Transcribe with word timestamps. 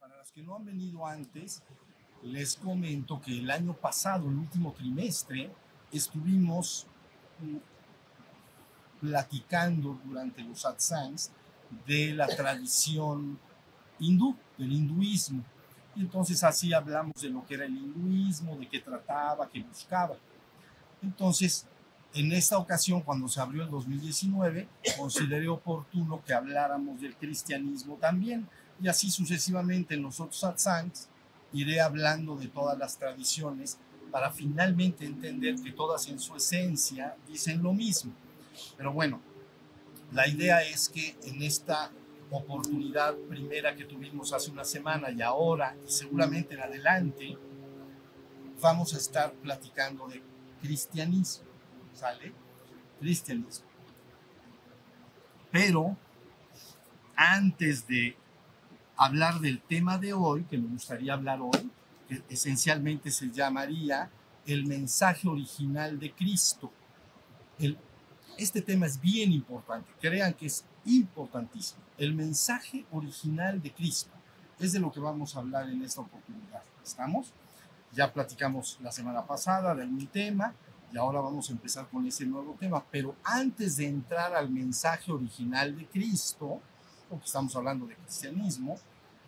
Para 0.00 0.16
los 0.16 0.32
que 0.32 0.42
no 0.42 0.56
han 0.56 0.64
venido 0.64 1.06
antes, 1.06 1.62
les 2.22 2.56
comento 2.56 3.20
que 3.20 3.38
el 3.38 3.50
año 3.50 3.74
pasado, 3.74 4.26
el 4.30 4.36
último 4.36 4.72
trimestre, 4.72 5.50
estuvimos 5.92 6.86
mm, 7.40 7.56
platicando 9.06 10.00
durante 10.02 10.42
los 10.42 10.60
satsangs 10.62 11.30
de 11.86 12.14
la 12.14 12.26
tradición 12.26 13.38
hindú, 13.98 14.34
del 14.56 14.72
hinduismo. 14.72 15.44
Y 15.94 16.00
entonces 16.00 16.42
así 16.42 16.72
hablamos 16.72 17.20
de 17.20 17.28
lo 17.28 17.44
que 17.44 17.52
era 17.52 17.66
el 17.66 17.76
hinduismo, 17.76 18.56
de 18.56 18.66
qué 18.66 18.80
trataba, 18.80 19.46
qué 19.50 19.62
buscaba. 19.62 20.16
Entonces, 21.06 21.66
en 22.14 22.32
esta 22.32 22.58
ocasión, 22.58 23.00
cuando 23.02 23.28
se 23.28 23.40
abrió 23.40 23.62
el 23.62 23.70
2019, 23.70 24.68
consideré 24.98 25.48
oportuno 25.48 26.20
que 26.24 26.34
habláramos 26.34 27.00
del 27.00 27.14
cristianismo 27.14 27.96
también. 27.96 28.48
Y 28.82 28.88
así 28.88 29.10
sucesivamente 29.10 29.94
en 29.94 30.02
los 30.02 30.18
otros 30.18 30.40
satsangs 30.40 31.08
iré 31.52 31.80
hablando 31.80 32.36
de 32.36 32.48
todas 32.48 32.76
las 32.76 32.98
tradiciones 32.98 33.78
para 34.10 34.32
finalmente 34.32 35.06
entender 35.06 35.54
que 35.62 35.72
todas 35.72 36.08
en 36.08 36.18
su 36.18 36.34
esencia 36.34 37.14
dicen 37.28 37.62
lo 37.62 37.72
mismo. 37.72 38.12
Pero 38.76 38.92
bueno, 38.92 39.20
la 40.12 40.26
idea 40.26 40.62
es 40.62 40.88
que 40.88 41.16
en 41.22 41.42
esta 41.42 41.90
oportunidad 42.30 43.14
primera 43.28 43.76
que 43.76 43.84
tuvimos 43.84 44.32
hace 44.32 44.50
una 44.50 44.64
semana 44.64 45.10
y 45.10 45.22
ahora 45.22 45.76
y 45.86 45.90
seguramente 45.90 46.54
en 46.54 46.60
adelante, 46.60 47.38
vamos 48.60 48.94
a 48.94 48.96
estar 48.96 49.32
platicando 49.34 50.08
de 50.08 50.22
cristianismo, 50.66 51.46
¿sale? 51.94 52.32
Cristianismo. 52.98 53.66
Pero 55.52 55.96
antes 57.14 57.86
de 57.86 58.16
hablar 58.96 59.40
del 59.40 59.60
tema 59.60 59.96
de 59.98 60.12
hoy, 60.12 60.44
que 60.44 60.58
me 60.58 60.68
gustaría 60.68 61.14
hablar 61.14 61.38
hoy, 61.40 61.70
que 62.08 62.22
esencialmente 62.28 63.10
se 63.10 63.30
llamaría 63.30 64.10
el 64.44 64.66
mensaje 64.66 65.28
original 65.28 65.98
de 65.98 66.12
Cristo. 66.12 66.72
El, 67.58 67.78
este 68.36 68.60
tema 68.60 68.86
es 68.86 69.00
bien 69.00 69.32
importante, 69.32 69.90
crean 70.00 70.34
que 70.34 70.46
es 70.46 70.64
importantísimo. 70.84 71.80
El 71.96 72.14
mensaje 72.14 72.84
original 72.90 73.62
de 73.62 73.72
Cristo 73.72 74.10
es 74.58 74.72
de 74.72 74.80
lo 74.80 74.90
que 74.90 75.00
vamos 75.00 75.36
a 75.36 75.40
hablar 75.40 75.68
en 75.70 75.82
esta 75.82 76.00
oportunidad. 76.00 76.62
¿Estamos? 76.84 77.32
Ya 77.92 78.12
platicamos 78.12 78.78
la 78.82 78.92
semana 78.92 79.24
pasada 79.24 79.74
de 79.74 79.82
algún 79.82 80.06
tema 80.08 80.54
y 80.92 80.98
ahora 80.98 81.20
vamos 81.20 81.48
a 81.48 81.52
empezar 81.52 81.88
con 81.88 82.06
ese 82.06 82.26
nuevo 82.26 82.56
tema. 82.58 82.84
Pero 82.90 83.16
antes 83.24 83.76
de 83.76 83.86
entrar 83.86 84.34
al 84.34 84.50
mensaje 84.50 85.12
original 85.12 85.76
de 85.76 85.86
Cristo, 85.86 86.60
porque 87.08 87.26
estamos 87.26 87.54
hablando 87.56 87.86
de 87.86 87.96
cristianismo, 87.96 88.76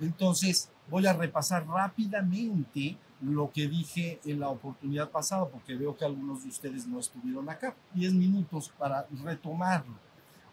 entonces 0.01 0.71
voy 0.89 1.07
a 1.07 1.13
repasar 1.13 1.67
rápidamente 1.67 2.97
lo 3.21 3.51
que 3.51 3.67
dije 3.67 4.21
en 4.25 4.41
la 4.41 4.49
oportunidad 4.49 5.11
pasada, 5.11 5.47
porque 5.47 5.75
veo 5.75 5.97
que 5.97 6.05
algunos 6.05 6.45
de 6.45 6.51
ustedes 6.51 6.87
no 6.87 7.01
estuvieron 7.01 7.49
acá. 7.49 7.75
Diez 7.93 8.13
minutos 8.13 8.73
para 8.79 9.07
retomarlo. 9.25 9.95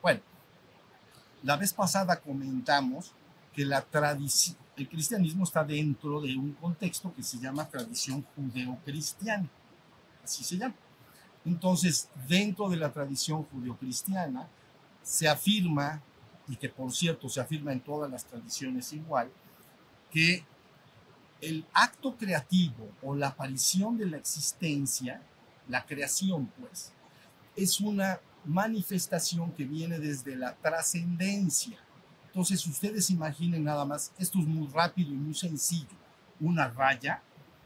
Bueno, 0.02 0.22
la 1.44 1.58
vez 1.58 1.74
pasada 1.74 2.20
comentamos 2.20 3.14
que 3.54 3.66
la 3.66 3.82
tradición, 3.82 4.58
el 4.78 4.90
cristianismo 4.90 5.44
está 5.44 5.64
dentro 5.64 6.22
de 6.22 6.36
un 6.36 6.54
contexto 6.54 7.14
que 7.14 7.24
se 7.24 7.38
llama 7.40 7.68
tradición 7.68 8.26
judeocristiana. 8.36 9.50
Así 10.24 10.44
se 10.44 10.58
llama. 10.58 10.76
Entonces, 11.46 12.10
dentro 12.28 12.70
de 12.70 12.78
la 12.78 12.92
tradición 12.92 13.44
judeocristiana, 13.44 14.48
se 15.04 15.28
afirma, 15.28 16.02
y 16.48 16.56
que 16.56 16.70
por 16.70 16.92
cierto 16.92 17.30
se 17.30 17.40
afirma 17.40 17.72
en 17.72 17.80
todas 17.80 18.10
las 18.10 18.26
tradiciones 18.26 18.92
igual, 18.94 19.32
que 20.12 20.44
el 21.42 21.66
acto 21.74 22.16
creativo 22.18 22.90
o 23.04 23.16
la 23.16 23.28
aparición 23.28 23.98
de 23.98 24.08
la 24.08 24.18
existencia, 24.18 25.22
la 25.68 25.86
creación 25.86 26.52
pues, 26.60 26.92
es 27.56 27.80
una 27.80 28.20
manifestación 28.46 29.52
que 29.52 29.66
viene 29.66 30.00
desde 30.00 30.36
la 30.36 30.56
trascendencia. 30.56 31.78
Entonces 32.36 32.68
ustedes 32.68 33.10
imaginen 33.12 33.64
nada 33.64 33.86
más, 33.86 34.12
esto 34.20 34.40
es 34.40 34.46
muy 34.46 34.68
rápido 34.68 35.10
y 35.14 35.16
muy 35.16 35.34
sencillo, 35.34 35.96
una 36.42 36.68
raya, 36.68 37.22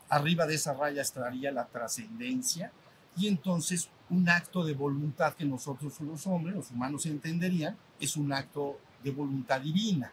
arriba 0.08 0.46
de 0.46 0.54
esa 0.54 0.76
raya 0.76 1.02
estaría 1.02 1.52
la 1.52 1.66
trascendencia 1.66 2.72
y 3.18 3.28
entonces 3.28 3.90
un 4.12 4.30
acto 4.30 4.64
de 4.64 4.76
voluntad 4.76 5.34
que 5.34 5.44
nosotros 5.44 6.00
los 6.02 6.28
hombres, 6.28 6.56
los 6.56 6.70
humanos 6.70 7.08
entenderían, 7.08 7.76
es 8.00 8.16
un 8.16 8.32
acto 8.32 8.78
de 9.04 9.10
voluntad 9.10 9.60
divina, 9.60 10.12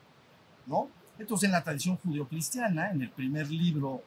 ¿no? 0.65 0.89
Entonces 1.19 1.49
en 1.49 1.53
la 1.53 1.63
tradición 1.63 1.99
judeocristiana, 1.99 2.93
en 2.93 3.03
el 3.03 3.11
primer 3.11 3.51
libro 3.51 4.05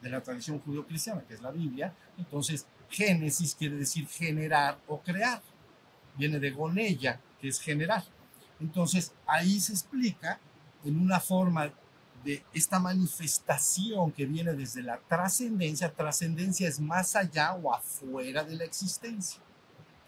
de 0.00 0.08
la 0.08 0.20
tradición 0.20 0.60
judeocristiana, 0.60 1.22
que 1.22 1.34
es 1.34 1.42
la 1.42 1.50
Biblia, 1.50 1.92
entonces 2.16 2.64
Génesis 2.90 3.56
quiere 3.56 3.74
decir 3.74 4.06
generar 4.06 4.78
o 4.86 5.00
crear 5.00 5.42
viene 6.16 6.38
de 6.38 6.52
gonella, 6.52 7.18
que 7.40 7.48
es 7.48 7.60
general. 7.60 8.04
Entonces, 8.60 9.12
ahí 9.26 9.58
se 9.60 9.72
explica 9.72 10.38
en 10.84 10.98
una 10.98 11.20
forma 11.20 11.72
de 12.24 12.44
esta 12.52 12.78
manifestación 12.78 14.12
que 14.12 14.26
viene 14.26 14.52
desde 14.52 14.82
la 14.82 14.98
trascendencia. 14.98 15.92
Trascendencia 15.92 16.68
es 16.68 16.78
más 16.78 17.16
allá 17.16 17.54
o 17.54 17.74
afuera 17.74 18.44
de 18.44 18.56
la 18.56 18.64
existencia. 18.64 19.40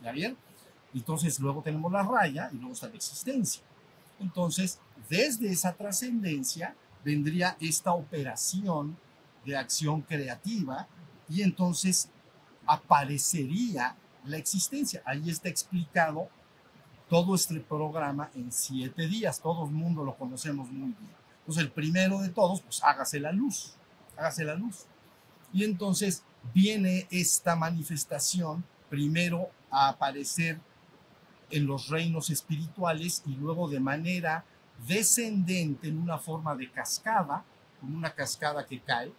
¿Ya 0.03 0.13
bien? 0.13 0.37
Entonces, 0.95 1.41
luego 1.41 1.63
tenemos 1.63 1.91
la 1.91 2.03
raya 2.03 2.51
y 2.53 2.57
luego 2.57 2.75
está 2.75 2.89
la 2.89 2.97
existencia. 2.97 3.63
Entonces, 4.21 4.79
desde 5.09 5.51
esa 5.51 5.73
trascendencia 5.73 6.77
vendría 7.05 7.57
esta 7.61 7.93
operación 7.93 8.97
de 9.45 9.57
acción 9.57 10.03
creativa 10.03 10.87
y 11.29 11.43
entonces 11.43 12.09
aparecería 12.67 13.97
la 14.25 14.37
existencia. 14.37 15.03
Ahí 15.05 15.31
está 15.31 15.49
explicado 15.49 16.29
todo 17.12 17.34
este 17.34 17.61
programa 17.61 18.31
en 18.34 18.50
siete 18.50 19.06
días. 19.06 19.39
Todo 19.39 19.67
el 19.67 19.71
mundo 19.71 20.03
lo 20.03 20.17
conocemos 20.17 20.71
muy 20.71 20.95
bien. 20.99 21.11
Entonces, 21.41 21.65
el 21.65 21.71
primero 21.71 22.23
de 22.23 22.31
todos, 22.31 22.62
pues 22.62 22.83
hágase 22.83 23.21
la 23.21 23.31
luz, 23.33 23.75
hágase 24.17 24.45
la 24.45 24.55
luz. 24.55 24.87
Y 25.53 25.62
entonces 25.65 26.22
viene 26.55 27.06
esta 27.11 27.55
manifestación 27.55 28.65
primero 28.89 29.51
a 29.71 29.91
aparecer 29.91 30.59
en 31.51 31.67
los 31.67 31.89
reinos 31.91 32.31
espirituales 32.31 33.22
y 33.27 33.34
luego 33.34 33.69
de 33.69 33.81
manera 33.81 34.47
descendente 34.89 35.89
en 35.89 35.99
una 35.99 36.17
forma 36.17 36.56
de 36.56 36.71
cascada, 36.71 37.45
como 37.78 37.95
una 37.95 38.15
cascada 38.15 38.65
que 38.65 38.81
cae, 38.81 39.12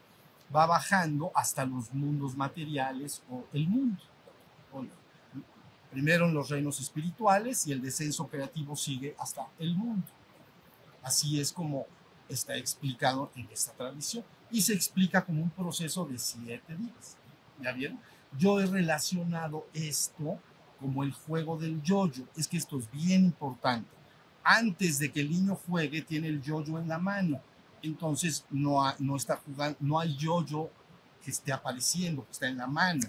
va 0.53 0.66
bajando 0.66 1.32
hasta 1.36 1.64
los 1.64 1.94
mundos 1.94 2.36
materiales 2.36 3.22
o 3.30 3.44
el 3.53 3.68
mundo 3.68 4.02
primero 5.94 6.28
en 6.28 6.34
los 6.34 6.50
reinos 6.50 6.80
espirituales 6.80 7.68
y 7.68 7.72
el 7.72 7.81
descenso 7.81 8.28
creativo 8.28 8.76
sigue 8.76 9.16
hasta 9.20 9.48
el 9.59 9.76
mundo. 9.76 10.08
Así 11.04 11.40
es 11.40 11.54
como 11.54 11.86
está 12.28 12.58
explicado 12.58 13.31
en 13.36 13.48
esta 13.52 13.74
tradición 13.74 14.26
y 14.50 14.62
se 14.64 14.74
explica 14.74 15.24
como 15.24 15.44
un 15.44 15.52
proceso 15.52 16.03
de 16.06 16.18
siete 16.18 16.76
días. 16.76 17.18
¿Ya 17.62 17.72
vieron? 17.74 18.00
Yo 18.38 18.59
he 18.59 18.66
relacionado 18.66 19.68
esto 19.72 20.40
como 20.80 21.03
el 21.03 21.14
juego 21.14 21.58
del 21.58 21.80
yoyo. 21.84 22.26
Es 22.36 22.48
que 22.48 22.58
esto 22.58 22.80
es 22.80 22.90
bien 22.92 23.26
importante. 23.26 23.90
Antes 24.44 24.97
de 24.97 25.12
que 25.12 25.22
el 25.22 25.29
niño 25.29 25.56
juegue, 25.56 26.02
tiene 26.02 26.28
el 26.28 26.41
yoyo 26.41 26.79
en 26.79 26.88
la 26.88 26.97
mano. 26.97 27.40
Entonces 27.84 28.46
no, 28.50 28.82
no 28.97 29.16
está 29.16 29.38
jugando, 29.46 29.78
no 29.79 30.00
hay 30.00 30.17
yoyo 30.17 30.72
que 31.23 31.29
esté 31.29 31.53
apareciendo, 31.53 32.26
que 32.26 32.32
está 32.32 32.47
en 32.47 32.58
la 32.58 32.67
mano 32.67 33.03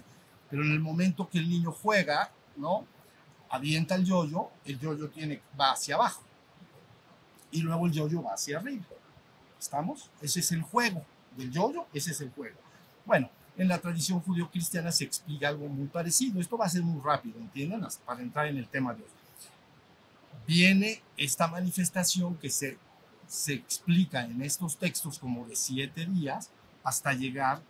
pero 0.49 0.63
en 0.63 0.71
el 0.71 0.79
momento 0.79 1.27
que 1.29 1.39
el 1.39 1.49
niño 1.49 1.71
juega, 1.71 2.31
¿no? 2.57 2.85
Avienta 3.49 3.95
el 3.95 4.05
yoyo, 4.05 4.49
el 4.65 4.79
yoyo 4.79 5.09
tiene, 5.09 5.41
va 5.59 5.71
hacia 5.71 5.95
abajo. 5.95 6.23
Y 7.51 7.61
luego 7.61 7.85
el 7.85 7.91
yoyo 7.91 8.23
va 8.23 8.33
hacia 8.33 8.57
arriba. 8.57 8.83
¿Estamos? 9.59 10.09
Ese 10.21 10.39
es 10.39 10.51
el 10.51 10.61
juego 10.61 11.05
del 11.37 11.51
yoyo, 11.51 11.85
ese 11.93 12.11
es 12.11 12.21
el 12.21 12.31
juego. 12.31 12.57
Bueno, 13.05 13.29
en 13.57 13.67
la 13.67 13.79
tradición 13.79 14.19
judío-cristiana 14.19 14.91
se 14.91 15.05
explica 15.05 15.47
algo 15.47 15.67
muy 15.67 15.87
parecido. 15.87 16.41
Esto 16.41 16.57
va 16.57 16.65
a 16.65 16.69
ser 16.69 16.83
muy 16.83 17.01
rápido, 17.01 17.39
¿entienden? 17.39 17.85
Para 18.05 18.21
entrar 18.21 18.47
en 18.47 18.57
el 18.57 18.67
tema 18.67 18.93
de 18.93 19.03
hoy. 19.03 19.09
Viene 20.47 21.01
esta 21.17 21.47
manifestación 21.47 22.35
que 22.35 22.49
se, 22.49 22.77
se 23.27 23.53
explica 23.53 24.25
en 24.25 24.41
estos 24.41 24.77
textos 24.77 25.17
como 25.17 25.45
de 25.47 25.55
siete 25.55 26.05
días 26.05 26.49
hasta 26.83 27.13
llegar 27.13 27.61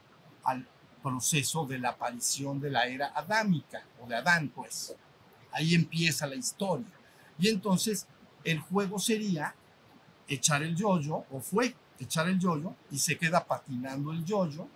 al 0.43 0.67
proceso 1.05 1.67
de 1.67 1.77
la 1.77 1.89
aparición 1.89 2.59
de 2.59 2.71
la 2.71 2.87
era 2.87 3.11
adámica 3.13 3.83
o 4.01 4.07
de 4.07 4.15
Adán, 4.15 4.49
pues. 4.49 4.95
Ahí 5.51 5.75
empieza 5.75 6.25
la 6.25 6.33
historia. 6.33 6.87
Y 7.37 7.47
entonces 7.49 8.07
el 8.43 8.59
juego 8.59 8.97
sería 8.97 9.53
echar 10.27 10.63
el 10.63 10.75
yoyo, 10.75 11.23
o 11.29 11.39
fue 11.39 11.75
echar 11.99 12.27
el 12.27 12.39
yoyo, 12.39 12.73
y 12.89 12.97
se 12.97 13.19
queda 13.19 13.45
patinando 13.45 14.11
el 14.11 14.25
yoyo, 14.25 14.67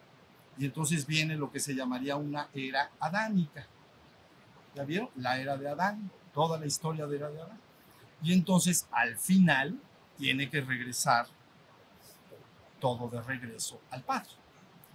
y 0.59 0.65
entonces 0.65 1.07
viene 1.07 1.35
lo 1.35 1.51
que 1.51 1.59
se 1.59 1.73
llamaría 1.73 2.15
una 2.15 2.47
era 2.53 2.91
adámica. 2.99 3.65
¿Ya 4.75 4.83
vieron? 4.83 5.09
La 5.15 5.39
era 5.41 5.57
de 5.57 5.67
Adán, 5.67 6.11
toda 6.31 6.59
la 6.59 6.67
historia 6.67 7.07
de 7.07 7.17
la 7.17 7.25
era 7.27 7.35
de 7.35 7.41
Adán. 7.41 7.59
Y 8.21 8.33
entonces 8.33 8.87
al 8.91 9.17
final 9.17 9.79
tiene 10.15 10.47
que 10.47 10.61
regresar 10.61 11.25
todo 12.79 13.09
de 13.09 13.19
regreso 13.19 13.81
al 13.89 14.03
Padre. 14.03 14.29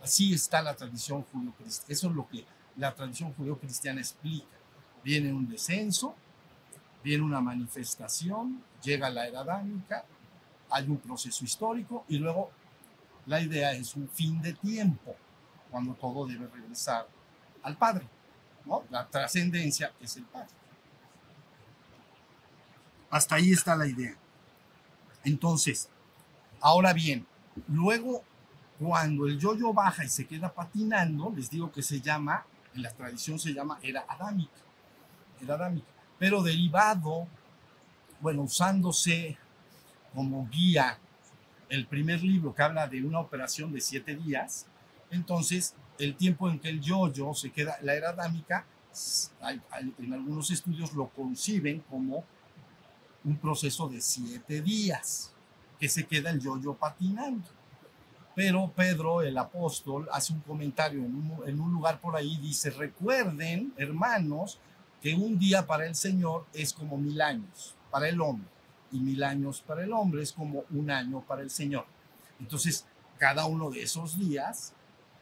Así 0.04 0.34
está 0.34 0.60
la 0.60 0.76
tradición 0.76 1.22
judío-cristiana. 1.22 1.86
Eso 1.88 2.08
es 2.10 2.14
lo 2.14 2.28
que 2.28 2.44
la 2.76 2.94
tradición 2.94 3.32
judío-cristiana 3.32 4.02
explica. 4.02 4.58
Viene 5.02 5.32
un 5.32 5.48
descenso, 5.48 6.14
viene 7.02 7.22
una 7.22 7.40
manifestación, 7.40 8.62
llega 8.82 9.08
la 9.08 9.26
era 9.26 9.40
adámica, 9.40 10.04
hay 10.68 10.86
un 10.88 10.98
proceso 10.98 11.42
histórico 11.42 12.04
y 12.06 12.18
luego 12.18 12.50
la 13.24 13.40
idea 13.40 13.72
es 13.72 13.96
un 13.96 14.06
fin 14.10 14.42
de 14.42 14.52
tiempo, 14.52 15.16
cuando 15.70 15.94
todo 15.94 16.26
debe 16.26 16.48
regresar 16.48 17.08
al 17.62 17.78
Padre. 17.78 18.06
La 18.90 19.08
trascendencia 19.08 19.94
es 20.02 20.18
el 20.18 20.24
Padre. 20.24 20.52
Hasta 23.08 23.36
ahí 23.36 23.52
está 23.52 23.74
la 23.74 23.86
idea. 23.86 24.14
Entonces, 25.24 25.88
ahora 26.60 26.92
bien, 26.92 27.26
luego 27.68 28.22
cuando 28.78 29.26
el 29.26 29.38
yoyo 29.38 29.72
baja 29.72 30.04
y 30.04 30.08
se 30.08 30.26
queda 30.26 30.52
patinando, 30.52 31.32
les 31.34 31.50
digo 31.50 31.70
que 31.70 31.82
se 31.82 32.00
llama, 32.00 32.44
en 32.74 32.82
la 32.82 32.90
tradición 32.90 33.38
se 33.38 33.52
llama 33.52 33.78
era 33.82 34.04
adámica, 34.08 34.60
era 35.40 35.54
adámica, 35.54 35.86
pero 36.18 36.42
derivado, 36.42 37.26
bueno, 38.20 38.42
usándose 38.42 39.36
como 40.14 40.48
guía 40.48 40.98
el 41.68 41.86
primer 41.86 42.22
libro 42.22 42.54
que 42.54 42.62
habla 42.62 42.86
de 42.86 43.02
una 43.04 43.20
operación 43.20 43.72
de 43.72 43.80
siete 43.80 44.16
días, 44.16 44.66
entonces 45.10 45.74
el 45.98 46.16
tiempo 46.16 46.50
en 46.50 46.58
que 46.58 46.68
el 46.68 46.80
yoyo 46.80 47.32
se 47.34 47.50
queda, 47.50 47.78
la 47.82 47.94
era 47.94 48.10
adámica, 48.10 48.66
en 49.98 50.12
algunos 50.12 50.50
estudios 50.50 50.92
lo 50.92 51.08
conciben 51.08 51.80
como 51.90 52.24
un 53.24 53.36
proceso 53.36 53.88
de 53.88 54.00
siete 54.00 54.60
días 54.60 55.32
que 55.78 55.88
se 55.88 56.06
queda 56.06 56.30
el 56.30 56.40
yoyo 56.40 56.74
patinando. 56.74 57.48
Pero 58.34 58.72
Pedro, 58.74 59.22
el 59.22 59.38
apóstol, 59.38 60.08
hace 60.10 60.32
un 60.32 60.40
comentario 60.40 61.00
en 61.00 61.60
un, 61.60 61.72
lugar 61.72 62.00
por 62.00 62.16
ahí, 62.16 62.36
dice, 62.38 62.70
recuerden, 62.70 63.72
hermanos, 63.76 64.58
que 65.00 65.14
un 65.14 65.38
día 65.38 65.66
para 65.66 65.86
el 65.86 65.94
Señor 65.94 66.46
es 66.52 66.72
como 66.72 66.96
mil 66.96 67.20
años 67.20 67.74
para 67.90 68.08
el 68.08 68.20
hombre 68.20 68.48
y 68.90 68.98
mil 68.98 69.22
años 69.22 69.60
para 69.60 69.84
el 69.84 69.92
hombre 69.92 70.22
es 70.22 70.32
como 70.32 70.64
un 70.70 70.90
año 70.90 71.20
para 71.20 71.42
el 71.42 71.50
Señor. 71.50 71.84
Entonces, 72.40 72.86
cada 73.18 73.46
uno 73.46 73.70
de 73.70 73.82
esos 73.82 74.18
días 74.18 74.72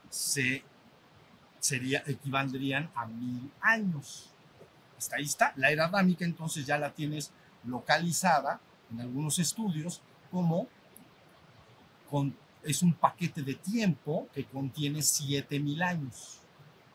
se 0.09 0.63
sería, 1.59 2.03
equivaldrían 2.07 2.91
a 2.95 3.07
mil 3.07 3.51
años. 3.61 4.31
Hasta 4.99 5.17
ahí 5.17 5.25
está. 5.25 5.53
La 5.57 5.71
era 5.71 5.87
adámica 5.87 6.25
entonces 6.25 6.67
ya 6.67 6.79
la 6.79 6.93
tienes 6.93 7.33
localizada 7.65 8.61
en 8.91 9.01
algunos 9.01 9.39
estudios 9.39 10.03
como 10.31 10.69
con, 12.11 12.37
es 12.65 12.83
un 12.83 12.93
paquete 12.95 13.43
de 13.43 13.55
tiempo 13.55 14.29
que 14.33 14.45
contiene 14.45 15.03
7000 15.03 15.83
años. 15.83 16.41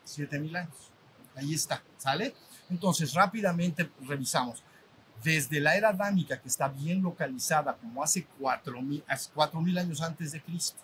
7000 0.04 0.56
años. 0.56 0.90
Ahí 1.34 1.54
está, 1.54 1.82
¿sale? 1.96 2.34
Entonces, 2.70 3.14
rápidamente 3.14 3.90
revisamos. 4.06 4.62
Desde 5.22 5.60
la 5.60 5.76
era 5.76 5.90
adámica, 5.90 6.40
que 6.40 6.48
está 6.48 6.68
bien 6.68 7.02
localizada, 7.02 7.76
como 7.76 8.02
hace 8.02 8.26
4000 8.38 9.02
mil 9.62 9.78
años 9.78 10.00
antes 10.00 10.32
de 10.32 10.40
Cristo. 10.40 10.78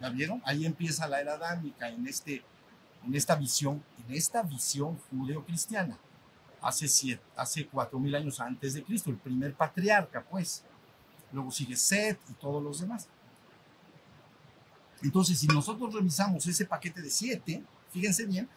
¿Ya 0.00 0.08
vieron? 0.08 0.42
Ahí 0.44 0.64
empieza 0.64 1.06
la 1.06 1.20
era 1.20 1.34
adámica 1.34 1.88
en, 1.88 2.06
este, 2.06 2.42
en 3.06 3.14
esta 3.14 3.36
visión, 3.36 3.82
en 4.06 4.14
esta 4.14 4.42
visión 4.42 4.98
judeo-cristiana. 5.10 5.98
Hace, 6.62 6.88
siete, 6.88 7.22
hace 7.36 7.66
4000 7.66 8.14
años 8.14 8.40
antes 8.40 8.74
de 8.74 8.82
Cristo, 8.82 9.10
el 9.10 9.16
primer 9.16 9.54
patriarca, 9.54 10.24
pues. 10.28 10.64
Luego 11.32 11.50
sigue 11.50 11.76
Set 11.76 12.18
y 12.28 12.32
todos 12.34 12.62
los 12.62 12.80
demás. 12.80 13.08
Entonces, 15.02 15.38
si 15.38 15.46
nosotros 15.46 15.94
revisamos 15.94 16.46
ese 16.46 16.66
paquete 16.66 17.00
de 17.00 17.10
siete, 17.10 17.64
fíjense 17.90 18.26
bien, 18.26 18.48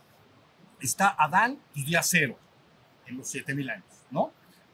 está 0.81 1.15
Adán, 1.17 1.59
pues 1.73 1.85
día 1.85 2.03
cero, 2.03 2.37
en 3.05 3.17
los 3.17 3.27
siete 3.27 3.55
mil 3.55 3.69
años, 3.69 3.85
¿no? 4.11 4.31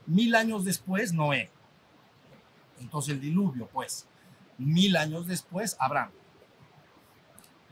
Mil 0.07 0.36
años 0.36 0.66
después, 0.66 1.13
Noé. 1.13 1.51
Entonces 2.80 3.13
el 3.13 3.21
diluvio, 3.21 3.68
pues. 3.68 4.07
Mil 4.57 4.98
años 4.98 5.27
después, 5.27 5.77
Abraham. 5.80 6.12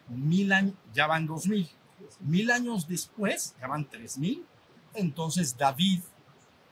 Mil 0.10 0.54
años, 0.54 0.76
ya 0.94 1.08
van 1.08 1.26
dos 1.26 1.48
mil. 1.48 1.68
Mil 2.20 2.52
años 2.52 2.88
después, 2.88 3.56
ya 3.60 3.68
van 3.68 3.90
tres 3.90 4.18
mil. 4.18 4.46
Entonces 4.94 5.58
David 5.58 6.02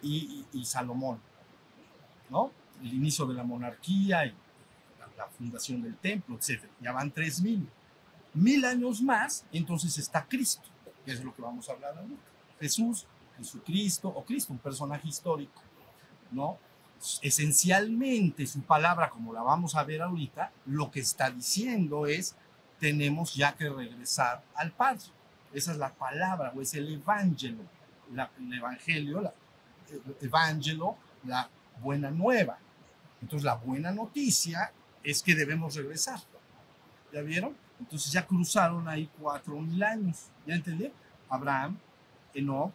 y, 0.02 0.46
y 0.54 0.66
Salomón, 0.66 1.20
¿no? 2.30 2.52
El 2.82 2.94
inicio 2.94 3.26
de 3.26 3.34
la 3.34 3.44
monarquía 3.44 4.26
y 4.26 4.36
la, 5.18 5.28
fundación 5.28 5.82
del 5.82 5.96
templo, 5.98 6.38
etc. 6.38 6.64
Ya 6.82 6.92
van 6.92 7.12
tres 7.12 7.42
mil. 7.42 7.68
Mil 8.34 8.66
años 8.66 9.02
más, 9.02 9.46
entonces 9.52 9.98
está 9.98 10.26
Cristo 10.26 10.70
que 11.06 11.12
es 11.12 11.24
lo 11.24 11.34
que 11.34 11.42
vamos 11.42 11.70
a 11.70 11.74
hablar 11.74 11.98
ahorita. 11.98 12.22
Jesús, 12.60 13.06
Jesucristo 13.38 14.10
o 14.10 14.26
Cristo, 14.26 14.52
un 14.52 14.60
personaje 14.60 15.08
histórico, 15.08 15.62
¿no? 16.32 16.58
Esencialmente 17.22 18.48
su 18.48 18.62
palabra, 18.62 19.10
como 19.10 19.32
la 19.32 19.44
vamos 19.44 19.76
a 19.76 19.84
ver 19.84 20.02
ahorita, 20.02 20.52
lo 20.66 20.90
que 20.90 21.02
está 21.02 21.30
diciendo 21.30 22.08
es, 22.08 22.36
tenemos 22.80 23.36
ya 23.36 23.56
que 23.56 23.70
regresar 23.70 24.44
al 24.56 24.72
Padre. 24.72 25.04
Esa 25.54 25.72
es 25.72 25.78
la 25.78 25.94
palabra, 25.94 26.52
o 26.56 26.62
es 26.62 26.74
el 26.74 26.92
evangelio, 26.92 27.64
el 28.12 28.54
evangelio, 28.54 29.22
la, 29.22 29.34
el 29.90 30.26
evangelio, 30.26 30.98
la 31.24 31.50
buena 31.82 32.10
nueva. 32.10 32.58
Entonces 33.22 33.46
la 33.46 33.56
buena 33.56 33.92
noticia 33.92 34.72
es 35.06 35.22
que 35.24 35.36
debemos 35.36 35.76
regresar. 35.76 36.20
¿Ya 37.14 37.22
vieron? 37.22 37.56
Entonces 37.80 38.12
ya 38.12 38.26
cruzaron 38.26 38.88
ahí 38.88 39.10
cuatro 39.20 39.60
mil 39.60 39.82
años. 39.84 40.26
¿Ya 40.46 40.56
entendí? 40.56 40.92
Abraham, 41.30 41.78
Enoch, 42.34 42.74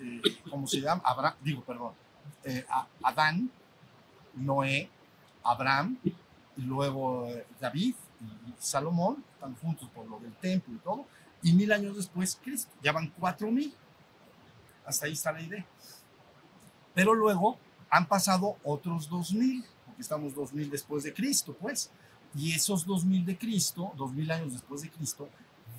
eh, 0.00 0.20
¿cómo 0.50 0.66
se 0.66 0.80
llama? 0.80 1.02
Abraham, 1.04 1.36
digo, 1.42 1.62
perdón, 1.64 1.92
eh, 2.44 2.64
Adán, 3.02 3.50
Noé, 4.34 4.88
Abraham, 5.42 5.98
y 6.04 6.62
luego 6.62 7.26
eh, 7.26 7.46
David 7.60 7.94
y 8.20 8.54
Salomón, 8.58 9.24
están 9.34 9.54
juntos 9.56 9.88
por 9.94 10.06
lo 10.06 10.18
del 10.20 10.32
templo 10.34 10.74
y 10.74 10.78
todo, 10.78 11.06
y 11.42 11.52
mil 11.52 11.72
años 11.72 11.96
después 11.96 12.38
Cristo, 12.42 12.70
ya 12.82 12.92
van 12.92 13.08
cuatro 13.18 13.50
mil. 13.50 13.74
Hasta 14.84 15.06
ahí 15.06 15.12
está 15.12 15.32
la 15.32 15.40
idea. 15.40 15.66
Pero 16.94 17.14
luego 17.14 17.58
han 17.90 18.06
pasado 18.06 18.56
otros 18.64 19.08
dos 19.08 19.32
mil, 19.32 19.64
estamos 19.98 20.34
dos 20.34 20.52
mil 20.52 20.70
después 20.70 21.04
de 21.04 21.12
Cristo, 21.12 21.56
pues. 21.58 21.90
Y 22.34 22.52
esos 22.52 22.84
dos 22.84 23.04
mil 23.04 23.24
de 23.24 23.38
Cristo, 23.38 23.92
dos 23.96 24.12
mil 24.12 24.30
años 24.30 24.52
después 24.52 24.82
de 24.82 24.90
Cristo, 24.90 25.28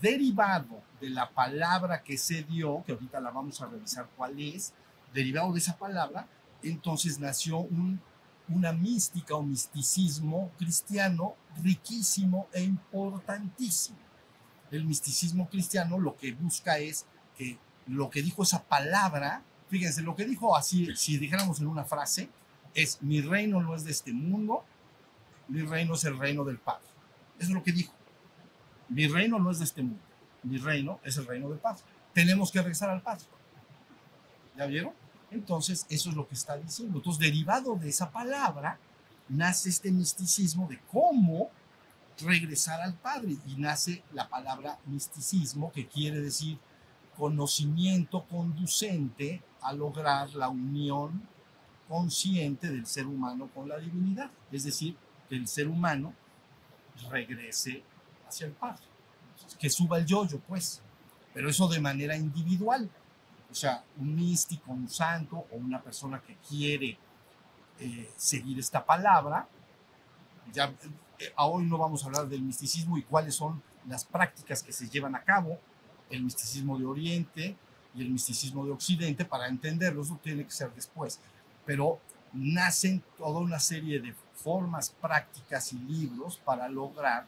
derivado 0.02 0.82
de 1.00 1.10
la 1.10 1.30
palabra 1.30 2.04
que 2.04 2.18
se 2.18 2.44
dio, 2.44 2.84
que 2.86 2.94
ahorita 2.94 3.20
la 3.20 3.32
vamos 3.32 3.62
a 3.62 3.68
revisar 3.68 4.10
cuál 4.16 4.40
es, 4.40 4.74
derivado 5.14 5.54
de 5.54 5.60
esa 5.60 5.78
palabra, 5.78 6.28
entonces 6.64 7.20
nació 7.20 7.60
un, 7.60 8.02
una 8.48 8.72
mística 8.72 9.36
o 9.36 9.44
misticismo 9.44 10.52
cristiano 10.58 11.36
riquísimo 11.62 12.48
e 12.54 12.64
importantísimo. 12.64 13.98
El 14.72 14.86
misticismo 14.86 15.50
cristiano 15.50 15.98
lo 15.98 16.16
que 16.16 16.34
busca 16.34 16.78
es 16.78 17.06
que 17.38 17.58
lo 17.88 18.10
que 18.10 18.22
dijo 18.22 18.44
esa 18.44 18.64
palabra, 18.64 19.44
fíjense, 19.70 20.02
lo 20.02 20.16
que 20.16 20.26
dijo 20.26 20.56
así, 20.56 20.88
si 20.96 21.18
dijéramos 21.18 21.60
en 21.60 21.68
una 21.68 21.86
frase, 21.86 22.30
es 22.74 23.02
mi 23.02 23.22
reino 23.22 23.62
no 23.62 23.76
es 23.76 23.84
de 23.84 23.92
este 23.92 24.14
mundo, 24.14 24.64
mi 25.48 25.62
reino 25.62 25.96
es 25.96 26.04
el 26.04 26.18
reino 26.18 26.44
del 26.44 26.58
Padre. 26.58 26.86
Eso 27.38 27.50
es 27.50 27.56
lo 27.56 27.64
que 27.64 27.72
dijo. 27.72 27.94
Mi 28.90 29.08
reino 29.08 29.40
no 29.40 29.52
es 29.52 29.60
de 29.60 29.66
este 29.66 29.82
mundo. 29.82 30.02
Mi 30.44 30.58
reino 30.58 31.00
es 31.04 31.18
el 31.18 31.26
reino 31.26 31.50
del 31.50 31.60
Padre. 31.60 31.82
Tenemos 32.14 32.52
que 32.52 32.60
regresar 32.60 32.90
al 32.90 33.02
Padre. 33.02 33.26
¿Ya 34.58 34.66
vieron? 34.66 34.94
Entonces, 35.32 35.86
eso 35.90 36.10
es 36.10 36.16
lo 36.16 36.28
que 36.28 36.36
está 36.36 36.58
diciendo. 36.58 36.98
Entonces, 36.98 37.20
derivado 37.20 37.76
de 37.76 37.90
esa 37.90 38.12
palabra, 38.12 38.80
nace 39.28 39.70
este 39.70 39.92
misticismo 39.92 40.68
de 40.68 40.80
cómo 40.92 41.50
regresar 42.20 42.82
al 42.82 42.96
Padre. 42.96 43.38
Y 43.48 43.56
nace 43.56 44.04
la 44.14 44.28
palabra 44.28 44.80
misticismo, 44.86 45.72
que 45.72 45.88
quiere 45.88 46.20
decir 46.20 46.58
conocimiento 47.18 48.26
conducente 48.26 49.44
a 49.62 49.74
lograr 49.74 50.34
la 50.36 50.50
unión 50.50 51.22
consciente 51.90 52.70
del 52.70 52.86
ser 52.86 53.06
humano 53.06 53.50
con 53.54 53.68
la 53.68 53.78
divinidad. 53.78 54.32
Es 54.52 54.64
decir, 54.64 54.96
que 55.28 55.36
el 55.36 55.48
ser 55.48 55.68
humano 55.68 56.14
regrese 57.10 57.84
hacia 58.28 58.48
el 58.48 58.54
Padre, 58.54 58.84
que 59.58 59.70
suba 59.70 59.98
el 59.98 60.06
yoyo, 60.06 60.40
pues, 60.48 60.82
pero 61.34 61.50
eso 61.50 61.68
de 61.68 61.82
manera 61.82 62.16
individual. 62.16 62.90
O 63.52 63.56
sea, 63.56 63.84
un 63.98 64.16
místico, 64.16 64.72
un 64.72 64.88
santo 64.88 65.48
o 65.52 65.56
una 65.56 65.82
persona 65.82 66.22
que 66.22 66.38
quiere 66.48 66.98
eh, 67.80 68.12
seguir 68.16 68.60
esta 68.60 68.86
palabra, 68.86 69.48
ya 70.54 70.72
eh, 71.20 71.34
hoy 71.38 71.66
no 71.66 71.78
vamos 71.80 72.04
a 72.04 72.08
hablar 72.08 72.30
del 72.30 72.44
misticismo 72.44 72.98
y 72.98 73.04
cuáles 73.04 73.36
son 73.36 73.62
las 73.88 74.06
prácticas 74.06 74.62
que 74.62 74.72
se 74.72 74.88
llevan 74.88 75.16
a 75.16 75.24
cabo, 75.24 75.60
el 76.12 76.24
misticismo 76.24 76.78
de 76.78 76.86
Oriente, 76.86 77.58
y 77.96 78.02
el 78.02 78.10
misticismo 78.10 78.66
de 78.66 78.72
Occidente, 78.72 79.26
para 79.26 79.48
entenderlo, 79.48 80.04
eso 80.04 80.20
tiene 80.22 80.46
que 80.46 80.52
ser 80.52 80.74
después. 80.74 81.20
Pero 81.70 82.00
nacen 82.34 83.04
toda 83.16 83.42
una 83.42 83.60
serie 83.60 84.00
de 84.00 84.16
formas 84.34 84.90
prácticas 84.90 85.72
y 85.72 85.78
libros 85.78 86.42
para 86.44 86.68
lograr, 86.68 87.28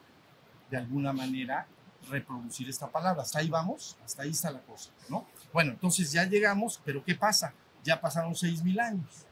de 0.71 0.77
alguna 0.77 1.13
manera, 1.13 1.67
reproducir 2.09 2.67
esta 2.67 2.87
palabra. 2.89 3.21
Hasta 3.21 3.37
ahí 3.37 3.51
vamos, 3.51 3.97
hasta 4.03 4.23
ahí 4.23 4.31
está 4.31 4.49
la 4.49 4.61
cosa, 4.61 4.89
¿no? 5.09 5.27
Bueno, 5.53 5.73
entonces 5.73 6.11
ya 6.11 6.25
llegamos, 6.25 6.81
pero 6.83 7.03
¿qué 7.03 7.13
pasa? 7.13 7.53
Ya 7.83 8.01
pasaron 8.01 8.33
seis 8.33 8.63
mil 8.63 8.79
años. 8.79 9.27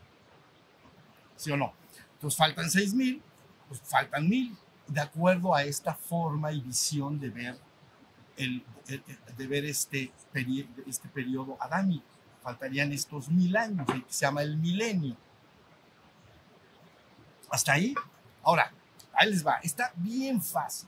¿Sí 1.36 1.50
o 1.50 1.58
no? 1.58 1.74
Entonces 2.14 2.38
faltan 2.38 2.70
seis 2.70 2.94
mil, 2.94 3.20
pues 3.68 3.82
faltan 3.82 4.30
mil, 4.30 4.56
de 4.86 5.02
acuerdo 5.02 5.56
a 5.56 5.64
esta 5.64 5.96
forma 5.96 6.52
y 6.52 6.62
visión 6.62 7.20
de 7.20 7.30
ver, 7.32 7.58
el, 8.38 8.64
de 9.36 9.48
ver 9.48 9.66
este, 9.66 10.12
este 10.86 11.10
periodo 11.10 11.58
adámico. 11.60 12.06
Faltarían 12.42 12.92
estos 12.92 13.30
mil 13.30 13.56
años, 13.58 13.86
que 13.88 14.04
se 14.08 14.26
llama 14.26 14.42
el 14.42 14.58
milenio. 14.58 15.16
Hasta 17.50 17.74
ahí. 17.74 17.94
Ahora, 18.44 18.72
ahí 19.14 19.30
les 19.30 19.46
va. 19.46 19.60
Está 19.64 19.92
bien 19.96 20.42
fácil. 20.42 20.88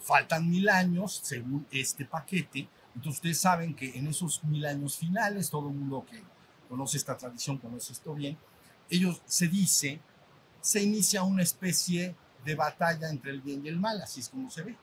Faltan 0.00 0.48
mil 0.48 0.68
años 0.68 1.20
según 1.22 1.66
este 1.70 2.04
paquete. 2.04 2.68
Entonces 2.94 3.18
ustedes 3.18 3.38
saben 3.38 3.74
que 3.74 3.96
en 3.96 4.06
esos 4.06 4.42
mil 4.44 4.64
años 4.66 4.96
finales, 4.96 5.50
todo 5.50 5.68
el 5.68 5.74
mundo 5.74 6.04
que 6.10 6.22
conoce 6.68 6.96
esta 6.96 7.16
tradición, 7.16 7.58
conoce 7.58 7.92
esto 7.92 8.14
bien, 8.14 8.38
ellos 8.88 9.20
se 9.26 9.48
dice, 9.48 10.00
se 10.60 10.82
inicia 10.82 11.22
una 11.22 11.42
especie 11.42 12.14
de 12.44 12.54
batalla 12.54 13.10
entre 13.10 13.30
el 13.30 13.40
bien 13.40 13.64
y 13.64 13.68
el 13.68 13.78
mal, 13.78 14.00
así 14.02 14.20
es 14.20 14.28
como 14.28 14.50
se 14.50 14.62
ve. 14.62 14.76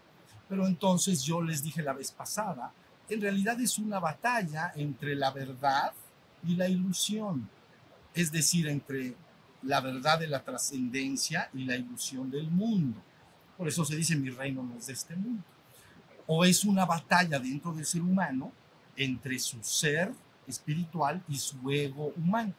Pero 0.47 0.65
entonces 0.67 1.23
yo 1.23 1.41
les 1.41 1.63
dije 1.63 1.81
la 1.81 1.93
vez 1.93 2.11
pasada, 2.11 2.71
en 3.09 3.21
realidad 3.21 3.59
es 3.61 3.77
una 3.77 3.99
batalla 3.99 4.73
entre 4.75 5.15
la 5.15 5.31
verdad 5.31 5.93
y 6.43 6.55
la 6.55 6.67
ilusión, 6.67 7.49
es 8.13 8.31
decir, 8.31 8.67
entre 8.67 9.15
la 9.63 9.81
verdad 9.81 10.19
de 10.19 10.27
la 10.27 10.43
trascendencia 10.43 11.49
y 11.53 11.65
la 11.65 11.75
ilusión 11.75 12.29
del 12.29 12.49
mundo. 12.49 13.01
Por 13.57 13.67
eso 13.67 13.83
se 13.85 13.95
dice 13.95 14.15
mi 14.15 14.29
reino 14.29 14.63
no 14.63 14.75
es 14.77 14.87
de 14.87 14.93
este 14.93 15.15
mundo. 15.15 15.43
O 16.27 16.43
es 16.43 16.63
una 16.63 16.85
batalla 16.85 17.39
dentro 17.39 17.73
del 17.73 17.85
ser 17.85 18.01
humano 18.01 18.51
entre 18.95 19.39
su 19.39 19.63
ser 19.63 20.11
espiritual 20.45 21.23
y 21.27 21.37
su 21.37 21.69
ego 21.71 22.13
humano. 22.17 22.53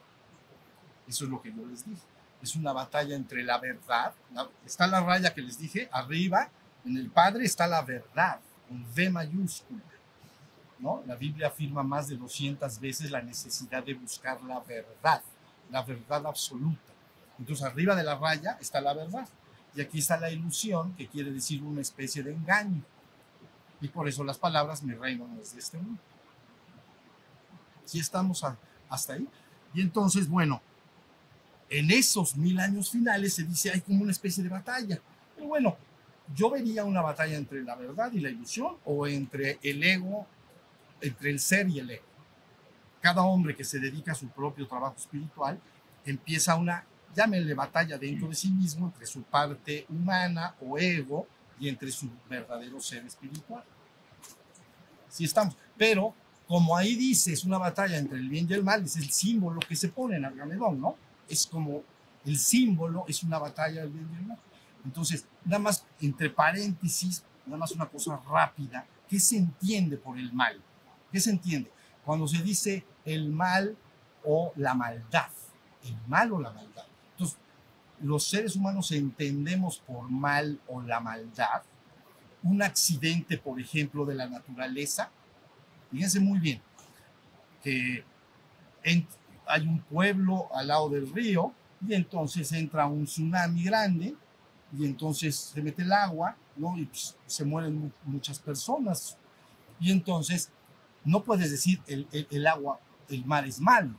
Eso 1.07 1.25
es 1.25 1.31
lo 1.31 1.41
que 1.41 1.53
yo 1.53 1.65
les 1.65 1.85
dije. 1.85 2.01
Es 2.41 2.55
una 2.55 2.73
batalla 2.73 3.15
entre 3.15 3.43
la 3.43 3.59
verdad. 3.59 4.13
está 4.65 4.87
la 4.87 5.01
raya 5.01 5.33
que 5.33 5.41
les 5.41 5.57
dije, 5.57 5.89
arriba, 5.91 6.49
en 6.85 6.97
el 6.97 7.09
Padre 7.09 7.45
está 7.45 7.67
la 7.67 7.81
verdad, 7.81 8.39
con 8.67 8.81
V 8.83 9.09
mayúscula. 9.09 9.81
¿No? 10.79 11.03
La 11.05 11.15
Biblia 11.15 11.47
afirma 11.47 11.83
más 11.83 12.07
de 12.07 12.15
200 12.15 12.79
veces 12.79 13.11
la 13.11 13.21
necesidad 13.21 13.83
de 13.83 13.93
buscar 13.93 14.41
la 14.43 14.59
verdad, 14.61 15.21
la 15.71 15.83
verdad 15.83 16.25
absoluta. 16.27 16.93
Entonces 17.37 17.65
arriba 17.65 17.95
de 17.95 18.03
la 18.03 18.15
raya 18.15 18.57
está 18.59 18.81
la 18.81 18.93
verdad. 18.93 19.27
Y 19.75 19.81
aquí 19.81 19.99
está 19.99 20.19
la 20.19 20.31
ilusión, 20.31 20.93
que 20.93 21.07
quiere 21.07 21.31
decir 21.31 21.61
una 21.63 21.81
especie 21.81 22.23
de 22.23 22.33
engaño. 22.33 22.81
Y 23.81 23.87
por 23.87 24.07
eso 24.07 24.23
las 24.23 24.37
palabras, 24.37 24.83
mi 24.83 24.93
reino 24.93 25.27
no 25.27 25.39
es 25.41 25.53
de 25.53 25.59
este 25.59 25.77
mundo. 25.77 26.01
Si 27.85 27.99
estamos 27.99 28.43
hasta 28.89 29.13
ahí. 29.13 29.27
Y 29.73 29.81
entonces, 29.81 30.27
bueno, 30.27 30.61
en 31.69 31.91
esos 31.91 32.35
mil 32.35 32.59
años 32.59 32.89
finales 32.89 33.35
se 33.35 33.43
dice 33.43 33.71
hay 33.71 33.81
como 33.81 34.01
una 34.01 34.11
especie 34.11 34.43
de 34.43 34.49
batalla. 34.49 34.99
Pero 35.35 35.47
bueno, 35.47 35.77
yo 36.35 36.49
vería 36.49 36.83
una 36.83 37.01
batalla 37.01 37.37
entre 37.37 37.63
la 37.63 37.75
verdad 37.75 38.11
y 38.11 38.19
la 38.19 38.29
ilusión 38.29 38.75
o 38.85 39.07
entre 39.07 39.59
el 39.63 39.83
ego, 39.83 40.27
entre 41.01 41.31
el 41.31 41.39
ser 41.39 41.69
y 41.69 41.79
el 41.79 41.89
ego. 41.91 42.03
Cada 43.01 43.23
hombre 43.23 43.55
que 43.55 43.63
se 43.63 43.79
dedica 43.79 44.11
a 44.11 44.15
su 44.15 44.27
propio 44.29 44.67
trabajo 44.67 44.95
espiritual 44.97 45.59
empieza 46.05 46.55
una, 46.55 46.85
llámenle 47.15 47.53
batalla 47.53 47.97
dentro 47.97 48.27
de 48.27 48.35
sí 48.35 48.49
mismo 48.51 48.87
entre 48.87 49.05
su 49.05 49.23
parte 49.23 49.85
humana 49.89 50.55
o 50.61 50.77
ego 50.77 51.27
y 51.59 51.69
entre 51.69 51.91
su 51.91 52.09
verdadero 52.29 52.79
ser 52.79 53.05
espiritual. 53.05 53.63
Sí 55.09 55.25
estamos. 55.25 55.55
Pero 55.77 56.13
como 56.47 56.75
ahí 56.75 56.95
dice, 56.95 57.33
es 57.33 57.43
una 57.43 57.57
batalla 57.57 57.97
entre 57.97 58.17
el 58.17 58.27
bien 58.27 58.47
y 58.49 58.53
el 58.53 58.63
mal, 58.63 58.83
es 58.83 58.97
el 58.97 59.09
símbolo 59.09 59.59
que 59.59 59.75
se 59.75 59.89
pone 59.89 60.17
en 60.17 60.25
Argamedón, 60.25 60.81
¿no? 60.81 60.95
es 61.29 61.45
como 61.47 61.83
el 62.25 62.37
símbolo, 62.37 63.05
es 63.07 63.23
una 63.23 63.37
batalla 63.37 63.81
del 63.81 63.91
bien 63.91 64.09
y 64.11 64.17
el 64.17 64.25
mal. 64.25 64.39
Entonces, 64.83 65.25
nada 65.45 65.59
más 65.59 65.85
entre 66.01 66.29
paréntesis, 66.29 67.23
nada 67.45 67.57
más 67.57 67.71
una 67.71 67.85
cosa 67.85 68.19
rápida, 68.29 68.85
¿qué 69.07 69.19
se 69.19 69.37
entiende 69.37 69.97
por 69.97 70.17
el 70.17 70.33
mal? 70.33 70.61
¿Qué 71.11 71.19
se 71.19 71.31
entiende? 71.31 71.71
Cuando 72.05 72.27
se 72.27 72.41
dice 72.41 72.85
el 73.05 73.29
mal 73.29 73.77
o 74.23 74.53
la 74.55 74.73
maldad, 74.73 75.29
el 75.83 75.95
mal 76.07 76.31
o 76.31 76.39
la 76.39 76.51
maldad. 76.51 76.85
Entonces, 77.11 77.37
los 78.01 78.23
seres 78.23 78.55
humanos 78.55 78.91
entendemos 78.91 79.79
por 79.79 80.09
mal 80.09 80.59
o 80.67 80.81
la 80.81 80.99
maldad 80.99 81.63
un 82.43 82.61
accidente, 82.61 83.37
por 83.37 83.59
ejemplo, 83.59 84.05
de 84.05 84.15
la 84.15 84.27
naturaleza. 84.27 85.11
Fíjense 85.91 86.19
muy 86.19 86.39
bien, 86.39 86.61
que 87.63 88.03
en, 88.83 89.07
hay 89.47 89.67
un 89.67 89.81
pueblo 89.81 90.47
al 90.53 90.67
lado 90.67 90.89
del 90.89 91.11
río 91.11 91.53
y 91.85 91.93
entonces 91.93 92.51
entra 92.51 92.85
un 92.85 93.05
tsunami 93.05 93.63
grande 93.63 94.15
y 94.77 94.85
entonces 94.85 95.35
se 95.35 95.61
mete 95.61 95.81
el 95.81 95.91
agua, 95.91 96.35
¿no? 96.55 96.77
Y 96.77 96.85
pues, 96.85 97.17
se 97.25 97.43
mueren 97.43 97.91
muchas 98.03 98.39
personas. 98.39 99.17
Y 99.79 99.91
entonces 99.91 100.51
no 101.05 101.23
puedes 101.23 101.51
decir 101.51 101.81
el, 101.87 102.47
agua, 102.47 102.79
el 103.09 103.25
mar 103.25 103.45
es 103.45 103.59
malo, 103.59 103.95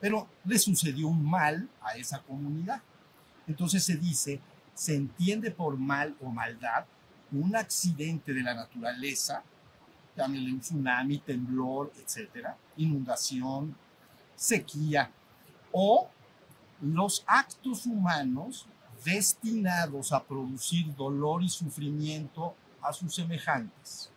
pero 0.00 0.28
le 0.44 0.58
sucedió 0.58 1.08
un 1.08 1.24
mal 1.24 1.68
a 1.80 1.96
esa 1.96 2.20
comunidad. 2.22 2.80
Entonces 3.46 3.84
se 3.84 3.96
dice, 3.96 4.40
se 4.74 4.94
entiende 4.94 5.50
por 5.50 5.76
mal 5.76 6.16
o 6.20 6.30
maldad 6.30 6.84
un 7.32 7.56
accidente 7.56 8.32
de 8.32 8.42
la 8.42 8.54
naturaleza, 8.54 9.42
llámele 10.16 10.52
un 10.52 10.60
tsunami, 10.60 11.18
temblor, 11.18 11.92
etcétera, 11.96 12.56
inundación, 12.76 13.76
sequía 14.34 15.10
o 15.72 16.08
los 16.80 17.24
actos 17.26 17.86
humanos 17.86 18.66
destinados 19.04 20.12
a 20.12 20.22
producir 20.22 20.94
dolor 20.94 21.42
y 21.42 21.48
sufrimiento 21.48 22.54
a 22.80 22.92
sus 22.92 23.14
semejantes. 23.14 24.10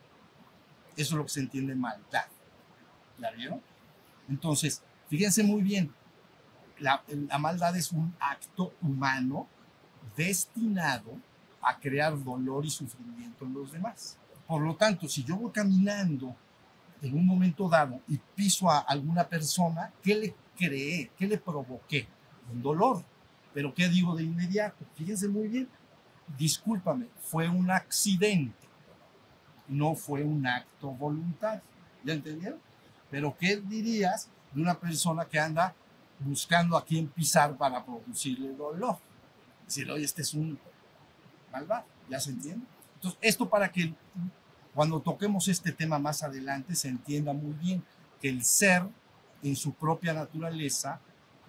Eso 0.95 1.13
es 1.15 1.17
lo 1.17 1.23
que 1.23 1.29
se 1.29 1.39
entiende 1.39 1.75
maldad. 1.75 2.25
¿Ya 3.17 3.31
vieron? 3.31 3.61
Entonces, 4.27 4.81
fíjense 5.07 5.43
muy 5.43 5.61
bien, 5.61 5.93
la, 6.79 7.03
la, 7.07 7.37
maldad 7.37 7.75
es 7.75 7.91
un 7.91 8.13
acto 8.19 8.73
humano 8.81 9.47
destinado 10.15 11.11
a 11.61 11.77
crear 11.77 12.21
dolor 12.23 12.65
y 12.65 12.69
sufrimiento 12.69 13.45
en 13.45 13.53
los 13.53 13.71
demás. 13.71 14.17
Por 14.47 14.61
lo 14.61 14.75
tanto, 14.75 15.07
si 15.07 15.23
yo 15.23 15.37
voy 15.37 15.51
caminando 15.51 16.35
en 17.01 17.17
un 17.17 17.25
momento 17.25 17.67
dado 17.69 17.99
y 18.07 18.17
piso 18.35 18.69
a 18.69 18.79
alguna 18.79 19.27
persona, 19.27 19.91
¿qué 20.03 20.15
le 20.15 20.35
creé? 20.57 21.11
¿Qué 21.17 21.27
le 21.27 21.37
provoqué? 21.37 22.07
Un 22.51 22.61
dolor. 22.61 23.03
Pero 23.53 23.73
¿qué 23.73 23.89
digo 23.89 24.15
de 24.15 24.23
inmediato? 24.23 24.85
Fíjense 24.95 25.27
muy 25.27 25.47
bien. 25.47 25.69
Discúlpame, 26.37 27.07
fue 27.19 27.49
un 27.49 27.69
accidente, 27.69 28.67
no 29.71 29.95
fue 29.95 30.23
un 30.23 30.45
acto 30.45 30.91
voluntario. 30.91 31.61
¿Ya 32.03 32.13
entendieron? 32.13 32.59
Pero 33.09 33.35
¿qué 33.39 33.57
dirías 33.57 34.29
de 34.53 34.61
una 34.61 34.79
persona 34.79 35.25
que 35.25 35.39
anda 35.39 35.73
buscando 36.19 36.77
a 36.77 36.85
quién 36.85 37.07
pisar 37.07 37.57
para 37.57 37.83
producirle 37.83 38.53
dolor? 38.53 38.97
Decir, 39.65 39.89
oye, 39.89 40.03
este 40.03 40.21
es 40.21 40.33
un 40.33 40.59
malvado, 41.51 41.85
¿ya 42.09 42.19
se 42.19 42.31
entiende? 42.31 42.65
Entonces, 42.95 43.19
esto 43.21 43.49
para 43.49 43.71
que 43.71 43.93
cuando 44.73 44.99
toquemos 44.99 45.47
este 45.47 45.71
tema 45.71 45.99
más 45.99 46.21
adelante 46.23 46.75
se 46.75 46.89
entienda 46.89 47.33
muy 47.33 47.53
bien 47.53 47.83
que 48.21 48.29
el 48.29 48.43
ser 48.43 48.83
en 49.41 49.55
su 49.55 49.73
propia 49.73 50.13
naturaleza 50.13 50.99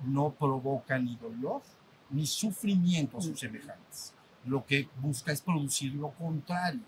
no 0.05 0.31
provoca 0.31 0.99
ni 0.99 1.17
dolor 1.17 1.63
ni 2.11 2.27
sufrimiento 2.27 3.19
a 3.19 3.23
sus 3.23 3.39
semejantes. 3.39 4.13
Lo 4.45 4.65
que 4.65 4.89
busca 5.01 5.33
es 5.33 5.41
producir 5.41 5.95
lo 5.95 6.11
contrario. 6.11 6.83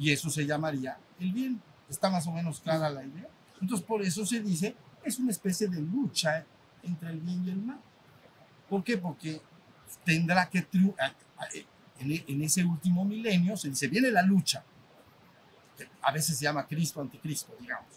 Y 0.00 0.10
eso 0.10 0.30
se 0.30 0.46
llamaría 0.46 0.98
el 1.20 1.30
bien. 1.30 1.60
¿Está 1.86 2.08
más 2.08 2.26
o 2.26 2.32
menos 2.32 2.58
clara 2.60 2.88
la 2.88 3.04
idea? 3.04 3.28
Entonces 3.60 3.86
por 3.86 4.00
eso 4.00 4.24
se 4.24 4.40
dice, 4.40 4.74
es 5.04 5.18
una 5.18 5.30
especie 5.30 5.68
de 5.68 5.78
lucha 5.78 6.42
entre 6.82 7.10
el 7.10 7.20
bien 7.20 7.44
y 7.44 7.50
el 7.50 7.58
mal. 7.58 7.78
¿Por 8.66 8.82
qué? 8.82 8.96
Porque 8.96 9.42
tendrá 10.02 10.48
que 10.48 10.62
triunfar. 10.62 11.14
En 11.98 12.42
ese 12.42 12.64
último 12.64 13.04
milenio 13.04 13.58
se 13.58 13.68
dice, 13.68 13.88
viene 13.88 14.10
la 14.10 14.22
lucha, 14.22 14.64
a 16.00 16.12
veces 16.12 16.38
se 16.38 16.44
llama 16.44 16.66
Cristo 16.66 17.02
anticristo, 17.02 17.54
digamos, 17.60 17.92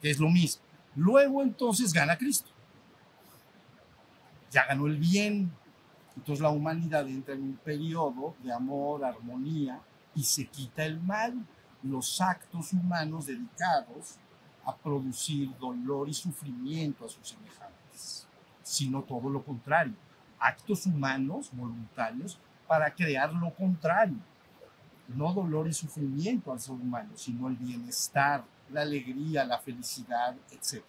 que 0.00 0.10
es 0.10 0.18
lo 0.18 0.30
mismo. 0.30 0.62
Luego 0.96 1.42
entonces 1.42 1.92
gana 1.92 2.16
Cristo. 2.16 2.48
Ya 4.50 4.64
ganó 4.64 4.86
el 4.86 4.96
bien. 4.96 5.52
Entonces 6.16 6.40
la 6.40 6.48
humanidad 6.48 7.06
entra 7.06 7.34
en 7.34 7.42
un 7.42 7.56
periodo 7.56 8.34
de 8.42 8.50
amor, 8.50 9.04
armonía 9.04 9.78
y 10.14 10.22
se 10.22 10.46
quita 10.46 10.84
el 10.84 11.00
mal. 11.00 11.34
Los 11.82 12.20
actos 12.20 12.72
humanos 12.72 13.26
dedicados 13.26 14.16
a 14.64 14.74
producir 14.74 15.56
dolor 15.58 16.08
y 16.08 16.14
sufrimiento 16.14 17.04
a 17.04 17.08
sus 17.08 17.28
semejantes, 17.28 18.26
sino 18.62 19.02
todo 19.02 19.28
lo 19.28 19.44
contrario, 19.44 19.94
actos 20.38 20.86
humanos 20.86 21.50
voluntarios 21.52 22.38
para 22.66 22.92
crear 22.94 23.32
lo 23.34 23.54
contrario, 23.54 24.16
no 25.08 25.32
dolor 25.34 25.68
y 25.68 25.74
sufrimiento 25.74 26.50
al 26.52 26.60
ser 26.60 26.72
humano, 26.72 27.10
sino 27.14 27.48
el 27.48 27.56
bienestar, 27.56 28.44
la 28.70 28.82
alegría, 28.82 29.44
la 29.44 29.58
felicidad, 29.58 30.34
etc. 30.50 30.82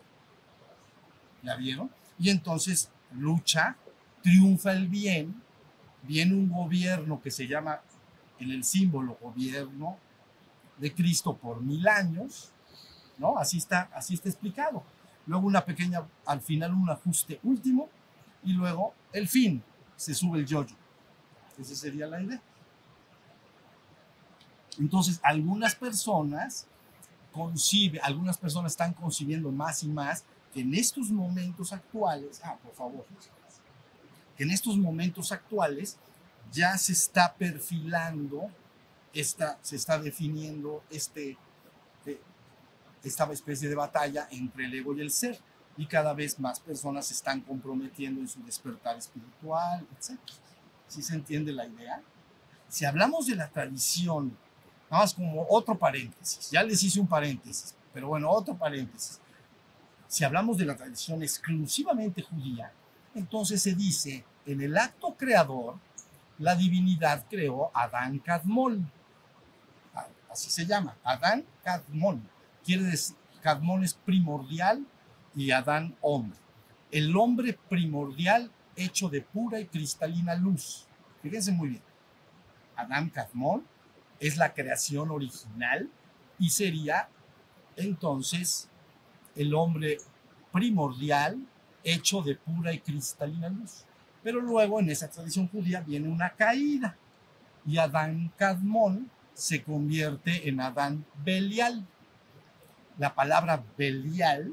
¿Ya 1.43 1.55
vieron? 1.55 1.91
Y 2.17 2.29
entonces 2.29 2.89
lucha, 3.11 3.75
triunfa 4.23 4.71
el 4.71 4.87
bien, 4.87 5.41
viene 6.03 6.33
un 6.33 6.49
gobierno 6.49 7.21
que 7.21 7.31
se 7.31 7.47
llama 7.47 7.81
en 8.39 8.51
el 8.51 8.63
símbolo 8.63 9.17
gobierno 9.21 9.97
de 10.77 10.93
Cristo 10.93 11.35
por 11.35 11.61
mil 11.61 11.87
años, 11.87 12.51
¿no? 13.17 13.37
Así 13.37 13.57
está, 13.57 13.89
así 13.93 14.13
está 14.13 14.29
explicado. 14.29 14.83
Luego 15.25 15.47
una 15.47 15.63
pequeña, 15.63 16.05
al 16.25 16.41
final 16.41 16.73
un 16.73 16.89
ajuste 16.89 17.39
último 17.43 17.89
y 18.43 18.53
luego 18.53 18.93
el 19.13 19.27
fin, 19.27 19.63
se 19.95 20.13
sube 20.13 20.39
el 20.39 20.45
yoyo. 20.45 20.75
Esa 21.57 21.75
sería 21.75 22.07
la 22.07 22.21
idea. 22.21 22.41
Entonces, 24.77 25.19
algunas 25.23 25.73
personas 25.75 26.67
conciben, 27.31 28.01
algunas 28.03 28.37
personas 28.37 28.73
están 28.73 28.93
concibiendo 28.93 29.51
más 29.51 29.83
y 29.83 29.87
más 29.87 30.25
que 30.53 30.61
en 30.61 30.73
estos 30.73 31.09
momentos 31.11 31.73
actuales, 31.73 32.41
ah, 32.43 32.57
por 32.61 32.73
favor, 32.73 33.05
que 34.37 34.43
en 34.43 34.51
estos 34.51 34.77
momentos 34.77 35.31
actuales 35.31 35.97
ya 36.51 36.77
se 36.77 36.93
está 36.93 37.33
perfilando, 37.33 38.49
esta, 39.13 39.57
se 39.61 39.75
está 39.75 39.97
definiendo 39.99 40.83
este, 40.89 41.37
eh, 42.05 42.21
esta 43.03 43.31
especie 43.31 43.69
de 43.69 43.75
batalla 43.75 44.27
entre 44.31 44.65
el 44.65 44.73
ego 44.73 44.95
y 44.95 45.01
el 45.01 45.11
ser. 45.11 45.39
Y 45.77 45.87
cada 45.87 46.13
vez 46.13 46.39
más 46.39 46.59
personas 46.59 47.07
se 47.07 47.13
están 47.13 47.41
comprometiendo 47.41 48.21
en 48.21 48.27
su 48.27 48.41
despertar 48.43 48.97
espiritual, 48.97 49.85
etc. 49.97 50.19
¿Sí 50.87 51.01
se 51.01 51.15
entiende 51.15 51.51
la 51.51 51.65
idea? 51.65 52.01
Si 52.69 52.85
hablamos 52.85 53.27
de 53.27 53.35
la 53.35 53.49
tradición, 53.49 54.37
nada 54.89 55.03
más 55.03 55.13
como 55.13 55.45
otro 55.49 55.77
paréntesis, 55.77 56.49
ya 56.49 56.63
les 56.63 56.81
hice 56.81 56.99
un 56.99 57.07
paréntesis, 57.07 57.75
pero 57.93 58.07
bueno, 58.07 58.29
otro 58.31 58.57
paréntesis. 58.57 59.19
Si 60.07 60.23
hablamos 60.23 60.57
de 60.57 60.65
la 60.65 60.75
tradición 60.75 61.21
exclusivamente 61.23 62.21
judía, 62.21 62.71
entonces 63.13 63.61
se 63.61 63.75
dice, 63.75 64.23
en 64.45 64.61
el 64.61 64.77
acto 64.77 65.15
creador, 65.15 65.75
la 66.37 66.55
divinidad 66.55 67.25
creó 67.29 67.71
Adán 67.73 68.19
Kadmol. 68.19 68.81
Así 70.29 70.49
se 70.49 70.65
llama, 70.65 70.97
Adán 71.03 71.45
Kadmol. 71.63 72.21
Quiere 72.63 72.83
decir, 72.83 73.15
Kadmol 73.41 73.83
es 73.83 73.93
primordial 73.93 74.85
y 75.35 75.51
Adán 75.51 75.95
hombre. 76.01 76.37
El 76.91 77.15
hombre 77.15 77.57
primordial 77.69 78.51
hecho 78.75 79.09
de 79.09 79.21
pura 79.21 79.59
y 79.59 79.65
cristalina 79.65 80.35
luz. 80.35 80.85
Fíjense 81.21 81.51
muy 81.51 81.69
bien. 81.69 81.83
Adán 82.75 83.09
Kadmol 83.09 83.63
es 84.19 84.37
la 84.37 84.53
creación 84.53 85.11
original 85.11 85.89
y 86.37 86.49
sería 86.49 87.07
entonces 87.75 88.69
el 89.35 89.53
hombre 89.53 89.97
primordial 90.51 91.39
hecho 91.83 92.21
de 92.21 92.35
pura 92.35 92.73
y 92.73 92.79
cristalina 92.79 93.49
luz. 93.49 93.85
Pero 94.25 94.41
luego 94.41 94.79
en 94.79 94.89
esa 94.89 95.07
tradición 95.07 95.47
judía 95.49 95.81
viene 95.81 96.09
una 96.09 96.31
caída 96.31 96.97
y 97.63 97.77
Adán 97.77 98.31
Kadmon 98.35 99.07
se 99.35 99.61
convierte 99.61 100.49
en 100.49 100.61
Adán 100.61 101.05
Belial. 101.23 101.85
La 102.97 103.13
palabra 103.13 103.63
Belial 103.77 104.51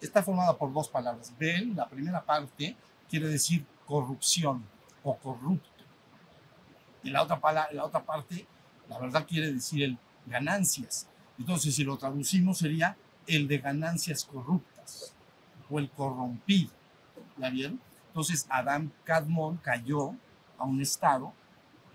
está 0.00 0.22
formada 0.22 0.56
por 0.56 0.72
dos 0.72 0.88
palabras. 0.88 1.34
Bel, 1.36 1.74
la 1.74 1.88
primera 1.88 2.22
parte, 2.22 2.76
quiere 3.10 3.26
decir 3.26 3.66
corrupción 3.86 4.64
o 5.02 5.16
corrupto. 5.16 5.82
Y 7.02 7.10
la 7.10 7.24
otra, 7.24 7.40
la 7.72 7.84
otra 7.84 8.04
parte, 8.04 8.46
la 8.88 9.00
verdad, 9.00 9.26
quiere 9.26 9.52
decir 9.52 9.82
el 9.82 9.98
ganancias. 10.26 11.08
Entonces, 11.40 11.74
si 11.74 11.82
lo 11.82 11.96
traducimos, 11.98 12.58
sería 12.58 12.96
el 13.26 13.48
de 13.48 13.58
ganancias 13.58 14.24
corruptas 14.24 15.12
o 15.68 15.80
el 15.80 15.90
corrompido. 15.90 16.70
¿Ya 17.36 17.50
vieron? 17.50 17.80
Entonces 18.12 18.46
Adán 18.50 18.92
Cadmón 19.04 19.56
cayó 19.56 20.14
a 20.58 20.64
un 20.64 20.82
estado 20.82 21.32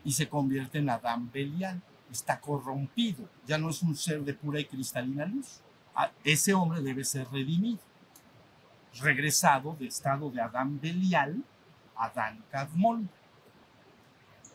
y 0.04 0.14
se 0.14 0.28
convierte 0.28 0.80
en 0.80 0.90
Adán 0.90 1.30
Belial. 1.32 1.80
Está 2.12 2.42
corrompido, 2.42 3.30
ya 3.46 3.60
no 3.60 3.70
es 3.70 3.84
un 3.84 3.96
ser 3.96 4.24
de 4.24 4.34
pura 4.34 4.60
y 4.60 4.66
cristalina 4.66 5.28
luz. 5.28 5.62
Ese 6.24 6.56
hombre 6.56 6.82
debe 6.82 7.04
ser 7.04 7.28
redimido, 7.30 7.80
regresado 9.00 9.76
de 9.80 9.86
estado 9.86 10.32
de 10.32 10.42
Adán 10.42 10.80
Belial 10.82 11.44
Adán 11.96 12.44
Cadmón. 12.50 13.10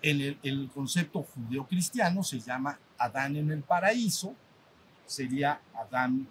En 0.03 0.21
el, 0.21 0.39
el 0.43 0.69
concepto 0.75 1.23
judeo-cristiano 1.23 2.25
se 2.25 2.41
llama 2.41 2.77
Adán 2.99 3.37
en 3.37 3.53
el 3.53 3.63
paraíso, 3.63 4.35
sería 5.07 5.61
Adán 5.75 6.27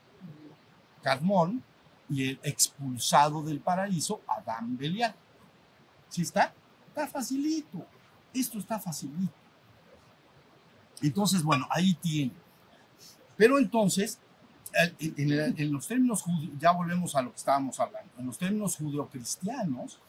Cadmón, 1.02 1.64
y 2.12 2.28
el 2.28 2.40
expulsado 2.44 3.42
del 3.42 3.62
paraíso, 3.62 4.22
Adán 4.28 4.78
Belial. 4.78 5.16
¿Sí 6.10 6.24
está? 6.24 6.54
Está 6.88 7.08
facilito. 7.08 7.86
Esto 8.34 8.60
está 8.60 8.78
facilito. 8.80 9.34
Entonces, 11.02 11.42
bueno, 11.42 11.66
ahí 11.70 11.94
tiene. 11.96 12.34
Pero 13.38 13.58
entonces, 13.58 14.20
en, 15.00 15.72
los 15.72 15.88
términos 15.88 16.22
judíos, 16.22 16.54
ya 16.60 16.72
volvemos 16.72 17.16
a 17.16 17.22
lo 17.22 17.32
que 17.32 17.38
estábamos 17.38 17.80
hablando, 17.80 18.12
en 18.18 18.26
los 18.26 18.38
términos 18.38 18.76
judeocristianos, 18.76 20.00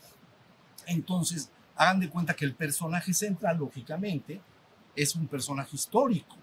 entonces 0.87 1.51
hagan 1.77 2.01
de 2.01 2.11
cuenta 2.11 2.35
que 2.35 2.45
el 2.45 2.55
personaje 2.55 3.15
central, 3.15 3.59
lógicamente, 3.59 4.41
es 4.95 5.15
un 5.15 5.29
personaje 5.29 5.77
histórico, 5.77 6.37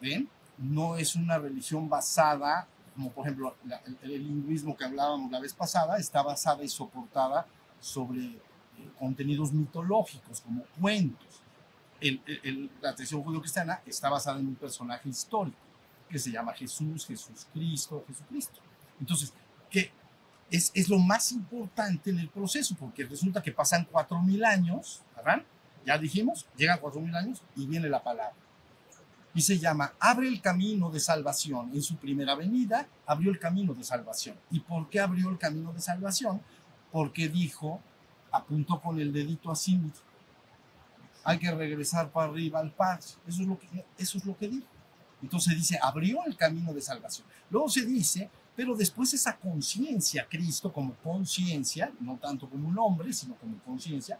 ¿ven? 0.00 0.28
No 0.58 0.96
es 0.96 1.14
una 1.14 1.38
religión 1.38 1.88
basada 1.88 2.68
como 2.94 3.10
por 3.10 3.26
ejemplo 3.26 3.56
el, 4.02 4.24
lingüismo 4.24 4.76
que 4.76 4.84
hablábamos 4.84 5.30
la 5.30 5.40
vez 5.40 5.52
pasada, 5.52 5.98
está 5.98 6.22
basada 6.22 6.62
y 6.62 6.68
soportada 6.68 7.46
sobre 7.80 8.24
eh, 8.24 8.40
contenidos 8.98 9.52
mitológicos, 9.52 10.40
como 10.40 10.62
cuentos. 10.80 11.42
la 12.80 12.94
tradición 12.94 13.22
judío-cristiana 13.22 13.82
está 13.86 14.08
basada 14.08 14.38
en 14.38 14.46
un 14.46 14.54
personaje 14.54 15.08
histórico 15.08 15.58
que 16.08 16.18
se 16.18 16.30
llama 16.30 16.52
Jesús, 16.52 17.06
Jesús 17.06 17.46
Cristo, 17.52 18.04
Jesucristo. 18.06 18.60
Entonces, 19.00 19.32
que 19.70 19.90
es, 20.50 20.70
es 20.74 20.88
lo 20.88 20.98
más 20.98 21.32
importante 21.32 22.10
en 22.10 22.20
el 22.20 22.28
proceso, 22.28 22.76
porque 22.78 23.04
resulta 23.04 23.42
que 23.42 23.50
pasan 23.50 23.88
cuatro 23.90 24.20
mil 24.22 24.44
años, 24.44 25.02
¿verdad? 25.16 25.42
Ya 25.84 25.98
dijimos, 25.98 26.46
llegan 26.56 26.78
cuatro 26.78 27.00
mil 27.00 27.14
años 27.14 27.42
y 27.56 27.66
viene 27.66 27.88
la 27.88 28.02
palabra 28.02 28.43
y 29.34 29.40
se 29.40 29.58
llama 29.58 29.92
Abre 29.98 30.28
el 30.28 30.40
camino 30.40 30.90
de 30.90 31.00
salvación. 31.00 31.70
En 31.74 31.82
su 31.82 31.96
primera 31.96 32.34
venida 32.34 32.86
abrió 33.06 33.30
el 33.30 33.38
camino 33.38 33.74
de 33.74 33.82
salvación. 33.82 34.36
¿Y 34.50 34.60
por 34.60 34.88
qué 34.88 35.00
abrió 35.00 35.28
el 35.28 35.38
camino 35.38 35.72
de 35.72 35.80
salvación? 35.80 36.40
Porque 36.92 37.28
dijo, 37.28 37.80
apuntó 38.30 38.80
con 38.80 39.00
el 39.00 39.12
dedito 39.12 39.50
así, 39.50 39.80
hay 41.24 41.38
que 41.38 41.50
regresar 41.50 42.10
para 42.10 42.30
arriba 42.30 42.60
al 42.60 42.70
Padre. 42.70 43.04
Eso 43.26 43.42
es 43.42 43.48
lo 43.48 43.58
que, 43.58 43.66
eso 43.98 44.18
es 44.18 44.24
lo 44.24 44.36
que 44.36 44.48
dijo. 44.48 44.66
Entonces 45.22 45.56
dice, 45.56 45.78
abrió 45.82 46.24
el 46.26 46.36
camino 46.36 46.72
de 46.72 46.82
salvación. 46.82 47.26
Luego 47.50 47.68
se 47.68 47.84
dice, 47.84 48.30
pero 48.54 48.76
después 48.76 49.12
esa 49.14 49.36
conciencia, 49.36 50.26
Cristo 50.28 50.72
como 50.72 50.94
conciencia, 50.96 51.90
no 51.98 52.18
tanto 52.18 52.48
como 52.48 52.68
un 52.68 52.78
hombre, 52.78 53.12
sino 53.12 53.34
como 53.36 53.58
conciencia, 53.60 54.18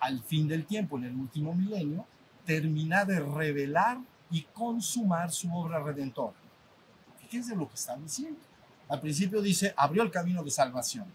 al 0.00 0.22
fin 0.22 0.48
del 0.48 0.66
tiempo, 0.66 0.98
en 0.98 1.04
el 1.04 1.14
último 1.14 1.54
milenio, 1.54 2.06
termina 2.44 3.04
de 3.04 3.20
revelar 3.20 3.98
y 4.34 4.42
consumar 4.52 5.30
su 5.30 5.54
obra 5.54 5.80
redentora. 5.80 6.34
Fíjense 7.20 7.54
lo 7.54 7.68
que 7.68 7.76
está 7.76 7.96
diciendo. 7.96 8.40
Al 8.88 9.00
principio 9.00 9.40
dice, 9.40 9.72
abrió 9.76 10.02
el 10.02 10.10
camino 10.10 10.42
de 10.42 10.50
salvación, 10.50 11.06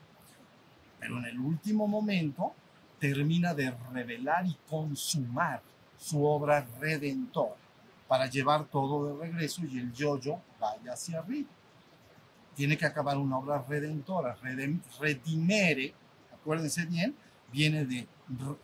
pero 0.97 1.17
en 1.17 1.25
el 1.25 1.37
último 1.37 1.85
momento 1.85 2.53
termina 2.97 3.53
de 3.53 3.71
revelar 3.91 4.45
y 4.47 4.57
consumar 4.69 5.61
su 5.97 6.25
obra 6.25 6.65
redentora 6.79 7.55
para 8.07 8.27
llevar 8.27 8.65
todo 8.65 9.05
de 9.07 9.27
regreso 9.27 9.65
y 9.65 9.79
el 9.79 9.91
yo-yo 9.91 10.39
vaya 10.57 10.93
hacia 10.93 11.19
arriba. 11.19 11.49
Tiene 12.55 12.77
que 12.77 12.85
acabar 12.85 13.17
una 13.17 13.37
obra 13.37 13.65
redentora, 13.67 14.37
redimere, 14.99 15.93
acuérdense 16.33 16.85
bien, 16.85 17.13
viene 17.51 17.83
de 17.83 18.07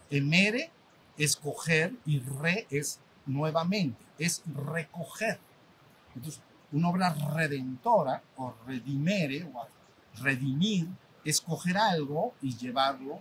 emere, 0.09 0.71
escoger, 1.17 1.93
y 2.05 2.19
re 2.19 2.67
es 2.69 3.01
nuevamente, 3.25 4.03
es 4.17 4.43
recoger. 4.45 5.39
Entonces, 6.15 6.41
una 6.71 6.89
obra 6.89 7.13
redentora 7.13 8.21
o 8.38 8.53
redimere 8.65 9.43
o 9.43 9.67
redimir 10.21 10.88
es 11.23 11.41
coger 11.41 11.77
algo 11.77 12.33
y 12.41 12.55
llevarlo, 12.55 13.19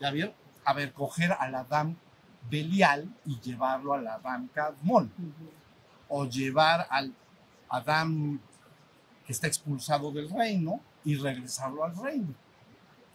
¿ya 0.00 0.10
vieron? 0.10 0.34
A 0.64 0.72
ver, 0.72 0.92
coger 0.92 1.32
al 1.32 1.54
Adán 1.54 1.96
Belial 2.50 3.14
y 3.24 3.40
llevarlo 3.40 3.94
al 3.94 4.06
Adán 4.06 4.48
Cadmón. 4.52 5.12
O 6.08 6.24
llevar 6.26 6.86
al 6.90 7.14
Adán 7.68 8.40
que 9.26 9.32
está 9.32 9.46
expulsado 9.46 10.10
del 10.10 10.30
reino 10.30 10.80
y 11.04 11.16
regresarlo 11.16 11.84
al 11.84 11.96
reino. 11.96 12.34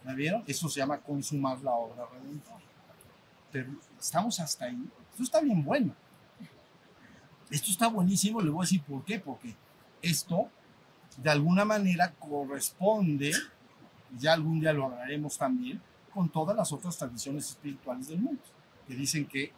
¿La 0.04 0.14
vieron? 0.14 0.44
Eso 0.46 0.68
se 0.68 0.80
llama 0.80 0.98
consumar 0.98 1.58
la 1.60 1.72
obra 1.72 2.06
redentora. 2.06 2.62
Pero 3.50 3.72
estamos 3.98 4.38
hasta 4.40 4.66
ahí. 4.66 4.88
Esto 5.14 5.22
está 5.22 5.40
bien 5.40 5.64
bueno. 5.64 5.94
Esto 7.48 7.70
está 7.70 7.86
buenísimo. 7.86 8.40
Le 8.40 8.50
voy 8.50 8.62
a 8.62 8.66
decir 8.66 8.82
por 8.82 9.04
qué. 9.04 9.20
Porque 9.20 9.54
esto, 10.02 10.48
de 11.16 11.30
alguna 11.30 11.64
manera, 11.64 12.12
corresponde, 12.18 13.32
ya 14.18 14.32
algún 14.32 14.58
día 14.58 14.72
lo 14.72 14.86
hablaremos 14.86 15.38
también, 15.38 15.80
con 16.12 16.28
todas 16.28 16.56
las 16.56 16.72
otras 16.72 16.98
tradiciones 16.98 17.48
espirituales 17.48 18.08
del 18.08 18.22
mundo, 18.22 18.42
que 18.88 18.96
dicen 18.96 19.24
que 19.26 19.52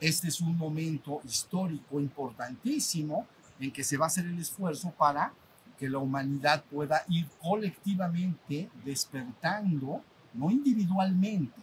este 0.00 0.26
es 0.26 0.40
un 0.40 0.58
momento 0.58 1.20
histórico 1.24 2.00
importantísimo 2.00 3.28
en 3.60 3.70
que 3.70 3.84
se 3.84 3.96
va 3.96 4.06
a 4.06 4.08
hacer 4.08 4.26
el 4.26 4.40
esfuerzo 4.40 4.90
para 4.90 5.32
que 5.78 5.88
la 5.88 5.98
humanidad 5.98 6.64
pueda 6.64 7.04
ir 7.08 7.28
colectivamente 7.40 8.68
despertando, 8.84 10.02
no 10.34 10.50
individualmente, 10.50 11.54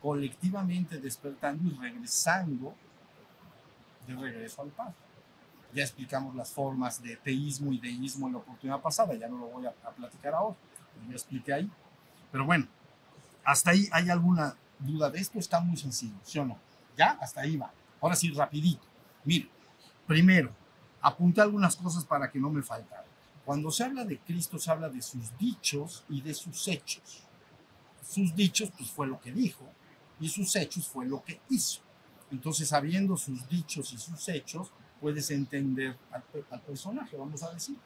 colectivamente 0.00 0.98
despertando 0.98 1.68
y 1.68 1.74
regresando 1.76 2.74
de 4.06 4.14
regreso 4.14 4.62
al 4.62 4.68
Padre. 4.68 4.94
Ya 5.74 5.82
explicamos 5.82 6.34
las 6.34 6.50
formas 6.50 7.02
de 7.02 7.16
teísmo 7.16 7.72
y 7.72 7.78
deísmo 7.78 8.26
en 8.26 8.34
la 8.34 8.38
oportunidad 8.38 8.80
pasada, 8.80 9.14
ya 9.14 9.28
no 9.28 9.38
lo 9.38 9.46
voy 9.48 9.66
a, 9.66 9.74
a 9.84 9.90
platicar 9.90 10.34
ahora, 10.34 10.56
lo 11.06 11.12
expliqué 11.12 11.52
ahí. 11.52 11.70
Pero 12.32 12.46
bueno, 12.46 12.66
hasta 13.44 13.70
ahí 13.70 13.88
hay 13.92 14.08
alguna 14.08 14.56
duda 14.78 15.10
de 15.10 15.18
esto, 15.18 15.38
está 15.38 15.60
muy 15.60 15.76
sencillo, 15.76 16.16
¿sí 16.22 16.38
o 16.38 16.44
no? 16.44 16.58
Ya, 16.96 17.18
hasta 17.20 17.42
ahí 17.42 17.56
va. 17.56 17.72
Ahora 18.00 18.16
sí, 18.16 18.30
rapidito. 18.30 18.82
Mire, 19.24 19.48
primero, 20.06 20.52
apunté 21.00 21.40
algunas 21.40 21.76
cosas 21.76 22.04
para 22.04 22.30
que 22.30 22.38
no 22.38 22.50
me 22.50 22.62
faltaran. 22.62 23.04
Cuando 23.44 23.70
se 23.70 23.84
habla 23.84 24.04
de 24.04 24.18
Cristo, 24.18 24.58
se 24.58 24.70
habla 24.70 24.88
de 24.88 25.00
sus 25.00 25.36
dichos 25.38 26.04
y 26.08 26.20
de 26.20 26.34
sus 26.34 26.68
hechos. 26.68 27.24
Sus 28.06 28.34
dichos, 28.34 28.70
pues 28.76 28.90
fue 28.90 29.06
lo 29.06 29.20
que 29.20 29.32
dijo, 29.32 29.64
y 30.20 30.28
sus 30.28 30.54
hechos 30.56 30.86
fue 30.88 31.06
lo 31.06 31.22
que 31.22 31.40
hizo. 31.48 31.80
Entonces, 32.30 32.68
sabiendo 32.68 33.16
sus 33.16 33.48
dichos 33.48 33.92
y 33.92 33.98
sus 33.98 34.28
hechos, 34.28 34.70
puedes 35.00 35.30
entender 35.30 35.96
al, 36.10 36.22
personaje, 36.60 37.16
vamos 37.16 37.42
a 37.42 37.52
decir. 37.52 37.76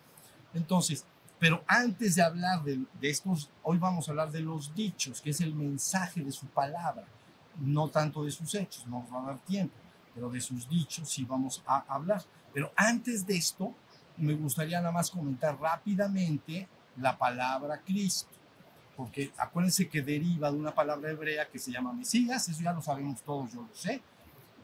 Entonces, 0.55 1.05
pero 1.39 1.65
antes 1.67 2.15
de 2.15 2.23
hablar 2.23 2.63
de, 2.63 2.85
de, 3.01 3.11
estos, 3.11 3.51
hoy 3.63 3.79
vamos 3.79 4.09
a 4.09 4.13
hablar 4.13 4.31
de 4.31 4.41
los 4.41 4.75
dichos, 4.75 5.21
que 5.21 5.31
es 5.31 5.41
el 5.41 5.55
mensaje 5.55 6.23
de 6.23 6.33
su 6.33 6.47
palabra, 6.47 7.05
no 7.61 7.89
tanto 7.89 8.25
de 8.25 8.31
sus 8.31 8.55
hechos, 8.55 8.87
no 8.87 9.01
nos 9.01 9.13
va 9.13 9.23
a 9.23 9.27
dar 9.33 9.39
tiempo, 9.41 9.75
pero 10.15 10.31
de 10.31 10.41
sus 10.41 10.69
dichos 10.69 11.09
sí 11.09 11.25
vamos 11.25 11.63
a 11.67 11.85
hablar. 11.89 12.23
Pero 12.53 12.73
antes 12.77 13.27
de 13.27 13.37
esto, 13.37 13.75
me 14.17 14.35
gustaría 14.35 14.81
nada 14.81 14.93
más 14.93 15.11
comentar 15.11 15.59
rápidamente 15.59 16.69
la 16.97 17.17
palabra 17.17 17.81
Cristo, 17.81 18.31
porque 19.03 19.33
acuérdense 19.37 19.89
que 19.89 20.01
deriva 20.01 20.49
de 20.53 20.57
una 20.57 20.73
palabra 20.73 21.11
hebrea 21.11 21.49
que 21.49 21.59
se 21.59 21.73
llama 21.73 21.93
Mesías, 21.93 22.49
eso 22.49 22.63
ya 22.63 22.73
lo 22.73 22.81
sabemos 22.81 23.21
todos, 23.23 23.53
yo 23.53 23.63
lo 23.63 23.75
sé. 23.75 24.01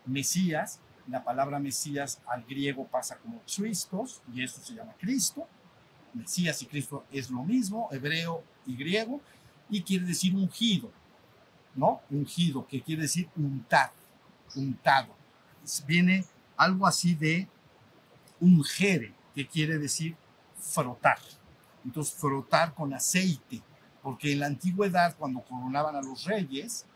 Mesías, 0.07 0.79
la 1.09 1.25
palabra 1.25 1.59
Mesías 1.59 2.21
al 2.25 2.45
griego 2.45 2.87
pasa 2.87 3.19
como 3.19 3.43
Christos 3.53 4.23
y 4.33 4.45
eso 4.45 4.61
se 4.63 4.75
llama 4.75 4.95
Cristo. 4.97 5.49
Mesías 6.15 6.63
y 6.63 6.67
Cristo 6.67 7.05
es 7.11 7.31
lo 7.31 7.43
mismo, 7.43 7.89
hebreo 7.91 8.45
y 8.65 8.77
griego, 8.77 9.21
y 9.69 9.83
quiere 9.83 10.07
decir 10.07 10.33
ungido, 10.37 10.93
¿no? 11.75 12.01
Ungido, 12.09 12.65
que 12.65 12.81
quiere 12.81 13.03
decir 13.03 13.29
untar, 13.35 13.91
untado. 14.55 15.17
Viene 15.85 16.25
algo 16.57 16.87
así 16.87 17.17
de 17.17 17.49
ungere, 18.39 19.13
que 19.35 19.49
quiere 19.49 19.79
decir 19.79 20.15
frotar. 20.61 21.19
Entonces, 21.85 22.15
frotar 22.15 22.73
con 22.73 22.95
aceite, 22.95 23.63
porque 24.09 24.33
en 24.33 24.41
la 24.41 24.47
antigüedad, 24.47 25.15
cuando 25.19 25.43
coronaban 25.43 25.95
a 25.95 26.01
los 26.01 26.25
reyes, 26.25 26.87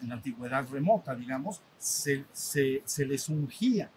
en 0.00 0.08
la 0.08 0.14
antigüedad 0.14 0.64
remota, 0.70 1.12
digamos, 1.12 1.60
se, 1.78 2.26
se, 2.32 3.04
les 3.04 3.28
ungía, 3.28 3.90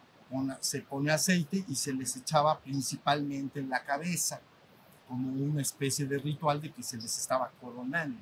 se 0.60 0.82
pone 0.82 1.12
aceite 1.12 1.64
y 1.68 1.76
se 1.76 1.94
les 1.94 2.18
echaba 2.18 2.60
principalmente 2.60 3.60
en 3.60 3.70
la 3.70 3.84
cabeza, 3.84 4.42
como 5.08 5.30
una 5.30 5.62
especie 5.62 6.08
de 6.08 6.18
ritual 6.18 6.60
de 6.60 6.72
que 6.72 6.82
se 6.82 6.98
les 6.98 7.16
estaba 7.16 7.52
coronando. 7.62 8.20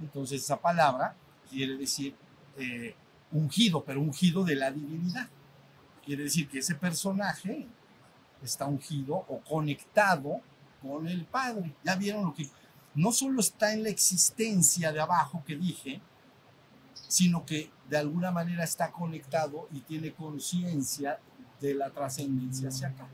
Entonces, 0.00 0.42
esa 0.42 0.58
palabra 0.58 1.14
quiere 1.50 1.76
decir 1.76 2.14
eh, 2.56 2.94
ungido, 3.30 3.84
pero 3.84 4.00
ungido 4.00 4.42
de 4.42 4.56
la 4.56 4.70
divinidad. 4.70 5.28
Quiere 6.02 6.22
decir 6.22 6.48
que 6.48 6.60
ese 6.60 6.76
personaje 6.76 7.66
está 8.42 8.64
ungido 8.64 9.16
o 9.16 9.38
conectado 9.46 10.40
con 10.80 11.06
el 11.06 11.26
Padre. 11.26 11.74
Ya 11.84 11.94
vieron 11.96 12.24
lo 12.24 12.32
que 12.32 12.48
no 12.94 13.12
solo 13.12 13.40
está 13.40 13.72
en 13.72 13.82
la 13.82 13.88
existencia 13.88 14.92
de 14.92 15.00
abajo 15.00 15.42
que 15.46 15.56
dije, 15.56 16.00
sino 17.08 17.44
que 17.44 17.70
de 17.88 17.98
alguna 17.98 18.30
manera 18.30 18.64
está 18.64 18.90
conectado 18.90 19.68
y 19.72 19.80
tiene 19.80 20.12
conciencia 20.12 21.18
de 21.60 21.74
la 21.74 21.90
trascendencia 21.90 22.68
hacia 22.68 22.88
acá. 22.88 23.08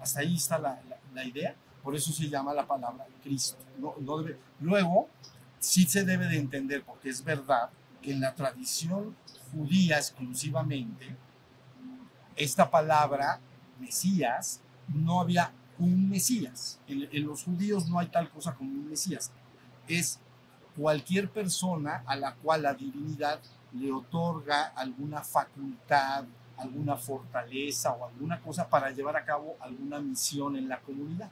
Hasta 0.00 0.20
ahí 0.20 0.36
está 0.36 0.58
la, 0.58 0.80
idea, 1.24 1.54
por 1.82 1.96
eso 1.96 2.12
se 2.12 2.28
llama 2.28 2.52
la 2.52 2.66
palabra 2.66 3.06
Cristo. 3.22 3.56
Luego, 4.60 5.08
sí 5.58 5.84
se 5.84 6.04
debe 6.04 6.26
de 6.26 6.38
entender, 6.38 6.82
porque 6.84 7.08
es 7.08 7.24
verdad 7.24 7.70
que 8.02 8.12
en 8.12 8.20
la 8.20 8.34
tradición 8.34 9.16
judía 9.52 9.96
exclusivamente, 9.96 11.16
esta 12.36 12.70
palabra 12.70 13.40
Mesías, 13.80 14.60
no 14.88 15.20
había 15.20 15.52
un 15.78 16.08
Mesías. 16.08 16.78
En, 16.86 17.26
los 17.26 17.44
judíos 17.44 17.88
no 17.88 17.98
hay 17.98 18.08
tal 18.08 18.30
cosa 18.30 18.54
como 18.54 18.70
un 18.70 18.88
Mesías. 18.88 19.30
Es 19.88 20.18
cualquier 20.76 21.30
persona 21.30 22.02
a 22.06 22.16
la 22.16 22.34
cual 22.34 22.62
la 22.62 22.74
divinidad 22.74 23.40
le 23.72 23.92
otorga 23.92 24.66
alguna 24.76 25.22
facultad, 25.22 26.24
alguna 26.56 26.96
fortaleza 26.96 27.92
o 27.92 28.06
alguna 28.06 28.40
cosa 28.40 28.68
para 28.68 28.90
llevar 28.90 29.16
a 29.16 29.24
cabo 29.24 29.56
alguna 29.60 30.00
misión 30.00 30.56
en 30.56 30.68
la 30.68 30.80
comunidad. 30.80 31.30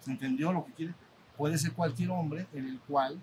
¿Se 0.00 0.10
entendió 0.10 0.52
lo 0.52 0.64
que 0.66 0.72
quiere? 0.72 0.94
Puede 1.36 1.58
ser 1.58 1.72
cualquier 1.72 2.10
hombre 2.10 2.46
en 2.52 2.66
el 2.66 2.80
cual 2.80 3.20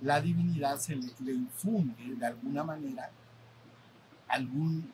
la 0.00 0.20
divinidad 0.20 0.78
se 0.78 0.96
le, 0.96 1.08
le 1.20 1.32
infunde 1.32 2.16
de 2.16 2.26
alguna 2.26 2.62
manera 2.62 3.10
algún 4.28 4.92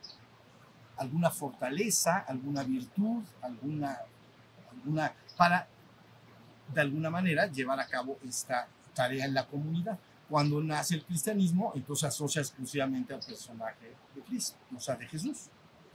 alguna 1.01 1.31
fortaleza, 1.31 2.19
alguna 2.19 2.63
virtud, 2.63 3.23
alguna, 3.41 3.99
alguna, 4.81 5.15
para 5.37 5.69
de 6.73 6.81
alguna 6.81 7.11
manera 7.11 7.47
llevar 7.47 7.81
a 7.81 7.87
cabo 7.87 8.19
esta 8.27 8.69
tarea 8.95 9.25
en 9.25 9.35
la 9.35 9.47
comunidad. 9.47 9.99
Cuando 10.29 10.63
nace 10.63 10.95
el 10.95 11.05
cristianismo, 11.05 11.73
entonces 11.75 12.05
asocia 12.05 12.41
exclusivamente 12.41 13.13
al 13.13 13.21
personaje 13.21 13.95
de 14.15 14.23
Cristo, 14.23 14.57
o 14.75 14.81
sea, 14.81 14.97
de 14.97 15.07
Jesús. 15.09 15.49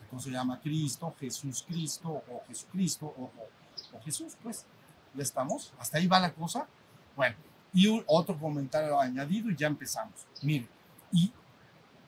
Entonces 0.04 0.32
se 0.32 0.32
llama 0.32 0.60
Cristo, 0.60 1.16
Jesús 1.20 1.64
Cristo, 1.68 2.10
o 2.10 2.44
Jesucristo, 2.48 3.06
o, 3.06 3.24
o, 3.24 3.98
o 3.98 4.02
Jesús, 4.02 4.34
pues. 4.44 4.66
¿Ya 5.14 5.24
estamos? 5.24 5.72
¿Hasta 5.80 5.98
ahí 5.98 6.08
va 6.08 6.20
la 6.20 6.34
cosa? 6.34 6.68
Bueno, 7.16 7.38
y 7.74 7.88
un, 7.88 8.04
otro 8.08 8.38
comentario 8.38 9.00
añadido 9.00 9.50
y 9.50 9.56
ya 9.56 9.68
empezamos. 9.68 10.26
Mire, 10.42 10.68
y 11.12 11.32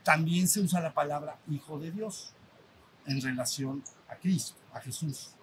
también 0.03 0.47
se 0.47 0.61
usa 0.61 0.79
la 0.79 0.93
palabra 0.93 1.37
Hijo 1.49 1.79
de 1.79 1.91
Dios 1.91 2.33
en 3.05 3.21
relación 3.21 3.83
a 4.09 4.15
Cristo, 4.15 4.55
a 4.73 4.79
Jesús. 4.79 5.36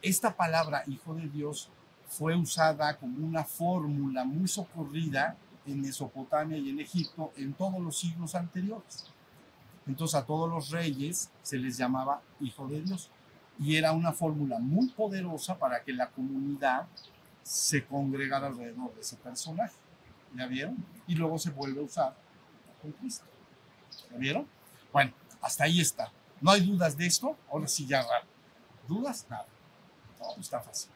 Esta 0.00 0.36
palabra 0.36 0.84
Hijo 0.86 1.14
de 1.14 1.28
Dios 1.28 1.70
fue 2.08 2.36
usada 2.36 2.96
como 2.96 3.26
una 3.26 3.42
fórmula 3.44 4.24
muy 4.24 4.46
socorrida 4.46 5.36
en 5.66 5.80
Mesopotamia 5.80 6.56
y 6.56 6.70
en 6.70 6.80
Egipto 6.80 7.32
en 7.36 7.52
todos 7.52 7.80
los 7.80 7.98
siglos 7.98 8.34
anteriores. 8.34 9.06
Entonces 9.86 10.14
a 10.14 10.24
todos 10.24 10.48
los 10.48 10.70
reyes 10.70 11.30
se 11.42 11.58
les 11.58 11.76
llamaba 11.76 12.22
Hijo 12.40 12.68
de 12.68 12.80
Dios 12.80 13.10
y 13.58 13.74
era 13.74 13.92
una 13.92 14.12
fórmula 14.12 14.58
muy 14.60 14.88
poderosa 14.90 15.58
para 15.58 15.82
que 15.82 15.92
la 15.92 16.08
comunidad 16.10 16.86
se 17.42 17.84
congregara 17.84 18.46
alrededor 18.46 18.94
de 18.94 19.00
ese 19.00 19.16
personaje. 19.16 19.74
¿Ya 20.36 20.46
vieron? 20.46 20.76
Y 21.08 21.16
luego 21.16 21.38
se 21.38 21.50
vuelve 21.50 21.80
a 21.80 21.84
usar 21.84 22.14
con 22.80 22.92
Cristo. 22.92 23.24
¿Ya 24.12 24.16
vieron? 24.18 24.46
Bueno, 24.92 25.12
hasta 25.40 25.64
ahí 25.64 25.80
está. 25.80 26.12
¿No 26.40 26.52
hay 26.52 26.60
dudas 26.60 26.96
de 26.96 27.06
esto? 27.06 27.36
Ahora 27.50 27.66
sí 27.66 27.84
ya 27.86 28.02
raro. 28.02 28.26
¿Dudas? 28.86 29.26
Nada. 29.28 29.46
No, 30.18 30.40
está 30.40 30.60
fácil. 30.60 30.90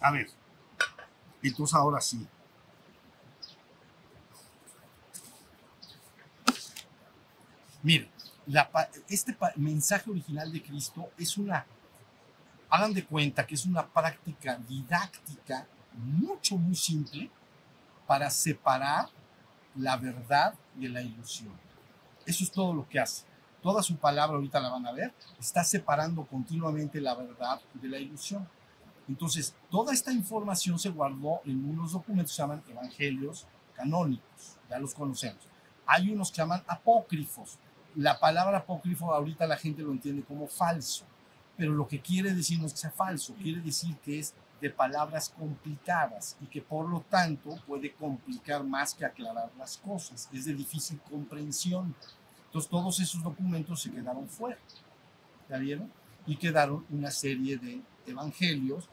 A 0.00 0.10
ver. 0.10 0.28
Entonces 1.42 1.74
ahora 1.74 2.00
sí. 2.00 2.26
Miren, 7.82 8.10
este 9.08 9.36
mensaje 9.56 10.10
original 10.10 10.52
de 10.52 10.62
Cristo 10.62 11.08
es 11.16 11.38
una, 11.38 11.64
hagan 12.68 12.92
de 12.92 13.04
cuenta 13.04 13.46
que 13.46 13.54
es 13.54 13.64
una 13.64 13.86
práctica 13.86 14.56
didáctica 14.56 15.66
mucho, 15.92 16.56
muy 16.56 16.74
simple 16.74 17.30
para 18.06 18.28
separar 18.30 19.08
la 19.76 19.96
verdad 19.96 20.54
de 20.74 20.88
la 20.88 21.02
ilusión. 21.02 21.52
Eso 22.24 22.44
es 22.44 22.50
todo 22.50 22.74
lo 22.74 22.88
que 22.88 22.98
hace. 22.98 23.24
Toda 23.66 23.82
su 23.82 23.96
palabra, 23.96 24.36
ahorita 24.36 24.60
la 24.60 24.70
van 24.70 24.86
a 24.86 24.92
ver, 24.92 25.12
está 25.40 25.64
separando 25.64 26.24
continuamente 26.24 27.00
la 27.00 27.16
verdad 27.16 27.60
de 27.74 27.88
la 27.88 27.98
ilusión. 27.98 28.48
Entonces, 29.08 29.56
toda 29.68 29.92
esta 29.92 30.12
información 30.12 30.78
se 30.78 30.88
guardó 30.90 31.40
en 31.44 31.68
unos 31.68 31.90
documentos 31.90 32.30
que 32.30 32.36
se 32.36 32.42
llaman 32.42 32.62
evangelios 32.68 33.44
canónicos, 33.74 34.56
ya 34.70 34.78
los 34.78 34.94
conocemos. 34.94 35.40
Hay 35.84 36.10
unos 36.10 36.30
que 36.30 36.36
llaman 36.36 36.62
apócrifos. 36.68 37.58
La 37.96 38.20
palabra 38.20 38.58
apócrifo 38.58 39.12
ahorita 39.12 39.48
la 39.48 39.56
gente 39.56 39.82
lo 39.82 39.90
entiende 39.90 40.22
como 40.22 40.46
falso, 40.46 41.04
pero 41.56 41.72
lo 41.72 41.88
que 41.88 42.00
quiere 42.00 42.32
decir 42.34 42.60
no 42.60 42.66
es 42.66 42.72
que 42.72 42.78
sea 42.78 42.92
falso, 42.92 43.34
quiere 43.34 43.60
decir 43.60 43.96
que 43.96 44.20
es 44.20 44.32
de 44.60 44.70
palabras 44.70 45.28
complicadas 45.28 46.36
y 46.40 46.46
que 46.46 46.62
por 46.62 46.88
lo 46.88 47.00
tanto 47.00 47.58
puede 47.66 47.92
complicar 47.92 48.62
más 48.62 48.94
que 48.94 49.04
aclarar 49.04 49.50
las 49.58 49.76
cosas. 49.76 50.28
Es 50.32 50.44
de 50.44 50.54
difícil 50.54 51.00
comprensión. 51.10 51.96
Entonces 52.56 52.70
todos 52.70 53.00
esos 53.00 53.22
documentos 53.22 53.82
se 53.82 53.90
quedaron 53.90 54.26
fuera. 54.30 54.58
¿Ya 55.46 55.58
vieron? 55.58 55.92
Y 56.26 56.36
quedaron 56.36 56.86
una 56.88 57.10
serie 57.10 57.58
de 57.58 57.82
evangelios, 58.06 58.88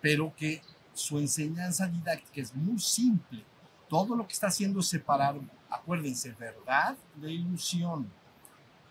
pero 0.00 0.34
que 0.34 0.62
su 0.94 1.18
enseñanza 1.18 1.86
didáctica 1.86 2.40
es 2.40 2.54
muy 2.54 2.78
simple. 2.78 3.44
Todo 3.90 4.16
lo 4.16 4.26
que 4.26 4.32
está 4.32 4.46
haciendo 4.46 4.80
es 4.80 4.86
separar, 4.86 5.38
acuérdense, 5.68 6.32
verdad 6.32 6.96
de 7.16 7.30
ilusión. 7.30 8.10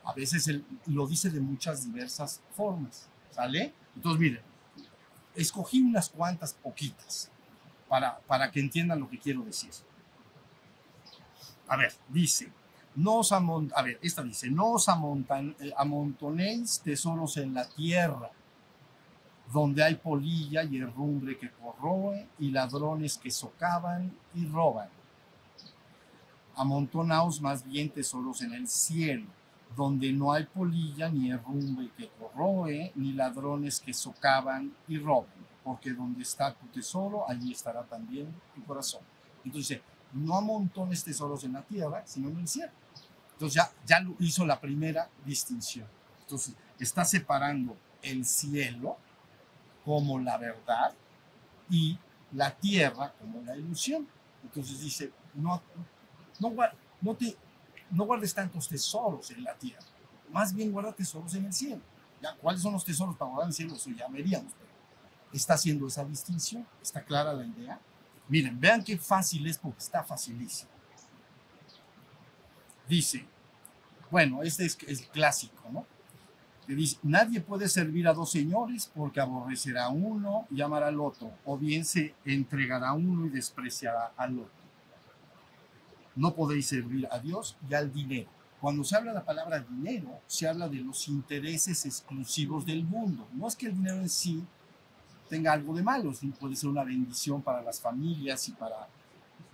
A 0.04 0.14
veces 0.14 0.48
él 0.48 0.64
lo 0.86 1.08
dice 1.08 1.32
de 1.32 1.40
muchas 1.40 1.84
diversas 1.84 2.40
formas. 2.56 3.10
¿Sale? 3.32 3.74
Entonces, 3.96 4.20
miren, 4.22 4.42
escogí 5.34 5.82
unas 5.82 6.08
cuantas 6.10 6.54
poquitas 6.54 7.32
para, 7.90 8.20
para 8.20 8.52
que 8.52 8.60
entiendan 8.60 9.00
lo 9.00 9.10
que 9.10 9.18
quiero 9.18 9.42
decir. 9.42 9.72
A 11.68 11.78
ver, 11.78 11.96
dice, 12.10 12.52
no 12.96 13.18
os 13.18 13.32
a 13.32 13.42
ver, 13.82 14.00
esta 14.02 14.24
dice, 14.24 14.50
no 14.50 14.74
os 14.74 14.88
eh, 14.88 15.74
amontonéis 15.78 16.80
tesoros 16.80 17.38
en 17.38 17.54
la 17.54 17.68
tierra, 17.68 18.30
donde 19.52 19.84
hay 19.84 19.96
polilla 19.96 20.64
y 20.64 20.80
herrumbre 20.80 21.38
que 21.38 21.52
corroe 21.52 22.28
y 22.40 22.52
ladrones 22.52 23.18
que 23.18 23.32
socavan 23.32 24.16
y 24.36 24.46
roban. 24.46 24.90
Amontonaos 26.56 27.42
más 27.42 27.64
bien 27.64 27.90
tesoros 27.90 28.42
en 28.42 28.54
el 28.54 28.68
cielo, 28.68 29.26
donde 29.76 30.12
no 30.14 30.32
hay 30.32 30.46
polilla 30.46 31.10
ni 31.10 31.32
herrumbre 31.32 31.90
que 31.98 32.10
corroe, 32.20 32.92
ni 32.96 33.14
ladrones 33.14 33.80
que 33.80 33.94
socavan 33.94 34.72
y 34.88 35.00
roban, 35.00 35.34
porque 35.64 35.94
donde 35.94 36.22
está 36.22 36.54
tu 36.54 36.68
tesoro, 36.68 37.28
allí 37.28 37.52
estará 37.52 37.84
también 37.84 38.28
tu 38.54 38.64
corazón. 38.64 39.02
Entonces, 39.44 39.82
no 40.14 40.38
amontones 40.38 41.04
tesoros 41.04 41.44
en 41.44 41.54
la 41.54 41.64
tierra, 41.64 42.04
sino 42.06 42.30
en 42.30 42.38
el 42.38 42.48
cielo. 42.48 42.72
Entonces 43.34 43.56
ya, 43.56 43.72
ya 43.86 44.06
hizo 44.20 44.46
la 44.46 44.60
primera 44.60 45.10
distinción. 45.26 45.88
Entonces, 46.22 46.56
está 46.80 47.06
separando 47.06 47.76
el 48.02 48.26
cielo 48.26 48.98
como 49.86 50.20
la 50.20 50.38
verdad 50.38 50.94
y 51.70 51.98
la 52.32 52.56
tierra 52.56 53.14
como 53.20 53.42
la 53.42 53.56
ilusión. 53.56 54.08
Entonces 54.44 54.80
dice, 54.82 55.12
no, 55.34 55.62
no, 56.40 56.54
no, 57.02 57.16
te, 57.16 57.36
no 57.92 58.06
guardes 58.06 58.34
tantos 58.34 58.68
tesoros 58.68 59.32
en 59.32 59.44
la 59.44 59.54
tierra, 59.56 59.86
más 60.32 60.54
bien 60.54 60.72
guarda 60.72 60.94
tesoros 60.94 61.34
en 61.36 61.46
el 61.46 61.54
cielo. 61.54 61.82
¿Cuáles 62.42 62.62
son 62.62 62.74
los 62.74 62.86
tesoros 62.86 63.18
para 63.18 63.30
guardar 63.30 63.46
en 63.46 63.50
el 63.50 63.54
cielo? 63.54 63.76
Eso 63.76 63.90
ya 63.90 64.08
veríamos, 64.08 64.54
pero 64.54 64.72
está 65.34 65.56
haciendo 65.56 65.88
esa 65.88 66.06
distinción, 66.06 66.66
está 66.82 67.04
clara 67.04 67.34
la 67.34 67.46
idea. 67.46 67.80
Miren, 68.30 68.58
vean 68.60 68.84
qué 68.84 68.98
fácil 68.98 69.46
es 69.48 69.58
porque 69.58 69.80
está 69.80 70.04
facilísimo. 70.04 70.72
Dice, 72.88 73.26
bueno, 74.12 74.44
este 74.44 74.66
es 74.66 74.78
el 74.88 75.08
clásico, 75.08 75.70
¿no? 75.72 75.86
Que 76.68 76.76
dice, 76.76 76.98
nadie 77.04 77.42
puede 77.42 77.68
servir 77.68 78.08
a 78.08 78.14
dos 78.14 78.32
señores 78.32 78.92
porque 78.94 79.20
aborrecerá 79.20 79.86
a 79.86 79.90
uno 79.90 80.48
y 80.50 80.62
amará 80.62 80.88
al 80.88 81.00
otro, 81.00 81.32
o 81.46 81.58
bien 81.58 81.84
se 81.84 82.16
entregará 82.24 82.90
a 82.90 82.94
uno 82.94 83.26
y 83.26 83.30
despreciará 83.30 84.14
al 84.16 84.40
otro. 84.40 84.64
No 86.16 86.36
podéis 86.36 86.68
servir 86.68 87.08
a 87.12 87.20
Dios 87.20 87.58
y 87.70 87.74
al 87.74 87.92
dinero. 87.92 88.30
Cuando 88.62 88.84
se 88.84 88.96
habla 88.96 89.12
de 89.12 89.18
la 89.18 89.26
palabra 89.26 89.60
dinero, 89.60 90.22
se 90.28 90.48
habla 90.48 90.70
de 90.70 90.78
los 90.78 91.08
intereses 91.10 91.86
exclusivos 91.86 92.66
del 92.66 92.84
mundo. 92.86 93.28
No 93.34 93.48
es 93.48 93.56
que 93.56 93.66
el 93.66 93.74
dinero 93.74 93.98
en 93.98 94.10
sí 94.10 94.42
tenga 95.28 95.52
algo 95.52 95.74
de 95.74 95.84
malo, 95.84 96.14
puede 96.40 96.56
ser 96.56 96.70
una 96.70 96.84
bendición 96.84 97.42
para 97.42 97.62
las 97.62 97.82
familias 97.82 98.48
y 98.48 98.52
para, 98.52 98.88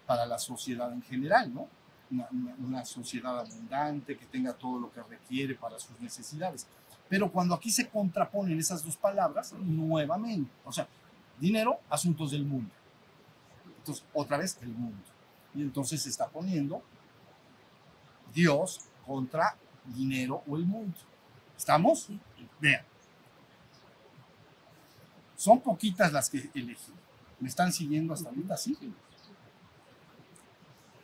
para 0.05 0.25
la 0.25 0.37
sociedad 0.37 0.91
en 0.91 1.01
general, 1.01 1.53
¿no? 1.53 1.67
Una, 2.11 2.27
una, 2.57 2.85
sociedad 2.85 3.39
abundante 3.39 4.17
que 4.17 4.25
tenga 4.25 4.53
todo 4.53 4.79
lo 4.79 4.91
que 4.91 5.01
requiere 5.03 5.53
para 5.53 5.77
sus 5.79 5.99
necesidades. 5.99 6.65
Pero 7.07 7.31
cuando 7.31 7.53
aquí 7.53 7.69
se 7.69 7.87
contraponen 7.87 8.57
esas 8.57 8.83
dos 8.83 8.97
palabras, 8.97 9.53
nuevamente, 9.53 10.49
o 10.65 10.71
sea, 10.71 10.87
dinero, 11.39 11.79
asuntos 11.89 12.31
del 12.31 12.45
mundo. 12.45 12.71
Entonces, 13.77 14.03
otra 14.13 14.37
vez, 14.37 14.57
el 14.61 14.69
mundo. 14.69 15.03
Y 15.55 15.61
entonces 15.61 16.01
se 16.01 16.09
está 16.09 16.27
poniendo 16.27 16.81
Dios 18.33 18.81
contra 19.05 19.55
dinero 19.85 20.43
o 20.47 20.55
el 20.55 20.65
mundo. 20.65 20.97
¿Estamos? 21.57 22.07
Vean. 22.59 22.83
Son 25.35 25.59
poquitas 25.59 26.11
las 26.11 26.29
que 26.29 26.49
elegí. 26.53 26.93
¿Me 27.39 27.47
están 27.47 27.71
siguiendo 27.71 28.13
hasta 28.13 28.29
ahorita? 28.29 28.57
Sí. 28.57 28.77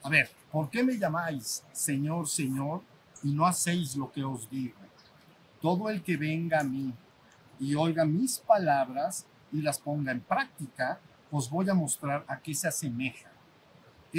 A 0.06 0.10
ver, 0.10 0.30
¿por 0.52 0.70
qué 0.70 0.84
me 0.84 0.98
llamáis 0.98 1.63
Señor, 1.72 2.28
Señor 2.28 2.82
y 3.24 3.34
no 3.34 3.46
hacéis 3.48 3.96
lo 3.96 4.12
que 4.12 4.24
os 4.24 4.48
digo? 4.50 4.78
Todo 5.60 5.89
el 5.89 6.04
que 6.04 6.15
venga 6.15 6.60
a 6.60 6.63
mí 6.63 6.94
y 7.60 7.74
oiga 7.74 8.06
mis 8.06 8.38
palabras 8.38 9.26
y 9.52 9.62
las 9.62 9.80
ponga 9.80 10.12
en 10.12 10.22
práctica, 10.22 11.00
os 11.32 11.50
voy 11.50 11.70
a 11.70 11.74
mostrar 11.74 12.24
a 12.28 12.39
qué 12.39 12.54
se 12.54 12.68
asemeja 12.68 13.36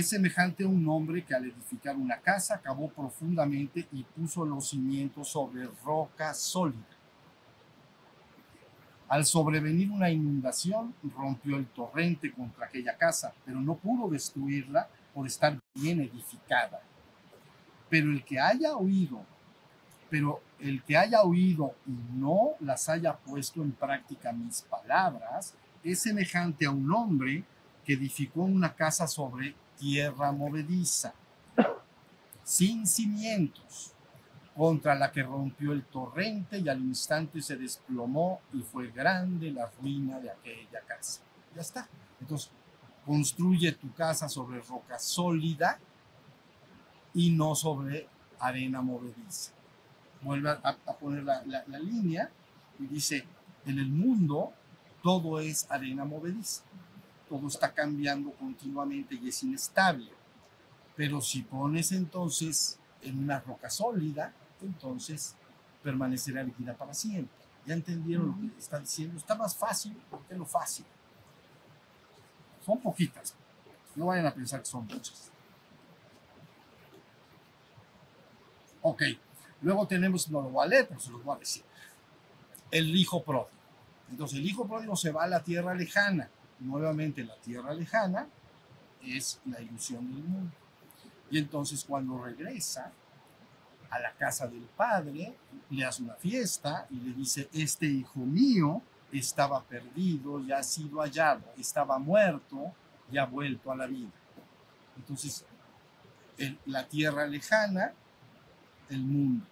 es 0.00 0.10
semejante 0.10 0.62
a 0.62 0.68
un 0.68 0.86
hombre 0.90 1.24
que 1.24 1.34
al 1.34 1.46
edificar 1.46 1.96
una 1.96 2.18
casa 2.18 2.60
cavó 2.60 2.90
profundamente 2.90 3.88
y 3.92 4.02
puso 4.02 4.44
los 4.44 4.68
cimientos 4.68 5.28
sobre 5.28 5.66
roca 5.82 6.34
sólida. 6.34 6.84
Al 9.08 9.24
sobrevenir 9.24 9.90
una 9.90 10.10
inundación, 10.10 10.94
rompió 11.16 11.56
el 11.56 11.64
torrente 11.68 12.30
contra 12.30 12.66
aquella 12.66 12.94
casa, 12.98 13.32
pero 13.46 13.58
no 13.58 13.76
pudo 13.76 14.10
destruirla 14.10 14.86
por 15.16 15.26
estar 15.26 15.58
bien 15.74 16.02
edificada. 16.02 16.82
Pero 17.88 18.12
el 18.12 18.22
que 18.22 18.38
haya 18.38 18.76
oído, 18.76 19.24
pero 20.10 20.42
el 20.60 20.82
que 20.82 20.94
haya 20.94 21.22
oído 21.22 21.74
y 21.86 21.92
no 22.18 22.50
las 22.60 22.90
haya 22.90 23.16
puesto 23.16 23.62
en 23.62 23.72
práctica 23.72 24.30
mis 24.30 24.60
palabras, 24.60 25.54
es 25.82 26.00
semejante 26.00 26.66
a 26.66 26.70
un 26.70 26.92
hombre 26.92 27.44
que 27.82 27.94
edificó 27.94 28.42
una 28.42 28.74
casa 28.74 29.06
sobre 29.08 29.54
tierra 29.78 30.32
movediza, 30.32 31.14
sin 32.44 32.86
cimientos, 32.86 33.94
contra 34.54 34.94
la 34.94 35.10
que 35.10 35.22
rompió 35.22 35.72
el 35.72 35.84
torrente 35.84 36.58
y 36.58 36.68
al 36.68 36.80
instante 36.80 37.40
se 37.40 37.56
desplomó 37.56 38.42
y 38.52 38.60
fue 38.60 38.90
grande 38.90 39.50
la 39.50 39.70
ruina 39.80 40.20
de 40.20 40.28
aquella 40.28 40.82
casa. 40.86 41.22
Ya 41.54 41.62
está. 41.62 41.88
Entonces, 42.20 42.50
construye 43.06 43.72
tu 43.72 43.92
casa 43.94 44.28
sobre 44.28 44.60
roca 44.60 44.98
sólida 44.98 45.78
y 47.14 47.30
no 47.30 47.54
sobre 47.54 48.08
arena 48.40 48.82
movediza. 48.82 49.52
Vuelve 50.20 50.50
a, 50.50 50.76
poner 50.98 51.22
la, 51.22 51.42
la 51.44 51.78
línea 51.78 52.28
y 52.78 52.86
dice, 52.86 53.24
en 53.64 53.78
el 53.78 53.88
mundo 53.88 54.52
todo 55.02 55.38
es 55.40 55.70
arena 55.70 56.04
movediza 56.04 56.62
todo 57.28 57.48
está 57.48 57.72
cambiando 57.72 58.30
continuamente 58.32 59.16
y 59.16 59.28
es 59.28 59.42
inestable. 59.42 60.10
Pero 60.94 61.20
si 61.20 61.42
pones 61.42 61.92
entonces 61.92 62.78
en 63.02 63.18
una 63.18 63.40
roca 63.40 63.68
sólida, 63.68 64.32
entonces 64.62 65.34
permanecerá 65.82 66.42
líquida 66.42 66.74
para 66.74 66.94
siempre. 66.94 67.34
¿Ya 67.66 67.74
entendieron 67.74 68.28
lo 68.28 68.52
que 68.52 68.58
está 68.58 68.78
diciendo? 68.78 69.16
Está 69.18 69.34
más 69.34 69.56
fácil 69.56 69.96
porque 70.10 70.34
lo 70.34 70.46
fácil. 70.46 70.86
Son 72.66 72.78
poquitas. 72.80 73.34
No 73.94 74.06
vayan 74.06 74.26
a 74.26 74.34
pensar 74.34 74.60
que 74.60 74.66
son 74.66 74.86
muchas. 74.86 75.30
Ok. 78.82 79.02
Luego 79.62 79.86
tenemos, 79.86 80.28
no 80.28 80.42
lo 80.42 80.50
voy 80.50 80.66
a 80.66 80.68
leer, 80.68 80.88
pero 80.88 81.00
se 81.00 81.10
los 81.10 81.24
voy 81.24 81.36
a 81.36 81.38
decir. 81.38 81.62
El 82.70 82.94
hijo 82.94 83.22
pródigo. 83.22 83.48
Entonces 84.10 84.38
el 84.40 84.46
hijo 84.46 84.66
pródigo 84.66 84.96
se 84.96 85.10
va 85.10 85.24
a 85.24 85.28
la 85.28 85.42
tierra 85.42 85.74
lejana 85.74 86.28
nuevamente 86.60 87.24
la 87.24 87.36
tierra 87.36 87.74
lejana 87.74 88.26
es 89.02 89.40
la 89.46 89.60
ilusión 89.60 90.06
del 90.12 90.24
mundo. 90.24 90.52
Y 91.30 91.38
entonces 91.38 91.84
cuando 91.84 92.22
regresa 92.22 92.92
a 93.90 93.98
la 93.98 94.12
casa 94.12 94.46
del 94.46 94.62
padre, 94.76 95.34
le 95.70 95.84
hace 95.84 96.02
una 96.02 96.14
fiesta 96.14 96.86
y 96.90 96.96
le 96.96 97.12
dice, 97.14 97.48
este 97.52 97.86
hijo 97.86 98.20
mío 98.20 98.82
estaba 99.18 99.62
perdido, 99.62 100.40
ya 100.44 100.58
ha 100.58 100.62
sido 100.62 101.00
hallado, 101.00 101.42
estaba 101.58 101.98
muerto, 101.98 102.72
ya 103.10 103.22
ha 103.22 103.26
vuelto 103.26 103.70
a 103.70 103.76
la 103.76 103.86
vida. 103.86 104.10
Entonces, 104.96 105.44
la 106.64 106.86
tierra 106.86 107.26
lejana, 107.26 107.92
el 108.88 109.02
mundo. 109.02 109.46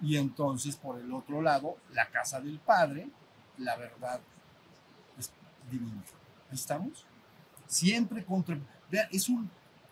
Y 0.00 0.16
entonces, 0.16 0.76
por 0.76 0.98
el 0.98 1.12
otro 1.12 1.42
lado, 1.42 1.76
la 1.92 2.08
casa 2.08 2.40
del 2.40 2.58
Padre, 2.58 3.08
la 3.58 3.76
verdad 3.76 4.20
es 5.18 5.30
divina. 5.70 6.02
Ahí 6.50 6.54
estamos. 6.54 7.04
Siempre 7.66 8.24
contra... 8.24 8.58
Vean, 8.90 9.08
es 9.12 9.28
una 9.28 9.48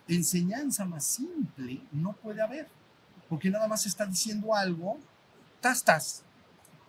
enseñanza 0.09 0.85
más 0.85 1.05
simple, 1.05 1.83
no 1.93 2.15
puede 2.15 2.43
haber. 2.43 2.69
Porque 3.29 3.51
nada 3.51 3.69
más 3.69 3.85
está 3.85 4.07
diciendo 4.07 4.55
algo, 4.55 4.99
tas, 5.61 5.85
tas, 5.85 6.23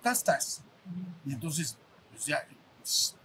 tas, 0.02 0.24
tas. 0.24 0.62
Y 1.26 1.34
entonces, 1.34 1.78
pues 2.20 2.26
ya, 2.26 2.46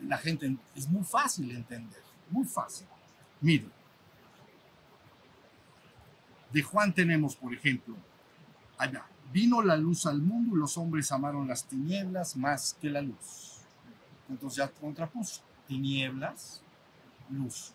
la 0.07 0.19
gente 0.19 0.57
es 0.77 0.89
muy 0.89 1.03
fácil 1.03 1.51
entender, 1.51 2.01
muy 2.31 2.45
fácil. 2.45 2.87
Miren, 3.41 3.73
de 6.53 6.63
Juan 6.63 6.95
tenemos, 6.95 7.35
por 7.35 7.53
ejemplo, 7.53 7.97
allá, 8.79 9.05
vino 9.33 9.63
la 9.63 9.77
luz 9.77 10.07
al 10.07 10.23
mundo 10.23 10.55
y 10.55 10.61
los 10.61 10.79
hombres 10.79 11.11
amaron 11.11 11.49
las 11.49 11.65
tinieblas 11.65 12.37
más 12.37 12.75
que 12.81 12.89
la 12.89 13.01
luz. 13.01 13.63
Entonces 14.29 14.59
ya 14.59 14.69
contrapuso, 14.69 15.43
tinieblas, 15.67 16.63
luz. 17.31 17.73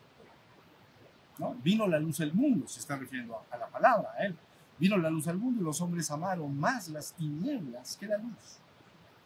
¿No? 1.38 1.54
Vino 1.56 1.86
la 1.86 2.00
luz 2.00 2.22
al 2.22 2.34
mundo, 2.34 2.66
se 2.66 2.80
está 2.80 2.96
refiriendo 2.96 3.44
a, 3.52 3.58
la 3.58 3.68
palabra, 3.68 4.14
él. 4.20 4.38
Vino 4.78 4.96
la 4.98 5.10
luz 5.10 5.28
al 5.28 5.38
mundo 5.38 5.60
y 5.60 5.66
los 5.66 5.82
hombres 5.82 6.10
amaron 6.12 6.58
más 6.58 6.88
las 6.88 7.12
tinieblas 7.12 7.98
que 7.98 8.08
la 8.08 8.18
luz. 8.18 8.60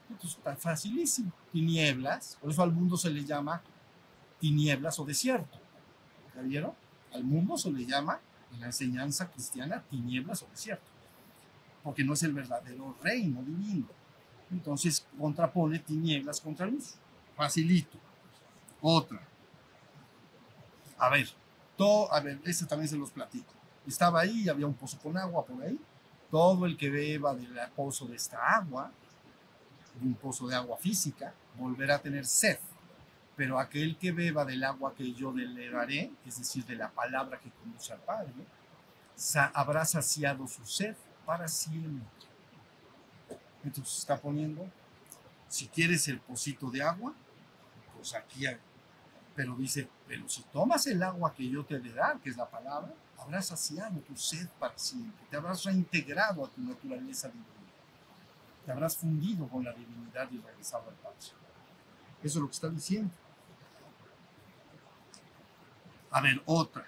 Entonces 0.10 0.38
está 0.40 0.56
facilísimo. 0.56 1.32
Tinieblas, 1.54 2.38
por 2.42 2.52
eso 2.52 2.64
al 2.64 2.74
mundo 2.74 2.98
se 2.98 3.12
le 3.12 3.24
llama 3.24 3.62
tinieblas 4.40 5.00
o 5.00 5.06
desierto. 5.06 5.58
¿Ya 6.36 6.42
vieron? 6.42 6.74
Al 7.14 7.24
mundo 7.24 7.58
se 7.58 7.72
le 7.72 7.86
llama 7.86 8.20
en 8.52 8.60
la 8.60 8.66
enseñanza 8.66 9.30
cristiana 9.32 9.84
tinieblas 9.90 10.44
o 10.44 10.48
desierto, 10.48 10.90
porque 11.84 12.04
no 12.04 12.14
es 12.14 12.24
el 12.24 12.34
verdadero 12.34 12.98
reino 13.02 13.42
divino. 13.44 13.88
Entonces 14.52 15.06
contrapone 15.18 15.80
tinieblas 15.80 16.42
contra 16.42 16.66
luz. 16.66 16.96
Facilito. 17.36 17.98
Otra. 18.82 19.22
A 20.98 21.10
ver, 21.10 21.30
todo, 21.78 22.12
a 22.14 22.20
ver, 22.20 22.40
este 22.46 22.66
también 22.66 22.90
se 22.90 22.98
los 22.98 23.12
platico. 23.12 23.54
Estaba 23.88 24.22
ahí 24.22 24.50
había 24.50 24.68
un 24.68 24.74
pozo 24.74 24.98
con 25.00 25.18
agua 25.18 25.46
por 25.46 25.64
ahí. 25.64 25.80
Todo 26.30 26.66
el 26.66 26.78
que 26.78 26.90
beba 26.90 27.36
del 27.36 27.56
pozo 27.76 28.08
de 28.08 28.16
esta 28.16 28.56
agua, 28.56 28.92
un 30.02 30.16
pozo 30.16 30.48
de 30.48 30.56
agua 30.56 30.78
física, 30.78 31.34
volverá 31.58 31.96
a 31.96 32.02
tener 32.02 32.26
sed. 32.26 32.58
Pero 33.36 33.60
aquel 33.60 33.98
que 33.98 34.12
beba 34.12 34.46
del 34.46 34.64
agua 34.64 34.94
que 34.96 35.14
yo 35.14 35.34
le 35.34 35.70
daré, 35.70 36.12
es 36.26 36.38
decir, 36.38 36.66
de 36.66 36.76
la 36.76 36.92
palabra 36.92 37.40
que 37.40 37.50
conduce 37.50 37.92
al 37.92 38.00
Padre, 38.00 38.34
habrá 39.54 39.86
saciado 39.86 40.48
su 40.48 40.64
sed 40.66 40.96
para 41.26 41.48
siempre. 41.48 42.08
Entonces 43.64 44.00
está 44.00 44.18
poniendo, 44.18 44.70
si 45.48 45.68
quieres 45.68 46.08
el 46.08 46.20
pocito 46.20 46.70
de 46.70 46.84
agua, 46.84 47.14
pues 47.96 48.14
aquí 48.14 48.46
hay. 48.46 48.58
Pero 49.36 49.56
dice, 49.56 49.88
pero 50.08 50.30
si 50.30 50.44
tomas 50.44 50.86
el 50.86 51.02
agua 51.02 51.34
que 51.34 51.50
yo 51.50 51.66
te 51.66 51.80
de 51.80 51.92
dar, 51.92 52.20
que 52.20 52.30
es 52.30 52.38
la 52.38 52.50
palabra, 52.50 52.94
habrás 53.18 53.48
saciado 53.48 54.00
tu 54.02 54.16
sed 54.16 54.48
para 54.60 54.78
siempre. 54.78 55.26
Te 55.30 55.38
habrás 55.38 55.64
reintegrado 55.64 56.46
a 56.46 56.50
tu 56.50 56.62
naturaleza 56.62 57.30
divina. 57.30 57.48
Te 58.66 58.72
habrás 58.72 58.98
fundido 58.98 59.48
con 59.48 59.64
la 59.64 59.74
divinidad 59.74 60.30
y 60.32 60.38
regresado 60.38 60.90
al 60.90 60.96
Padre. 60.96 61.18
Eso 61.18 61.36
es 62.24 62.36
lo 62.36 62.48
que 62.48 62.54
está 62.54 62.70
diciendo. 62.70 63.12
A 66.12 66.22
ver, 66.22 66.42
otra. 66.46 66.86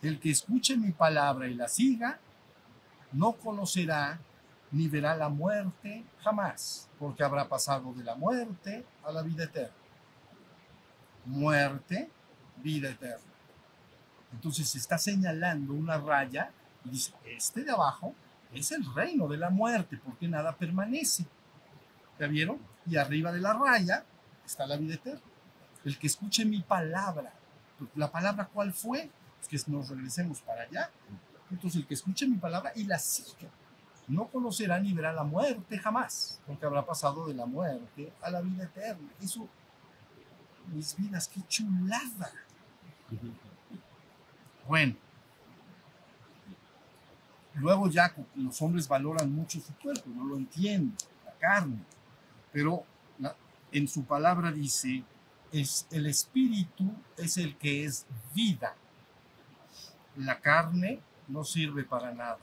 El 0.00 0.18
que 0.18 0.30
escuche 0.30 0.76
mi 0.76 0.90
palabra 0.90 1.46
y 1.46 1.54
la 1.54 1.68
siga, 1.68 2.18
no 3.12 3.34
conocerá 3.34 4.18
ni 4.72 4.88
verá 4.88 5.14
la 5.14 5.28
muerte 5.28 6.04
jamás, 6.22 6.88
porque 6.98 7.22
habrá 7.22 7.46
pasado 7.46 7.92
de 7.92 8.02
la 8.02 8.16
muerte 8.16 8.84
a 9.04 9.12
la 9.12 9.22
vida 9.22 9.44
eterna. 9.44 9.76
Muerte, 11.26 12.10
vida 12.56 12.88
eterna. 12.88 13.32
Entonces 14.32 14.68
se 14.68 14.78
está 14.78 14.98
señalando 14.98 15.74
una 15.74 15.98
raya 15.98 16.50
y 16.84 16.90
dice, 16.90 17.12
este 17.24 17.62
de 17.62 17.70
abajo 17.70 18.14
es 18.52 18.72
el 18.72 18.84
reino 18.94 19.28
de 19.28 19.36
la 19.36 19.50
muerte, 19.50 19.98
porque 20.04 20.28
nada 20.28 20.56
permanece. 20.56 21.24
¿Ya 22.18 22.26
vieron? 22.26 22.58
Y 22.86 22.96
arriba 22.96 23.32
de 23.32 23.40
la 23.40 23.52
raya 23.52 24.04
está 24.44 24.66
la 24.66 24.76
vida 24.76 24.94
eterna. 24.94 25.20
El 25.84 25.98
que 25.98 26.06
escuche 26.06 26.44
mi 26.44 26.60
palabra, 26.60 27.32
¿la 27.96 28.10
palabra 28.10 28.48
cuál 28.52 28.72
fue? 28.72 29.10
Es 29.40 29.48
que 29.48 29.58
nos 29.70 29.88
regresemos 29.88 30.40
para 30.42 30.62
allá. 30.62 30.90
Entonces 31.50 31.80
el 31.80 31.86
que 31.86 31.94
escuche 31.94 32.26
mi 32.26 32.36
palabra 32.36 32.72
y 32.74 32.84
la 32.84 32.98
siga, 32.98 33.50
no 34.08 34.26
conocerá 34.28 34.78
ni 34.78 34.92
verá 34.92 35.12
la 35.12 35.24
muerte 35.24 35.78
jamás, 35.78 36.40
porque 36.46 36.64
habrá 36.66 36.84
pasado 36.84 37.26
de 37.26 37.34
la 37.34 37.46
muerte 37.46 38.12
a 38.22 38.30
la 38.30 38.40
vida 38.40 38.64
eterna. 38.64 39.08
Eso, 39.20 39.48
mis 40.72 40.96
vidas, 40.96 41.28
qué 41.28 41.40
chulada. 41.48 42.30
Bueno, 44.66 44.94
luego 47.54 47.88
ya 47.88 48.14
los 48.34 48.60
hombres 48.62 48.88
valoran 48.88 49.32
mucho 49.32 49.60
su 49.60 49.74
cuerpo, 49.74 50.08
no 50.08 50.24
lo 50.24 50.36
entienden, 50.36 50.96
la 51.24 51.32
carne, 51.38 51.78
pero 52.52 52.84
en 53.72 53.88
su 53.88 54.04
palabra 54.04 54.52
dice, 54.52 55.04
es 55.50 55.86
el 55.90 56.06
espíritu 56.06 56.92
es 57.16 57.36
el 57.36 57.56
que 57.56 57.84
es 57.84 58.06
vida. 58.34 58.74
La 60.16 60.40
carne 60.40 61.00
no 61.28 61.44
sirve 61.44 61.84
para 61.84 62.12
nada. 62.12 62.38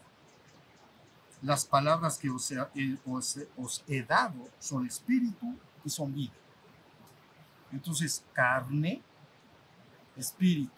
Las 1.41 1.65
palabras 1.65 2.17
que 2.17 2.29
os 2.29 2.51
he, 2.51 2.59
os, 3.05 3.39
os 3.57 3.83
he 3.87 4.03
dado 4.03 4.49
son 4.59 4.85
espíritu 4.85 5.55
y 5.85 5.89
son 5.89 6.13
vida. 6.13 6.33
Entonces, 7.71 8.25
carne, 8.33 9.01
espíritu. 10.17 10.73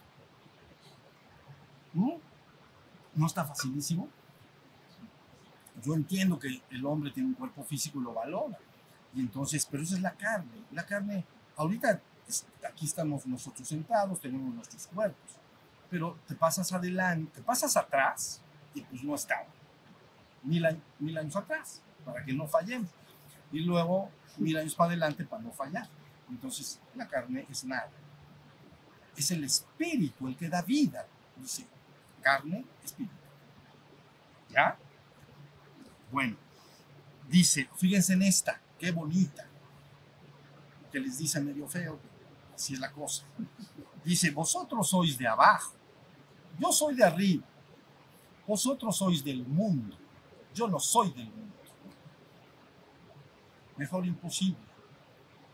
¿No? 1.94 2.20
¿No 3.14 3.26
está 3.26 3.44
facilísimo? 3.44 4.08
Yo 5.84 5.94
entiendo 5.94 6.38
que 6.38 6.62
el 6.70 6.86
hombre 6.86 7.10
tiene 7.10 7.28
un 7.30 7.34
cuerpo 7.34 7.64
físico 7.64 8.00
y 8.00 8.04
lo 8.04 8.14
valora. 8.14 8.58
Y 9.14 9.20
entonces, 9.20 9.66
pero 9.70 9.82
eso 9.82 9.94
es 9.94 10.02
la 10.02 10.12
carne. 10.12 10.62
La 10.70 10.86
carne, 10.86 11.24
ahorita 11.56 12.00
aquí 12.68 12.86
estamos 12.86 13.26
nosotros 13.26 13.66
sentados, 13.66 14.20
tenemos 14.20 14.54
nuestros 14.54 14.86
cuerpos, 14.86 15.32
pero 15.90 16.18
te 16.26 16.34
pasas 16.34 16.72
adelante, 16.72 17.32
te 17.34 17.42
pasas 17.42 17.76
atrás 17.76 18.40
y 18.74 18.80
pues 18.82 19.02
no 19.02 19.14
estaba. 19.14 19.46
Mil, 20.42 20.64
mil 20.98 21.18
años 21.18 21.36
atrás, 21.36 21.82
para 22.04 22.24
que 22.24 22.32
no 22.32 22.46
fallemos. 22.46 22.90
Y 23.52 23.60
luego 23.60 24.10
mil 24.38 24.56
años 24.56 24.74
para 24.74 24.88
adelante 24.88 25.24
para 25.24 25.42
no 25.42 25.52
fallar. 25.52 25.86
Entonces, 26.28 26.80
la 26.94 27.06
carne 27.06 27.46
es 27.50 27.64
nada. 27.64 27.90
Es 29.16 29.30
el 29.30 29.44
espíritu 29.44 30.26
el 30.26 30.36
que 30.36 30.48
da 30.48 30.62
vida. 30.62 31.06
Dice, 31.36 31.66
carne, 32.22 32.64
espíritu. 32.82 33.14
¿Ya? 34.50 34.76
Bueno, 36.12 36.36
dice, 37.26 37.70
fíjense 37.74 38.12
en 38.12 38.22
esta, 38.22 38.60
qué 38.78 38.92
bonita. 38.92 39.48
Que 40.92 41.00
les 41.00 41.16
dice 41.16 41.40
medio 41.40 41.66
feo, 41.66 41.98
así 42.54 42.74
es 42.74 42.80
la 42.80 42.92
cosa. 42.92 43.24
Dice, 44.04 44.30
vosotros 44.30 44.90
sois 44.90 45.16
de 45.16 45.26
abajo, 45.26 45.72
yo 46.58 46.70
soy 46.70 46.94
de 46.94 47.04
arriba. 47.04 47.44
Vosotros 48.46 48.94
sois 48.94 49.24
del 49.24 49.46
mundo, 49.46 49.96
yo 50.54 50.68
no 50.68 50.78
soy 50.78 51.10
del 51.12 51.30
mundo. 51.30 51.56
Mejor 53.78 54.04
imposible. 54.04 54.60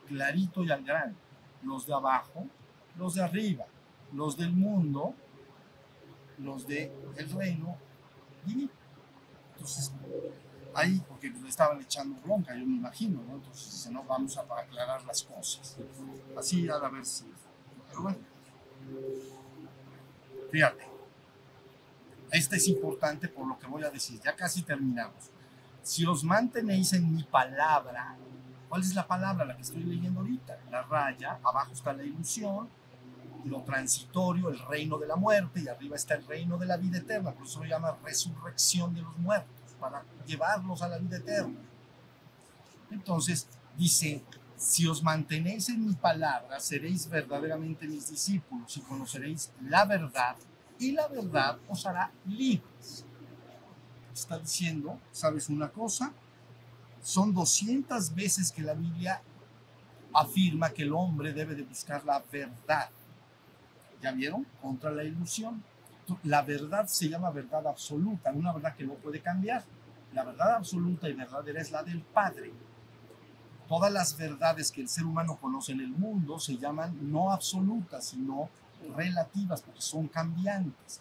Clarito 0.08 0.64
y 0.64 0.70
al 0.72 0.82
grano. 0.82 1.14
Los 1.62 1.86
de 1.86 1.94
abajo, 1.94 2.46
los 2.96 3.14
de 3.14 3.22
arriba, 3.22 3.66
los 4.12 4.36
del 4.36 4.52
mundo, 4.52 5.14
los 6.38 6.66
del 6.66 6.90
el 7.16 7.30
reino 7.30 7.76
divino. 8.44 8.70
Entonces, 9.52 9.92
ahí, 10.78 11.02
porque 11.08 11.30
le 11.30 11.48
estaban 11.48 11.80
echando 11.80 12.20
bronca, 12.20 12.54
yo 12.54 12.64
me 12.64 12.76
imagino, 12.76 13.22
¿no? 13.26 13.34
Entonces 13.34 13.72
dice, 13.72 13.90
no, 13.90 14.04
vamos 14.04 14.36
a 14.36 14.42
aclarar 14.42 15.04
las 15.04 15.22
cosas. 15.22 15.76
Así 16.36 16.68
a 16.68 16.78
ver 16.88 17.04
si. 17.04 17.24
Pero 17.88 18.02
bueno. 18.02 18.18
Fíjate. 20.50 20.86
Este 22.30 22.56
es 22.56 22.68
importante 22.68 23.28
por 23.28 23.46
lo 23.46 23.58
que 23.58 23.66
voy 23.66 23.82
a 23.84 23.90
decir. 23.90 24.20
Ya 24.22 24.36
casi 24.36 24.62
terminamos. 24.62 25.30
Si 25.82 26.04
os 26.04 26.22
mantenéis 26.22 26.92
en 26.92 27.14
mi 27.14 27.22
palabra, 27.24 28.16
¿cuál 28.68 28.82
es 28.82 28.94
la 28.94 29.06
palabra? 29.06 29.46
La 29.46 29.56
que 29.56 29.62
estoy 29.62 29.82
leyendo 29.82 30.20
ahorita. 30.20 30.58
La 30.70 30.82
raya, 30.82 31.38
abajo 31.42 31.72
está 31.72 31.94
la 31.94 32.04
ilusión, 32.04 32.68
lo 33.44 33.62
transitorio, 33.62 34.50
el 34.50 34.58
reino 34.58 34.98
de 34.98 35.06
la 35.06 35.16
muerte, 35.16 35.60
y 35.60 35.68
arriba 35.68 35.96
está 35.96 36.14
el 36.14 36.26
reino 36.26 36.58
de 36.58 36.66
la 36.66 36.76
vida 36.76 36.98
eterna. 36.98 37.32
Por 37.32 37.46
eso 37.46 37.60
lo 37.60 37.66
llama 37.66 37.96
resurrección 38.04 38.94
de 38.94 39.00
los 39.00 39.16
muertos 39.16 39.57
para 39.80 40.04
llevarlos 40.26 40.82
a 40.82 40.88
la 40.88 40.98
vida 40.98 41.18
eterna. 41.18 41.58
Entonces 42.90 43.46
dice, 43.76 44.22
si 44.56 44.86
os 44.86 45.02
mantenéis 45.02 45.68
en 45.68 45.86
mi 45.86 45.94
palabra, 45.94 46.58
seréis 46.60 47.08
verdaderamente 47.08 47.86
mis 47.86 48.10
discípulos 48.10 48.76
y 48.76 48.80
conoceréis 48.80 49.50
la 49.62 49.84
verdad 49.84 50.36
y 50.78 50.92
la 50.92 51.08
verdad 51.08 51.58
os 51.68 51.84
hará 51.86 52.10
libres. 52.26 53.04
está 54.12 54.38
diciendo, 54.38 54.98
¿sabes 55.12 55.48
una 55.48 55.68
cosa? 55.68 56.12
Son 57.02 57.32
200 57.32 58.14
veces 58.14 58.50
que 58.50 58.62
la 58.62 58.74
Biblia 58.74 59.22
afirma 60.12 60.70
que 60.70 60.82
el 60.82 60.92
hombre 60.92 61.32
debe 61.32 61.54
de 61.54 61.62
buscar 61.62 62.04
la 62.04 62.22
verdad. 62.30 62.90
¿Ya 64.02 64.12
vieron? 64.12 64.46
Contra 64.60 64.90
la 64.90 65.04
ilusión. 65.04 65.62
La 66.24 66.42
verdad 66.42 66.86
se 66.86 67.08
llama 67.08 67.30
verdad 67.30 67.66
absoluta, 67.66 68.32
una 68.32 68.52
verdad 68.52 68.74
que 68.74 68.84
no 68.84 68.94
puede 68.94 69.20
cambiar. 69.20 69.64
La 70.12 70.24
verdad 70.24 70.56
absoluta 70.56 71.08
y 71.08 71.12
verdadera 71.12 71.60
es 71.60 71.70
la 71.70 71.82
del 71.82 72.00
Padre. 72.00 72.52
Todas 73.68 73.92
las 73.92 74.16
verdades 74.16 74.72
que 74.72 74.80
el 74.80 74.88
ser 74.88 75.04
humano 75.04 75.36
conoce 75.36 75.72
en 75.72 75.80
el 75.80 75.90
mundo 75.90 76.38
se 76.38 76.56
llaman 76.56 76.96
no 77.12 77.30
absolutas, 77.30 78.06
sino 78.06 78.48
relativas, 78.96 79.60
porque 79.60 79.82
son 79.82 80.08
cambiantes. 80.08 81.00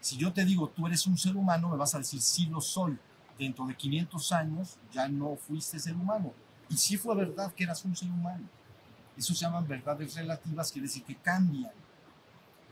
Si 0.00 0.16
yo 0.16 0.32
te 0.32 0.44
digo, 0.44 0.68
tú 0.68 0.86
eres 0.86 1.06
un 1.06 1.18
ser 1.18 1.36
humano, 1.36 1.68
me 1.68 1.76
vas 1.76 1.94
a 1.94 1.98
decir, 1.98 2.20
sí 2.20 2.46
lo 2.46 2.60
soy. 2.60 2.98
Dentro 3.38 3.66
de 3.66 3.76
500 3.76 4.32
años 4.32 4.78
ya 4.92 5.08
no 5.08 5.36
fuiste 5.36 5.78
ser 5.78 5.94
humano. 5.94 6.32
Y 6.68 6.76
sí 6.76 6.96
fue 6.96 7.14
verdad 7.14 7.52
que 7.52 7.64
eras 7.64 7.84
un 7.84 7.94
ser 7.94 8.10
humano. 8.10 8.48
Eso 9.16 9.34
se 9.34 9.44
llaman 9.44 9.66
verdades 9.66 10.14
relativas, 10.14 10.72
quiere 10.72 10.88
decir 10.88 11.04
que 11.04 11.16
cambian. 11.16 11.72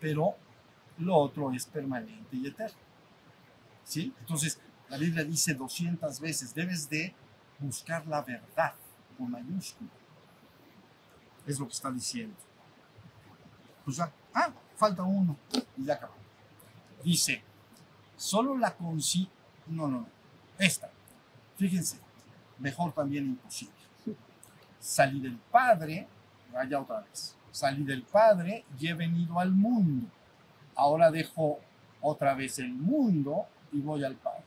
Pero 0.00 0.36
lo 0.98 1.16
otro 1.16 1.52
es 1.52 1.66
permanente 1.66 2.36
y 2.36 2.46
eterno. 2.46 2.78
¿Sí? 3.84 4.12
Entonces, 4.20 4.58
la 4.88 4.98
Biblia 4.98 5.24
dice 5.24 5.54
200 5.54 6.20
veces, 6.20 6.54
debes 6.54 6.88
de 6.88 7.14
buscar 7.58 8.06
la 8.06 8.22
verdad 8.22 8.74
con 9.16 9.30
mayúscula. 9.30 9.90
Es 11.46 11.58
lo 11.58 11.66
que 11.66 11.72
está 11.72 11.90
diciendo. 11.90 12.36
Pues 13.84 13.96
ya, 13.96 14.12
ah, 14.34 14.52
falta 14.76 15.02
uno 15.02 15.36
y 15.76 15.84
ya 15.84 15.94
acabó. 15.94 16.14
Dice, 17.02 17.42
solo 18.16 18.56
la 18.56 18.74
conciencia, 18.74 19.32
no, 19.68 19.86
no, 19.88 20.00
no, 20.00 20.08
esta, 20.58 20.90
fíjense, 21.56 22.00
mejor 22.58 22.92
también 22.92 23.26
imposible. 23.26 23.74
Salí 24.80 25.20
del 25.20 25.36
Padre, 25.36 26.08
vaya 26.52 26.80
otra 26.80 27.00
vez, 27.00 27.36
salí 27.50 27.84
del 27.84 28.02
Padre 28.02 28.64
y 28.78 28.88
he 28.88 28.94
venido 28.94 29.38
al 29.38 29.52
mundo. 29.52 30.06
Ahora 30.76 31.10
dejo 31.10 31.58
otra 32.00 32.34
vez 32.34 32.58
el 32.58 32.72
mundo 32.72 33.46
y 33.72 33.80
voy 33.80 34.04
al 34.04 34.14
Padre. 34.14 34.44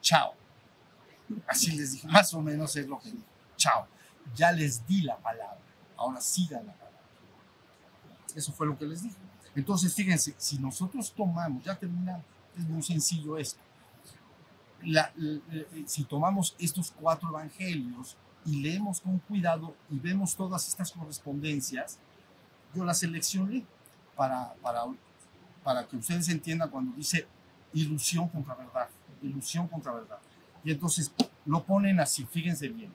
Chao. 0.00 0.34
Así 1.46 1.72
les 1.72 1.92
dije, 1.92 2.08
más 2.08 2.34
o 2.34 2.40
menos 2.40 2.74
es 2.76 2.88
lo 2.88 2.98
que 2.98 3.10
digo. 3.10 3.24
Chao. 3.56 3.86
Ya 4.34 4.50
les 4.50 4.86
di 4.86 5.02
la 5.02 5.16
palabra. 5.18 5.58
Ahora 5.96 6.20
sigan 6.20 6.66
la 6.66 6.72
palabra. 6.72 6.98
Eso 8.34 8.52
fue 8.52 8.66
lo 8.66 8.76
que 8.76 8.86
les 8.86 9.02
dije. 9.02 9.16
Entonces, 9.54 9.94
fíjense, 9.94 10.34
si 10.36 10.58
nosotros 10.58 11.12
tomamos, 11.12 11.62
ya 11.62 11.76
terminamos, 11.76 12.24
es 12.58 12.68
muy 12.68 12.82
sencillo 12.82 13.38
esto. 13.38 13.60
Si 15.86 16.04
tomamos 16.04 16.56
estos 16.58 16.90
cuatro 16.90 17.28
evangelios 17.28 18.16
y 18.44 18.60
leemos 18.60 19.00
con 19.00 19.18
cuidado 19.20 19.74
y 19.90 19.98
vemos 19.98 20.34
todas 20.34 20.68
estas 20.68 20.90
correspondencias, 20.92 21.98
yo 22.74 22.84
las 22.84 22.98
seleccioné 22.98 23.64
para, 24.16 24.54
para, 24.62 24.84
para 25.62 25.86
que 25.86 25.96
ustedes 25.96 26.28
entiendan 26.28 26.70
cuando 26.70 26.94
dice 26.96 27.26
ilusión 27.72 28.28
contra 28.28 28.54
verdad, 28.54 28.88
ilusión 29.22 29.68
contra 29.68 29.92
verdad. 29.92 30.18
Y 30.62 30.70
entonces 30.70 31.12
lo 31.44 31.64
ponen 31.64 32.00
así, 32.00 32.24
fíjense 32.24 32.68
bien, 32.68 32.92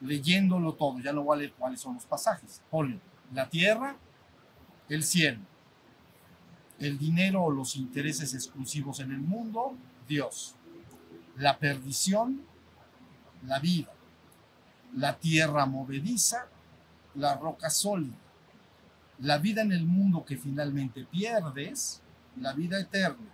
leyéndolo 0.00 0.74
todo, 0.74 0.98
ya 1.00 1.12
no 1.12 1.22
voy 1.22 1.36
a 1.36 1.38
leer 1.40 1.52
cuáles 1.52 1.80
son 1.80 1.94
los 1.94 2.04
pasajes. 2.04 2.60
Ponen 2.70 3.00
la 3.32 3.48
tierra, 3.48 3.96
el 4.88 5.02
cielo, 5.02 5.40
el 6.78 6.98
dinero 6.98 7.44
o 7.44 7.50
los 7.50 7.76
intereses 7.76 8.34
exclusivos 8.34 9.00
en 9.00 9.12
el 9.12 9.20
mundo, 9.20 9.76
Dios, 10.08 10.54
la 11.36 11.58
perdición, 11.58 12.42
la 13.46 13.58
vida, 13.58 13.92
la 14.94 15.18
tierra 15.18 15.66
movediza, 15.66 16.46
la 17.14 17.36
roca 17.36 17.70
sólida, 17.70 18.16
la 19.18 19.38
vida 19.38 19.62
en 19.62 19.72
el 19.72 19.86
mundo 19.86 20.24
que 20.24 20.36
finalmente 20.36 21.04
pierdes, 21.04 22.02
la 22.36 22.52
vida 22.52 22.78
eterna, 22.78 23.26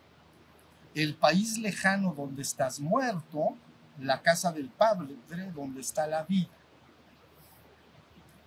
el 0.94 1.14
país 1.14 1.58
lejano 1.58 2.14
donde 2.14 2.42
estás 2.42 2.80
muerto, 2.80 3.56
la 3.98 4.22
casa 4.22 4.52
del 4.52 4.68
Padre 4.68 5.16
donde 5.54 5.80
está 5.80 6.06
la 6.06 6.24
vida, 6.24 6.48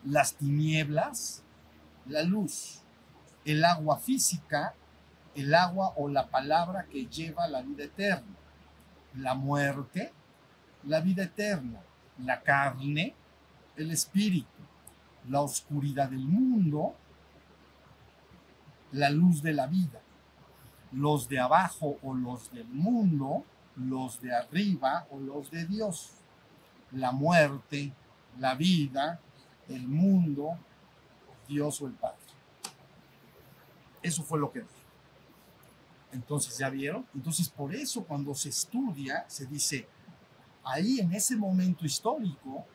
las 0.04 0.34
tinieblas, 0.34 1.44
la 2.06 2.24
luz, 2.24 2.82
el 3.46 3.64
agua 3.64 4.00
física, 4.00 4.74
el 5.36 5.54
agua 5.54 5.94
o 5.96 6.10
la 6.10 6.28
palabra 6.28 6.86
que 6.86 7.06
lleva 7.06 7.48
la 7.48 7.62
vida 7.62 7.84
eterna, 7.84 8.36
la 9.16 9.36
muerte, 9.36 10.12
la 10.84 11.02
vida 11.02 11.24
eterna, 11.24 11.82
la 12.24 12.42
carne, 12.42 13.14
el 13.76 13.92
espíritu, 13.92 14.48
la 15.30 15.42
oscuridad 15.42 16.10
del 16.10 16.26
mundo, 16.26 16.96
la 18.98 19.10
luz 19.10 19.42
de 19.42 19.54
la 19.54 19.68
vida, 19.68 20.02
los 20.92 21.30
de 21.30 21.40
abajo 21.40 21.98
o 22.02 22.14
los 22.14 22.52
del 22.52 22.68
mundo, 22.68 23.44
los 23.76 24.22
de 24.22 24.34
arriba 24.36 25.08
o 25.12 25.20
los 25.20 25.52
de 25.52 25.66
Dios, 25.66 26.12
la 26.92 27.12
muerte, 27.12 27.94
la 28.40 28.56
vida, 28.56 29.20
el 29.68 29.88
mundo, 29.88 30.58
Dios 31.48 31.82
o 31.82 31.88
el 31.88 31.94
Padre. 31.94 32.18
Eso 34.02 34.24
fue 34.24 34.40
lo 34.40 34.52
que 34.52 34.62
dijo. 34.62 34.72
Entonces, 36.12 36.58
¿ya 36.58 36.70
vieron? 36.70 37.06
Entonces, 37.14 37.50
por 37.50 37.76
eso 37.76 38.04
cuando 38.04 38.34
se 38.34 38.50
estudia, 38.50 39.26
se 39.28 39.46
dice, 39.46 39.88
ahí 40.64 41.00
en 41.00 41.14
ese 41.14 41.36
momento 41.36 41.86
histórico 41.86 42.66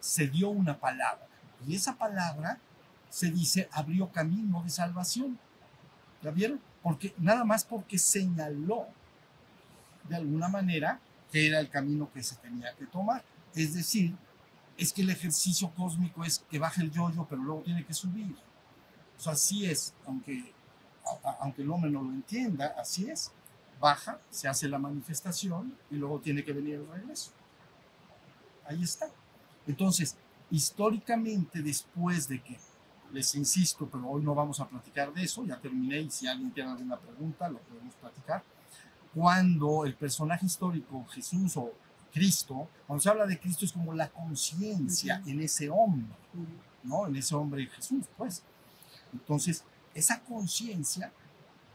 se 0.00 0.26
dio 0.26 0.48
una 0.48 0.78
palabra. 0.78 1.26
Y 1.66 1.76
esa 1.76 1.96
palabra 1.96 2.58
se 3.10 3.30
dice 3.30 3.68
abrió 3.72 4.10
camino 4.10 4.62
de 4.62 4.70
salvación. 4.70 5.38
¿Ya 6.22 6.30
vieron? 6.30 6.60
Porque 6.82 7.14
nada 7.18 7.44
más 7.44 7.64
porque 7.64 7.98
señaló 7.98 8.86
de 10.08 10.16
alguna 10.16 10.48
manera 10.48 11.00
que 11.30 11.46
era 11.46 11.60
el 11.60 11.68
camino 11.68 12.10
que 12.12 12.22
se 12.22 12.36
tenía 12.36 12.74
que 12.76 12.86
tomar. 12.86 13.22
Es 13.54 13.74
decir, 13.74 14.14
es 14.76 14.92
que 14.92 15.02
el 15.02 15.10
ejercicio 15.10 15.70
cósmico 15.76 16.24
es 16.24 16.38
que 16.50 16.58
baje 16.58 16.82
el 16.82 16.90
yoyo, 16.90 17.26
pero 17.28 17.42
luego 17.42 17.62
tiene 17.62 17.84
que 17.84 17.94
subir. 17.94 18.34
Así 19.26 19.66
es, 19.66 19.92
aunque, 20.06 20.54
aunque 21.40 21.62
el 21.62 21.70
hombre 21.70 21.90
no 21.90 22.02
lo 22.02 22.10
entienda, 22.10 22.74
así 22.78 23.10
es. 23.10 23.30
Baja, 23.78 24.18
se 24.30 24.48
hace 24.48 24.68
la 24.68 24.78
manifestación 24.78 25.76
y 25.90 25.96
luego 25.96 26.20
tiene 26.20 26.44
que 26.44 26.52
venir 26.52 26.76
el 26.76 26.88
regreso. 26.88 27.30
Ahí 28.66 28.82
está. 28.82 29.08
Entonces, 29.66 30.16
históricamente, 30.50 31.62
después 31.62 32.28
de 32.28 32.42
que, 32.42 32.58
les 33.12 33.34
insisto, 33.34 33.88
pero 33.90 34.08
hoy 34.08 34.22
no 34.22 34.34
vamos 34.34 34.60
a 34.60 34.68
platicar 34.68 35.12
de 35.12 35.24
eso, 35.24 35.44
ya 35.44 35.58
terminé 35.58 36.00
y 36.00 36.10
si 36.10 36.26
alguien 36.26 36.50
tiene 36.52 36.70
alguna 36.70 36.96
pregunta, 36.96 37.48
lo 37.48 37.58
podemos 37.58 37.94
platicar. 37.94 38.42
Cuando 39.14 39.84
el 39.84 39.94
personaje 39.94 40.46
histórico, 40.46 41.04
Jesús 41.10 41.56
o 41.56 41.72
Cristo, 42.12 42.68
cuando 42.86 43.02
se 43.02 43.08
habla 43.08 43.26
de 43.26 43.38
Cristo 43.38 43.64
es 43.64 43.72
como 43.72 43.92
la 43.94 44.08
conciencia 44.08 45.22
en 45.26 45.40
ese 45.40 45.68
hombre, 45.70 46.14
¿no? 46.84 47.06
En 47.06 47.16
ese 47.16 47.34
hombre 47.34 47.66
Jesús, 47.66 48.04
pues. 48.16 48.42
Entonces, 49.12 49.64
esa 49.94 50.20
conciencia 50.20 51.12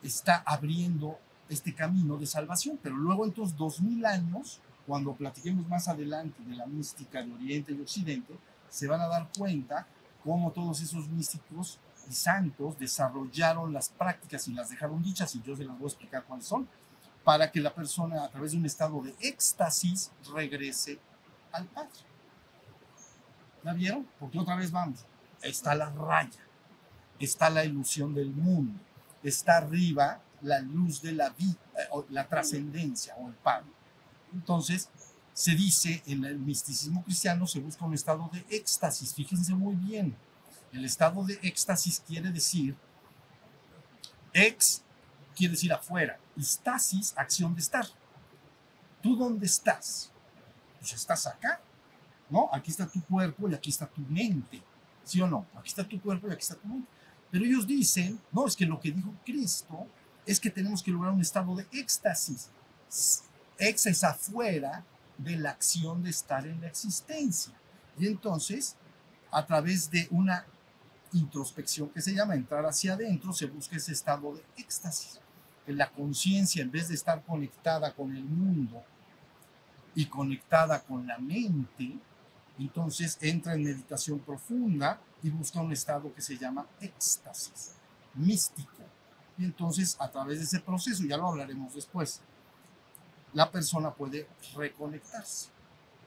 está 0.02 0.44
abriendo 0.46 1.20
este 1.50 1.74
camino 1.74 2.18
de 2.18 2.26
salvación, 2.26 2.80
pero 2.82 2.96
luego 2.96 3.26
entonces 3.26 3.56
dos 3.58 3.82
mil 3.82 4.06
años, 4.06 4.60
cuando 4.88 5.14
platiquemos 5.14 5.68
más 5.68 5.88
adelante 5.88 6.42
de 6.44 6.56
la 6.56 6.66
mística 6.66 7.22
de 7.22 7.34
Oriente 7.34 7.74
y 7.74 7.82
Occidente, 7.82 8.38
se 8.70 8.88
van 8.88 9.02
a 9.02 9.08
dar 9.08 9.30
cuenta 9.38 9.88
cómo 10.26 10.52
todos 10.52 10.82
esos 10.82 11.08
místicos 11.08 11.80
y 12.10 12.14
santos 12.14 12.78
desarrollaron 12.80 13.72
las 13.72 13.90
prácticas 13.90 14.48
y 14.48 14.54
las 14.54 14.70
dejaron 14.70 15.02
dichas, 15.04 15.36
y 15.36 15.42
yo 15.44 15.56
se 15.56 15.64
las 15.64 15.78
voy 15.78 15.86
a 15.86 15.90
explicar 15.90 16.24
cuáles 16.26 16.46
son, 16.46 16.68
para 17.24 17.52
que 17.52 17.62
la 17.62 17.74
persona 17.74 18.24
a 18.24 18.30
través 18.30 18.52
de 18.52 18.58
un 18.58 18.66
estado 18.66 19.02
de 19.02 19.16
éxtasis 19.20 20.12
regrese 20.34 21.00
al 21.52 21.66
Padre. 21.68 21.92
¿La 23.64 23.74
vieron? 23.74 24.08
Porque 24.20 24.40
otra 24.40 24.56
vez 24.56 24.72
vamos, 24.72 25.06
está 25.42 25.76
la 25.76 25.90
raya, 25.92 26.40
está 27.20 27.50
la 27.50 27.64
ilusión 27.64 28.14
del 28.14 28.32
mundo, 28.32 28.80
está 29.24 29.58
arriba 29.58 30.22
la 30.42 30.60
luz 30.60 31.02
de 31.02 31.14
la 31.14 31.30
vida, 31.30 31.58
eh, 31.78 31.88
la 32.10 32.28
trascendencia 32.28 33.16
o 33.18 33.28
el 33.28 33.36
Padre. 33.36 33.70
Entonces, 34.34 34.90
se 35.36 35.52
dice 35.52 36.02
en 36.06 36.24
el 36.24 36.40
misticismo 36.40 37.04
cristiano 37.04 37.46
se 37.46 37.60
busca 37.60 37.84
un 37.84 37.94
estado 37.94 38.30
de 38.32 38.46
éxtasis. 38.50 39.14
Fíjense 39.14 39.54
muy 39.54 39.76
bien, 39.76 40.16
el 40.72 40.86
estado 40.86 41.26
de 41.26 41.38
éxtasis 41.44 42.02
quiere 42.08 42.32
decir 42.32 42.74
ex 44.34 44.82
quiere 45.36 45.52
decir 45.52 45.74
afuera. 45.74 46.18
Estasis, 46.38 47.14
acción 47.18 47.54
de 47.54 47.60
estar. 47.60 47.86
¿Tú 49.02 49.18
dónde 49.18 49.46
estás? 49.46 50.10
Pues 50.80 50.94
estás 50.94 51.28
acá, 51.28 51.60
¿no? 52.30 52.50
Aquí 52.54 52.72
está 52.72 52.88
tu 52.88 53.04
cuerpo 53.04 53.50
y 53.50 53.54
aquí 53.54 53.72
está 53.72 53.88
tu 53.88 54.02
mente. 54.04 54.64
¿Sí 55.04 55.20
o 55.22 55.28
no? 55.28 55.46
Aquí 55.56 55.68
está 55.68 55.86
tu 55.86 56.02
cuerpo 56.02 56.30
y 56.30 56.32
aquí 56.32 56.44
está 56.44 56.56
tu 56.56 56.66
mente. 56.66 56.88
Pero 57.30 57.44
ellos 57.44 57.68
dicen, 57.68 58.22
no, 58.32 58.48
es 58.48 58.56
que 58.56 58.66
lo 58.66 58.80
que 58.80 58.92
dijo 58.92 59.14
Cristo 59.26 59.86
es 60.26 60.40
que 60.40 60.50
tenemos 60.50 60.82
que 60.82 60.92
lograr 60.92 61.12
un 61.12 61.20
estado 61.20 61.54
de 61.56 61.68
éxtasis. 61.74 62.50
Ex 63.60 63.86
es 63.86 64.02
afuera 64.06 64.86
de 65.18 65.38
la 65.38 65.52
acción 65.52 66.04
de 66.04 66.10
estar 66.10 66.46
en 66.46 66.62
la 66.62 66.68
existencia. 66.68 67.54
Y 67.98 68.08
entonces, 68.08 68.76
a 69.32 69.46
través 69.46 69.90
de 69.90 70.08
una 70.12 70.46
introspección 71.14 71.90
que 71.90 72.02
se 72.02 72.14
llama 72.14 72.36
entrar 72.36 72.66
hacia 72.66 72.94
adentro, 72.94 73.34
se 73.34 73.46
busca 73.46 73.78
ese 73.78 73.94
estado 73.94 74.36
de 74.36 74.44
éxtasis. 74.58 75.20
En 75.66 75.78
la 75.78 75.90
conciencia, 75.90 76.62
en 76.62 76.72
vez 76.72 76.90
de 76.90 76.96
estar 76.96 77.24
conectada 77.24 77.94
con 77.94 78.16
el 78.16 78.24
mundo 78.24 78.84
y 79.96 80.06
conectada 80.06 80.82
con 80.84 81.08
la 81.08 81.18
mente, 81.18 81.98
entonces 82.60 83.18
entra 83.22 83.54
en 83.54 83.64
meditación 83.64 84.20
profunda 84.20 85.00
y 85.24 85.30
busca 85.30 85.62
un 85.62 85.72
estado 85.72 86.14
que 86.14 86.22
se 86.22 86.38
llama 86.38 86.68
éxtasis, 86.80 87.74
místico. 88.14 88.84
Y 89.38 89.46
entonces, 89.46 89.98
a 90.00 90.10
través 90.10 90.38
de 90.40 90.46
ese 90.46 90.60
proceso, 90.60 91.04
ya 91.04 91.18
lo 91.18 91.28
hablaremos 91.28 91.74
después, 91.74 92.22
la 93.36 93.52
persona 93.52 93.94
puede 93.94 94.28
reconectarse. 94.56 95.50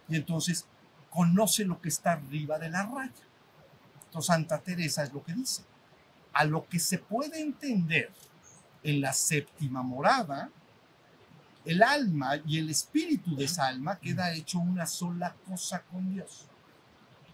Y 0.08 0.16
entonces 0.16 0.66
conoce 1.10 1.64
lo 1.64 1.80
que 1.80 1.90
está 1.90 2.12
arriba 2.12 2.58
de 2.58 2.70
la 2.70 2.84
raya. 2.86 3.12
Entonces 4.06 4.26
Santa 4.26 4.58
Teresa 4.58 5.04
es 5.04 5.12
lo 5.12 5.22
que 5.22 5.34
dice. 5.34 5.62
A 6.32 6.44
lo 6.44 6.66
que 6.66 6.78
se 6.78 6.98
puede 6.98 7.40
entender 7.40 8.10
en 8.82 9.02
la 9.02 9.12
séptima 9.12 9.82
morada, 9.82 10.50
el 11.66 11.82
alma 11.82 12.36
y 12.46 12.58
el 12.58 12.70
espíritu 12.70 13.36
de 13.36 13.44
esa 13.44 13.66
alma 13.66 13.98
queda 13.98 14.32
hecho 14.32 14.58
una 14.58 14.86
sola 14.86 15.36
cosa 15.46 15.82
con 15.82 16.10
Dios. 16.10 16.46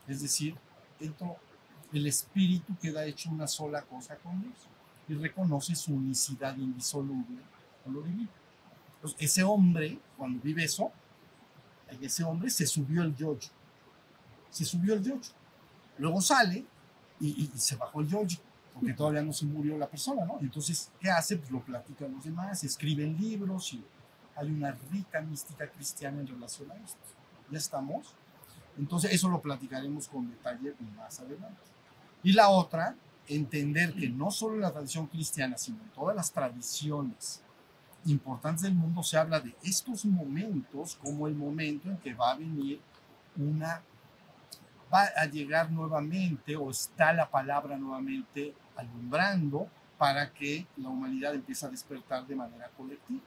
Es 0.08 0.22
decir, 0.22 0.56
dentro 0.98 1.36
el 1.92 2.08
espíritu 2.08 2.76
queda 2.82 3.04
hecho 3.04 3.30
una 3.30 3.46
sola 3.46 3.82
cosa 3.82 4.16
con 4.16 4.42
Dios 4.42 4.58
y 5.06 5.14
reconoce 5.14 5.76
su 5.76 5.94
unicidad 5.94 6.56
indisoluble 6.56 7.42
con 7.84 7.94
lo 7.94 8.02
divino. 8.02 8.43
Entonces, 9.04 9.30
ese 9.30 9.42
hombre, 9.42 9.98
cuando 10.16 10.40
vive 10.40 10.64
eso, 10.64 10.90
ese 12.00 12.24
hombre 12.24 12.48
se 12.48 12.66
subió 12.66 13.02
el 13.02 13.14
yoyo. 13.14 13.50
Se 14.48 14.64
subió 14.64 14.94
el 14.94 15.02
yoyo. 15.02 15.30
Luego 15.98 16.22
sale 16.22 16.64
y, 17.20 17.50
y 17.54 17.58
se 17.58 17.76
bajó 17.76 18.00
el 18.00 18.08
yoyo, 18.08 18.38
porque 18.72 18.94
todavía 18.94 19.20
no 19.20 19.34
se 19.34 19.44
murió 19.44 19.76
la 19.76 19.90
persona, 19.90 20.24
¿no? 20.24 20.38
Entonces, 20.40 20.90
¿qué 20.98 21.10
hace? 21.10 21.36
Pues 21.36 21.50
lo 21.50 21.60
platica 21.60 22.06
a 22.06 22.08
los 22.08 22.24
demás, 22.24 22.64
escriben 22.64 23.14
libros 23.18 23.74
y 23.74 23.84
hay 24.36 24.50
una 24.50 24.72
rica 24.90 25.20
mística 25.20 25.68
cristiana 25.70 26.20
en 26.20 26.26
relación 26.26 26.70
a 26.72 26.76
esto. 26.76 26.98
¿Ya 27.50 27.58
estamos? 27.58 28.14
Entonces, 28.78 29.12
eso 29.12 29.28
lo 29.28 29.42
platicaremos 29.42 30.08
con 30.08 30.30
detalle 30.30 30.74
más 30.96 31.20
adelante. 31.20 31.60
Y 32.22 32.32
la 32.32 32.48
otra, 32.48 32.96
entender 33.28 33.92
que 33.92 34.08
no 34.08 34.30
solo 34.30 34.54
en 34.54 34.62
la 34.62 34.72
tradición 34.72 35.08
cristiana, 35.08 35.58
sino 35.58 35.82
en 35.82 35.90
todas 35.90 36.16
las 36.16 36.32
tradiciones 36.32 37.43
importantes 38.06 38.62
del 38.62 38.74
mundo 38.74 39.02
se 39.02 39.16
habla 39.16 39.40
de 39.40 39.54
estos 39.62 40.04
momentos 40.04 40.96
como 41.02 41.26
el 41.26 41.34
momento 41.34 41.88
en 41.88 41.96
que 41.98 42.14
va 42.14 42.32
a 42.32 42.36
venir 42.36 42.80
una, 43.36 43.82
va 44.92 45.04
a 45.16 45.24
llegar 45.26 45.70
nuevamente 45.70 46.56
o 46.56 46.70
está 46.70 47.12
la 47.12 47.30
palabra 47.30 47.76
nuevamente 47.76 48.54
alumbrando 48.76 49.68
para 49.98 50.32
que 50.32 50.66
la 50.76 50.88
humanidad 50.88 51.34
empiece 51.34 51.66
a 51.66 51.70
despertar 51.70 52.26
de 52.26 52.36
manera 52.36 52.68
colectiva. 52.76 53.22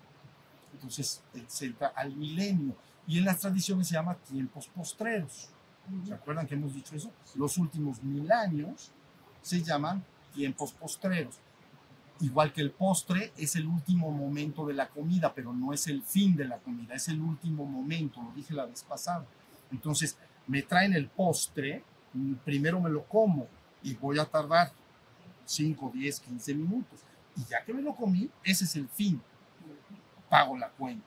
Entonces, 0.73 1.23
se 1.47 1.65
entra 1.65 1.87
al 1.95 2.15
milenio. 2.15 2.75
Y 3.07 3.17
en 3.17 3.25
las 3.25 3.39
tradiciones 3.39 3.87
se 3.87 3.93
llama 3.93 4.15
tiempos 4.15 4.67
postreros. 4.67 5.49
¿Se 6.05 6.13
acuerdan 6.13 6.45
que 6.45 6.55
hemos 6.55 6.73
dicho 6.73 6.95
eso? 6.95 7.11
Los 7.35 7.57
últimos 7.57 8.03
mil 8.03 8.29
años 8.31 8.91
se 9.41 9.63
llaman 9.63 10.03
tiempos 10.33 10.73
postreros. 10.73 11.39
Igual 12.19 12.51
que 12.51 12.61
el 12.61 12.71
postre 12.71 13.31
es 13.37 13.55
el 13.55 13.67
último 13.67 14.09
momento 14.09 14.65
de 14.65 14.73
la 14.73 14.89
comida, 14.89 15.33
pero 15.33 15.53
no 15.53 15.71
es 15.71 15.87
el 15.87 16.01
fin 16.01 16.35
de 16.35 16.45
la 16.45 16.57
comida, 16.57 16.95
es 16.95 17.07
el 17.09 17.21
último 17.21 17.65
momento, 17.65 18.21
lo 18.21 18.31
dije 18.31 18.53
la 18.53 18.65
vez 18.65 18.83
pasada. 18.83 19.25
Entonces, 19.71 20.17
me 20.47 20.63
traen 20.63 20.93
el 20.93 21.09
postre, 21.09 21.83
primero 22.43 22.79
me 22.79 22.89
lo 22.89 23.03
como 23.03 23.47
y 23.83 23.93
voy 23.95 24.17
a 24.17 24.25
tardar 24.25 24.71
5, 25.45 25.91
10, 25.93 26.19
15 26.21 26.55
minutos. 26.55 26.99
Y 27.35 27.43
ya 27.45 27.63
que 27.63 27.73
me 27.73 27.81
lo 27.81 27.95
comí, 27.95 28.29
ese 28.43 28.63
es 28.63 28.75
el 28.75 28.87
fin. 28.89 29.21
Pago 30.29 30.57
la 30.57 30.69
cuenta. 30.69 31.05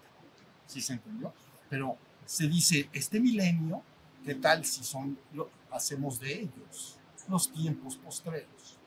¿Sí 0.66 0.80
se 0.80 0.92
entendió? 0.92 1.32
Pero 1.68 1.96
se 2.24 2.46
dice, 2.46 2.88
este 2.92 3.18
milenio, 3.18 3.82
¿qué 4.24 4.36
tal 4.36 4.64
si 4.64 4.84
son, 4.84 5.18
lo, 5.32 5.50
hacemos 5.72 6.20
de 6.20 6.42
ellos 6.42 6.98
los 7.28 7.52
tiempos 7.52 7.96
postreros? 7.96 8.78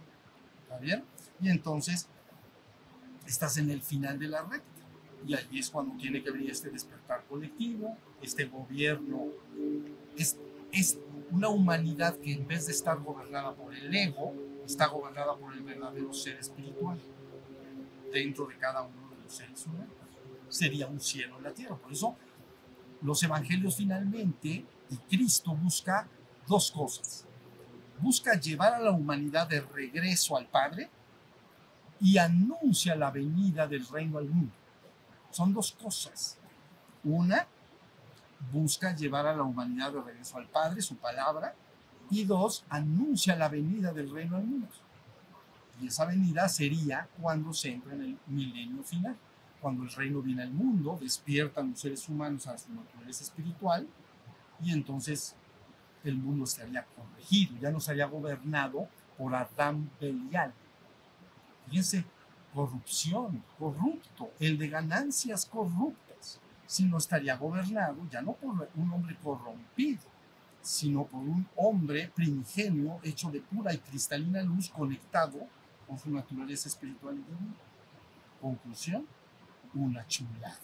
¿Está 0.63 0.78
bien? 0.78 1.03
Y 1.41 1.49
entonces 1.49 2.07
estás 3.26 3.57
en 3.57 3.69
el 3.69 3.82
final 3.82 4.19
de 4.19 4.28
la 4.28 4.43
recta. 4.43 4.82
Y 5.26 5.34
ahí 5.36 5.59
es 5.59 5.69
cuando 5.69 5.95
tiene 5.95 6.21
que 6.21 6.32
venir 6.32 6.51
este 6.51 6.69
despertar 6.69 7.24
colectivo, 7.30 7.97
este 8.21 8.45
gobierno. 8.45 9.28
Es, 10.17 10.38
es 10.71 10.97
una 11.32 11.49
humanidad 11.49 12.17
que 12.17 12.34
en 12.34 12.47
vez 12.47 12.65
de 12.65 12.74
estar 12.74 12.99
gobernada 12.99 13.53
por 13.55 13.74
el 13.74 13.93
ego, 13.95 14.34
está 14.65 14.88
gobernada 14.88 15.36
por 15.36 15.53
el 15.53 15.61
verdadero 15.61 16.13
ser 16.13 16.38
espiritual 16.38 16.99
dentro 18.11 18.47
de 18.47 18.57
cada 18.57 18.82
uno 18.82 19.09
de 19.09 19.24
los 19.24 19.34
seres 19.34 19.65
humanos. 19.65 19.93
Sería 20.49 20.88
un 20.88 20.99
cielo 20.99 21.38
en 21.38 21.43
la 21.43 21.53
tierra. 21.53 21.76
Por 21.76 21.91
eso 21.91 22.15
los 23.01 23.21
evangelios 23.24 23.78
finalmente 23.78 24.65
y 24.89 24.97
Cristo 25.09 25.55
busca 25.55 26.07
dos 26.47 26.71
cosas. 26.71 27.26
Busca 27.99 28.39
llevar 28.39 28.74
a 28.74 28.80
la 28.80 28.91
humanidad 28.91 29.47
de 29.47 29.61
regreso 29.61 30.38
al 30.38 30.47
Padre 30.47 30.89
y 32.04 32.18
anuncia 32.18 32.95
la 32.95 33.10
venida 33.10 33.66
del 33.66 33.88
reino 33.88 34.18
al 34.18 34.26
mundo. 34.26 34.51
Son 35.32 35.54
dos 35.54 35.72
cosas. 35.72 36.38
Una, 37.06 37.47
busca 38.51 38.93
llevar 38.93 39.26
a 39.26 39.34
la 39.34 39.43
humanidad 39.43 39.93
de 39.93 40.01
regreso 40.01 40.38
al 40.38 40.47
Padre, 40.47 40.82
su 40.82 40.97
palabra, 40.97 41.56
y 42.10 42.26
dos, 42.26 42.66
anuncia 42.70 43.38
la 43.38 43.47
venida 43.47 43.93
del 43.93 44.12
reino 44.12 44.36
al 44.36 44.43
mundo. 44.43 44.68
Y 45.82 45.88
esa 45.88 46.06
venida 46.06 46.49
sería 46.49 47.08
cuando 47.22 47.54
se 47.54 47.72
entra 47.72 47.93
en 47.93 48.01
el 48.01 48.18
milenio 48.28 48.84
final, 48.84 49.16
cuando 49.62 49.84
el 49.84 49.91
reino 49.91 50.22
viene 50.22 50.43
al 50.43 50.51
mundo, 50.51 50.99
despiertan 51.01 51.70
los 51.70 51.80
seres 51.80 52.08
humanos 52.10 52.45
a 52.47 52.58
su 52.58 52.70
naturaleza 52.74 53.24
espiritual, 53.24 53.88
y 54.62 54.74
entonces 54.74 55.36
el 56.04 56.18
mundo 56.18 56.43
estaría 56.43 56.86
corregido, 56.86 57.58
ya 57.62 57.72
no 57.72 57.78
estaría 57.78 58.08
gobernado 58.08 58.89
por 59.18 59.34
Adán 59.34 59.89
Belial, 60.01 60.54
Fíjense, 61.68 62.05
corrupción, 62.53 63.43
corrupto, 63.57 64.32
el 64.39 64.57
de 64.57 64.70
ganancias 64.70 65.45
corruptas, 65.45 66.39
si 66.66 66.86
no 66.86 66.97
estaría 66.97 67.36
gobernado 67.36 67.97
ya 68.09 68.22
no 68.22 68.34
por 68.34 68.70
un 68.76 68.91
hombre 68.91 69.18
corrompido, 69.24 70.01
sino 70.61 71.05
por 71.05 71.22
un 71.22 71.45
hombre 71.55 72.11
primigenio 72.16 72.99
hecho 73.03 73.30
de 73.32 73.41
pura 73.41 73.74
y 73.74 73.78
cristalina 73.78 74.41
luz 74.41 74.70
conectado 74.70 75.47
con 75.88 75.99
su 75.99 76.09
naturaleza 76.09 76.70
espiritual 76.70 77.16
y 77.16 77.18
divina. 77.18 77.55
Conclusión, 78.41 79.05
una 79.74 80.07
chulada. 80.07 80.57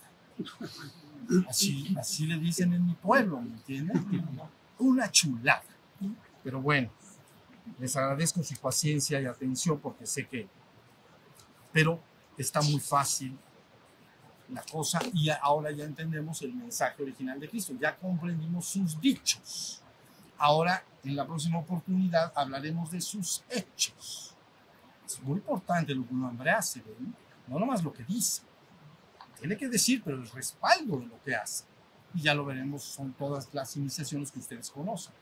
Así, 1.47 1.93
así 1.97 2.25
le 2.25 2.37
dicen 2.37 2.73
en 2.73 2.85
mi 2.85 2.93
pueblo, 2.93 3.41
¿me 3.41 3.49
entienden? 3.49 4.29
Una 4.77 5.11
chulada. 5.11 5.63
Pero 6.43 6.61
bueno, 6.61 6.89
les 7.77 7.95
agradezco 7.97 8.41
su 8.41 8.55
paciencia 8.55 9.19
y 9.19 9.25
atención 9.25 9.79
porque 9.79 10.05
sé 10.05 10.27
que 10.27 10.47
pero 11.71 11.99
está 12.37 12.61
muy 12.61 12.79
fácil 12.79 13.37
la 14.49 14.63
cosa 14.63 14.99
y 15.13 15.29
ahora 15.29 15.71
ya 15.71 15.85
entendemos 15.85 16.41
el 16.41 16.53
mensaje 16.53 17.03
original 17.03 17.39
de 17.39 17.49
Cristo, 17.49 17.73
ya 17.79 17.95
comprendimos 17.95 18.65
sus 18.65 18.99
dichos. 18.99 19.81
Ahora, 20.37 20.83
en 21.03 21.15
la 21.15 21.25
próxima 21.25 21.59
oportunidad, 21.59 22.31
hablaremos 22.35 22.89
de 22.91 23.01
sus 23.01 23.43
hechos. 23.49 24.33
Es 25.05 25.21
muy 25.21 25.37
importante 25.37 25.93
lo 25.93 26.07
que 26.07 26.13
un 26.13 26.23
hombre 26.23 26.49
hace, 26.49 26.81
¿ven? 26.81 27.13
no 27.47 27.59
nomás 27.59 27.83
lo 27.83 27.91
que 27.91 28.03
dice. 28.03 28.41
Tiene 29.39 29.57
que 29.57 29.67
decir, 29.67 30.01
pero 30.03 30.17
el 30.17 30.29
respaldo 30.29 30.97
de 30.97 31.07
lo 31.07 31.21
que 31.23 31.35
hace. 31.35 31.65
Y 32.13 32.21
ya 32.21 32.33
lo 32.33 32.45
veremos, 32.45 32.83
son 32.83 33.13
todas 33.13 33.53
las 33.53 33.75
iniciaciones 33.75 34.31
que 34.31 34.39
ustedes 34.39 34.69
conocen. 34.69 35.13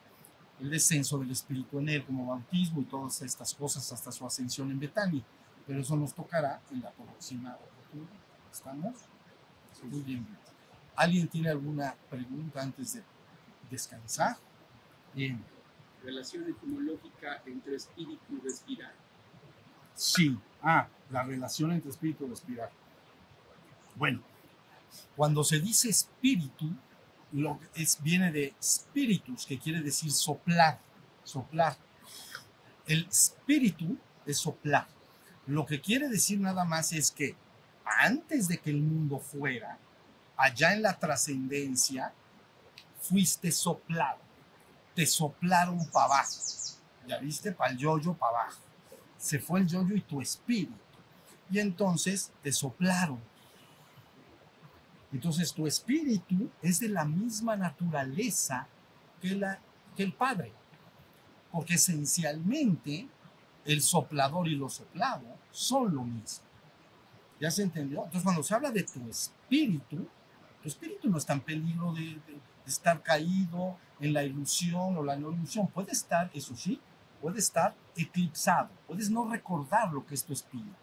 El 0.59 0.69
descenso 0.69 1.17
del 1.17 1.31
Espíritu 1.31 1.79
en 1.79 1.89
él 1.89 2.05
como 2.05 2.27
bautismo 2.27 2.81
y 2.81 2.85
todas 2.85 3.21
estas 3.21 3.53
cosas 3.53 3.91
hasta 3.91 4.11
su 4.11 4.25
ascensión 4.25 4.71
en 4.71 4.79
Betania 4.79 5.23
pero 5.67 5.81
eso 5.81 5.97
nos 5.97 6.13
tocará 6.13 6.61
en 6.71 6.81
la 6.81 6.91
próxima 6.91 7.55
oportunidad. 7.55 8.09
¿Estamos? 8.51 8.95
Muy 9.83 10.01
bien. 10.01 10.25
¿Alguien 10.95 11.27
tiene 11.27 11.49
alguna 11.49 11.93
pregunta 12.09 12.61
antes 12.61 12.93
de 12.93 13.03
descansar? 13.69 14.37
Bien. 15.13 15.43
Relación 16.03 16.49
etimológica 16.49 17.43
entre 17.45 17.75
espíritu 17.75 18.37
y 18.37 18.39
respirar. 18.39 18.93
Sí. 19.93 20.39
Ah, 20.61 20.87
la 21.11 21.23
relación 21.23 21.71
entre 21.71 21.91
espíritu 21.91 22.25
y 22.25 22.29
respirar. 22.29 22.71
Bueno, 23.95 24.21
cuando 25.15 25.43
se 25.43 25.59
dice 25.59 25.89
espíritu, 25.89 26.71
lo 27.33 27.59
es, 27.75 28.01
viene 28.01 28.31
de 28.31 28.53
spiritus, 28.61 29.45
que 29.45 29.59
quiere 29.59 29.81
decir 29.81 30.11
soplar, 30.11 30.79
soplar. 31.23 31.77
El 32.85 33.05
espíritu 33.07 33.97
es 34.25 34.37
soplar. 34.37 34.87
Lo 35.47 35.65
que 35.65 35.79
quiere 35.81 36.09
decir 36.09 36.39
nada 36.39 36.65
más 36.65 36.91
es 36.91 37.09
que 37.09 37.35
antes 37.85 38.47
de 38.47 38.57
que 38.57 38.69
el 38.69 38.81
mundo 38.81 39.19
fuera, 39.19 39.77
allá 40.35 40.73
en 40.73 40.81
la 40.81 40.99
trascendencia, 40.99 42.13
fuiste 42.99 43.51
soplado. 43.51 44.19
Te 44.93 45.05
soplaron 45.05 45.85
para 45.89 46.05
abajo. 46.05 46.35
Ya 47.07 47.17
viste, 47.19 47.53
para 47.53 47.71
el 47.71 47.77
yoyo, 47.77 48.13
para 48.13 48.41
abajo. 48.41 48.61
Se 49.17 49.39
fue 49.39 49.61
el 49.61 49.67
yoyo 49.67 49.95
y 49.95 50.01
tu 50.01 50.21
espíritu. 50.21 50.73
Y 51.49 51.59
entonces 51.59 52.31
te 52.43 52.51
soplaron. 52.51 53.19
Entonces 55.13 55.53
tu 55.53 55.65
espíritu 55.65 56.49
es 56.61 56.79
de 56.81 56.89
la 56.89 57.05
misma 57.05 57.55
naturaleza 57.55 58.67
que, 59.21 59.29
la, 59.29 59.59
que 59.95 60.03
el 60.03 60.13
Padre. 60.13 60.51
Porque 61.51 61.75
esencialmente 61.75 63.07
el 63.67 63.81
soplador 63.81 64.47
y 64.47 64.55
lo 64.55 64.69
soplado 64.69 65.25
son 65.51 65.93
lo 65.93 66.03
mismo. 66.03 66.45
¿Ya 67.39 67.51
se 67.51 67.61
entendió? 67.61 67.99
Entonces 67.99 68.23
cuando 68.23 68.41
se 68.41 68.55
habla 68.55 68.71
de 68.71 68.81
tu 68.83 69.07
espíritu, 69.09 70.07
tu 70.61 70.67
espíritu 70.67 71.09
no 71.09 71.17
está 71.19 71.33
en 71.33 71.41
peligro 71.41 71.93
de, 71.93 72.01
de- 72.01 72.47
estar 72.65 73.01
caído 73.01 73.77
en 73.99 74.11
la 74.13 74.23
ilusión 74.23 74.97
o 74.97 75.03
la 75.03 75.15
no 75.15 75.31
ilusión. 75.31 75.67
Puede 75.67 75.91
estar, 75.91 76.29
eso 76.33 76.55
sí, 76.55 76.81
puede 77.21 77.39
estar 77.39 77.75
eclipsado. 77.95 78.69
Puedes 78.87 79.09
no 79.09 79.29
recordar 79.29 79.93
lo 79.93 80.05
que 80.05 80.15
es 80.15 80.23
tu 80.25 80.33
espíritu, 80.33 80.75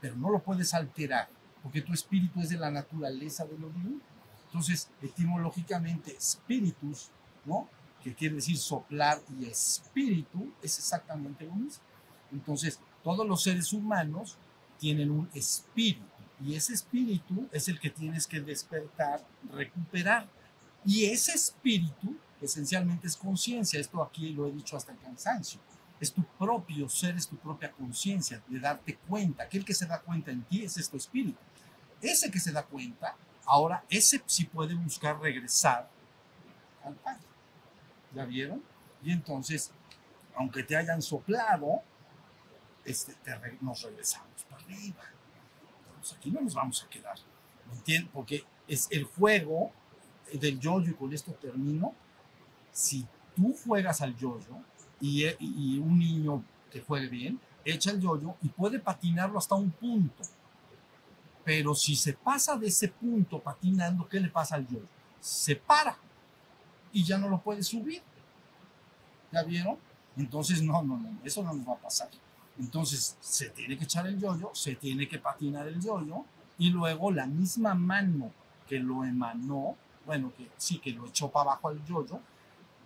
pero 0.00 0.16
no 0.16 0.30
lo 0.30 0.40
puedes 0.40 0.74
alterar, 0.74 1.28
porque 1.62 1.82
tu 1.82 1.92
espíritu 1.92 2.40
es 2.40 2.48
de 2.48 2.56
la 2.56 2.70
naturaleza 2.70 3.44
de 3.44 3.56
lo 3.58 3.68
divino. 3.70 4.00
Entonces, 4.46 4.88
etimológicamente, 5.02 6.16
spiritus, 6.20 7.10
¿no? 7.44 7.68
Que 8.02 8.14
quiere 8.14 8.36
decir 8.36 8.56
soplar 8.58 9.20
y 9.38 9.46
espíritu, 9.46 10.52
es 10.62 10.78
exactamente 10.78 11.44
lo 11.44 11.54
mismo. 11.54 11.82
Entonces, 12.34 12.78
todos 13.02 13.26
los 13.26 13.42
seres 13.42 13.72
humanos 13.72 14.36
tienen 14.78 15.10
un 15.10 15.30
espíritu 15.32 16.04
y 16.42 16.54
ese 16.54 16.74
espíritu 16.74 17.48
es 17.52 17.68
el 17.68 17.78
que 17.78 17.90
tienes 17.90 18.26
que 18.26 18.40
despertar, 18.40 19.24
recuperar. 19.50 20.28
Y 20.84 21.04
ese 21.06 21.32
espíritu 21.32 22.16
esencialmente 22.40 23.06
es 23.06 23.16
conciencia. 23.16 23.80
Esto 23.80 24.02
aquí 24.02 24.30
lo 24.30 24.46
he 24.46 24.52
dicho 24.52 24.76
hasta 24.76 24.92
el 24.92 24.98
cansancio. 24.98 25.60
Es 26.00 26.12
tu 26.12 26.22
propio 26.38 26.88
ser, 26.88 27.16
es 27.16 27.28
tu 27.28 27.36
propia 27.36 27.70
conciencia, 27.72 28.42
de 28.48 28.60
darte 28.60 28.96
cuenta. 29.08 29.44
Aquel 29.44 29.64
que 29.64 29.72
se 29.72 29.86
da 29.86 30.00
cuenta 30.00 30.32
en 30.32 30.42
ti 30.42 30.64
es 30.64 30.90
tu 30.90 30.96
espíritu. 30.96 31.38
Ese 32.02 32.30
que 32.30 32.40
se 32.40 32.52
da 32.52 32.64
cuenta, 32.64 33.16
ahora 33.46 33.84
ese 33.88 34.22
sí 34.26 34.44
puede 34.44 34.74
buscar 34.74 35.18
regresar 35.20 35.88
al 36.84 36.94
Padre. 36.96 37.22
¿Ya 38.14 38.24
vieron? 38.26 38.62
Y 39.02 39.12
entonces, 39.12 39.70
aunque 40.36 40.62
te 40.62 40.76
hayan 40.76 41.00
soplado, 41.00 41.82
este, 42.84 43.14
nos 43.60 43.82
regresamos 43.82 44.44
para 44.48 44.62
arriba. 44.62 45.02
Aquí 46.16 46.30
no 46.30 46.40
nos 46.40 46.54
vamos 46.54 46.82
a 46.82 46.88
quedar. 46.88 47.16
¿Me 47.68 47.76
entienden? 47.76 48.10
Porque 48.12 48.44
es 48.68 48.88
el 48.90 49.04
juego 49.04 49.72
del 50.32 50.60
yoyo, 50.60 50.90
y 50.90 50.94
con 50.94 51.12
esto 51.12 51.32
termino. 51.32 51.94
Si 52.72 53.06
tú 53.34 53.56
juegas 53.64 54.00
al 54.00 54.16
yoyo 54.16 54.56
y, 55.00 55.24
e- 55.24 55.36
y 55.40 55.78
un 55.78 55.98
niño 55.98 56.44
que 56.70 56.80
juegue 56.80 57.08
bien, 57.08 57.40
echa 57.64 57.90
el 57.90 58.00
yoyo 58.00 58.34
y 58.42 58.48
puede 58.48 58.78
patinarlo 58.78 59.38
hasta 59.38 59.54
un 59.54 59.70
punto. 59.70 60.22
Pero 61.44 61.74
si 61.74 61.94
se 61.94 62.14
pasa 62.14 62.56
de 62.56 62.68
ese 62.68 62.88
punto 62.88 63.38
patinando, 63.40 64.08
¿qué 64.08 64.18
le 64.18 64.28
pasa 64.28 64.56
al 64.56 64.66
yoyo? 64.66 64.86
Se 65.20 65.56
para 65.56 65.96
y 66.92 67.04
ya 67.04 67.18
no 67.18 67.28
lo 67.28 67.40
puede 67.40 67.62
subir. 67.62 68.02
¿Ya 69.32 69.42
vieron? 69.42 69.78
Entonces, 70.16 70.62
no, 70.62 70.82
no, 70.82 70.96
no, 70.96 71.18
eso 71.24 71.42
no 71.42 71.52
nos 71.54 71.66
va 71.68 71.72
a 71.72 71.78
pasar. 71.78 72.08
Entonces, 72.58 73.16
se 73.20 73.50
tiene 73.50 73.76
que 73.76 73.84
echar 73.84 74.06
el 74.06 74.18
yoyo, 74.18 74.50
se 74.54 74.76
tiene 74.76 75.08
que 75.08 75.18
patinar 75.18 75.66
el 75.66 75.80
yoyo 75.80 76.24
y 76.58 76.70
luego 76.70 77.10
la 77.10 77.26
misma 77.26 77.74
mano 77.74 78.32
que 78.68 78.78
lo 78.78 79.04
emanó, 79.04 79.76
bueno, 80.06 80.32
que 80.36 80.48
sí, 80.56 80.78
que 80.78 80.92
lo 80.92 81.06
echó 81.06 81.30
para 81.30 81.52
abajo 81.52 81.68
al 81.68 81.84
yoyo, 81.84 82.20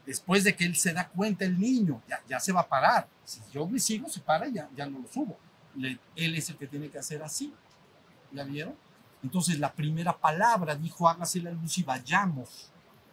después 0.07 0.45
de 0.45 0.57
que 0.57 0.65
él 0.65 0.75
se 0.75 0.93
da 0.93 1.09
cuenta, 1.09 1.45
el 1.45 1.59
niño, 1.59 2.03
ya, 2.27 2.41
se 2.41 2.53
va 2.53 2.61
a 2.61 2.69
parar. 2.69 3.09
Si 3.25 3.41
yo 3.53 3.67
me 3.67 3.79
sigo, 3.79 4.09
se 4.09 4.21
para 4.21 4.49
y 4.49 4.55
ya, 4.55 4.71
ya 4.75 4.87
no 4.87 5.01
lo 5.01 5.09
subo. 5.09 5.37
Él 6.17 6.35
es 6.35 6.49
el 6.49 6.57
que 6.57 6.67
tiene 6.67 6.89
que 6.89 6.99
hacer 6.99 7.23
así. 7.23 7.53
¿Ya 8.33 8.45
vieron? 8.45 8.75
Entonces, 9.23 9.59
la 9.59 9.73
primera 9.73 10.17
palabra 10.17 10.75
dijo, 10.75 11.09
hágase 11.09 11.41
la 11.41 11.51
luz 11.51 11.79
y 11.79 11.83
vayamos 11.83 12.71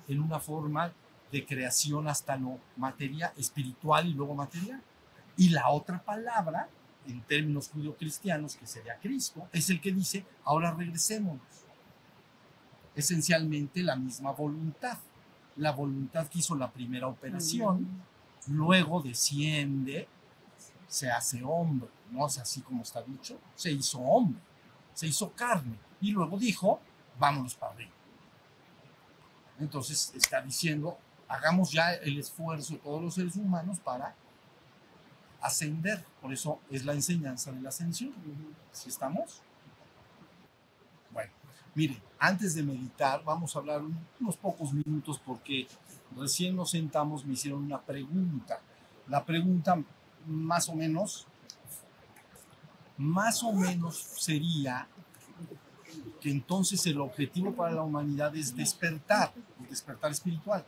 en 0.08 0.22
una 0.22 0.40
forma 0.40 0.94
de 1.32 1.46
creación 1.46 2.08
hasta 2.08 2.38
lo 2.38 2.60
material, 2.78 3.34
espiritual 3.38 4.08
y 4.08 4.14
luego 4.14 4.36
material. 4.36 4.82
Y 5.38 5.50
la 5.50 5.70
otra 5.70 6.02
palabra, 6.02 6.70
en 7.08 7.22
términos 7.22 7.70
judio-cristianos, 7.70 8.56
que 8.56 8.68
sería 8.68 8.98
Cristo, 9.00 9.48
es 9.52 9.70
el 9.70 9.82
que 9.82 9.92
dice, 9.92 10.26
ahora 10.44 10.72
regresémonos. 10.72 11.42
Esencialmente 12.96 13.84
la 13.84 13.96
misma 13.96 14.32
voluntad. 14.32 14.98
La 15.58 15.72
voluntad 15.72 16.28
que 16.28 16.40
hizo 16.40 16.56
la 16.56 16.70
primera 16.70 17.08
operación, 17.08 17.88
luego 18.48 19.02
desciende, 19.02 20.08
se 20.88 21.10
hace 21.10 21.42
hombre, 21.44 21.88
no 22.12 22.28
es 22.28 22.38
así 22.38 22.62
como 22.62 22.84
está 22.84 23.02
dicho, 23.02 23.40
se 23.56 23.72
hizo 23.72 24.00
hombre, 24.00 24.42
se 24.94 25.08
hizo 25.08 25.32
carne, 25.32 25.78
y 26.02 26.12
luego 26.12 26.38
dijo, 26.38 26.80
vámonos 27.18 27.56
para 27.56 27.74
arriba. 27.74 27.92
Entonces 29.60 30.12
está 30.16 30.42
diciendo, 30.42 30.98
hagamos 31.28 31.72
ya 31.72 31.94
el 31.94 32.20
esfuerzo 32.20 32.74
de 32.74 32.80
todos 32.80 33.02
los 33.02 33.14
seres 33.14 33.36
humanos 33.36 33.80
para 33.80 34.14
ascender. 35.46 36.04
Por 36.22 36.34
eso 36.34 36.60
es 36.70 36.86
la 36.86 36.94
enseñanza 36.94 37.52
de 37.52 37.62
la 37.62 37.70
ascensión. 37.70 38.14
¿Sí 38.72 38.90
estamos? 38.90 39.42
Bueno, 41.12 41.32
miren, 41.74 42.02
antes 42.20 42.56
de 42.56 42.64
meditar, 42.64 43.24
vamos 43.24 43.56
a 43.56 43.60
hablar 43.60 43.82
un- 43.82 43.98
unos 44.20 44.38
pocos 44.38 44.74
minutos 44.74 45.20
porque 45.26 45.68
recién 46.18 46.56
nos 46.56 46.72
sentamos, 46.72 47.26
me 47.26 47.34
hicieron 47.34 47.64
una 47.64 47.82
pregunta. 47.82 48.60
La 49.08 49.24
pregunta 49.24 49.82
más 50.26 50.68
o 50.70 50.76
menos, 50.76 51.28
más 52.98 53.44
o 53.44 53.52
menos 53.52 53.98
sería 53.98 54.88
que 56.22 56.32
entonces 56.32 56.86
el 56.88 57.00
objetivo 57.02 57.54
para 57.54 57.76
la 57.76 57.84
humanidad 57.84 58.36
es 58.36 58.56
despertar, 58.56 59.32
despertar 59.70 60.12
espiritual, 60.12 60.66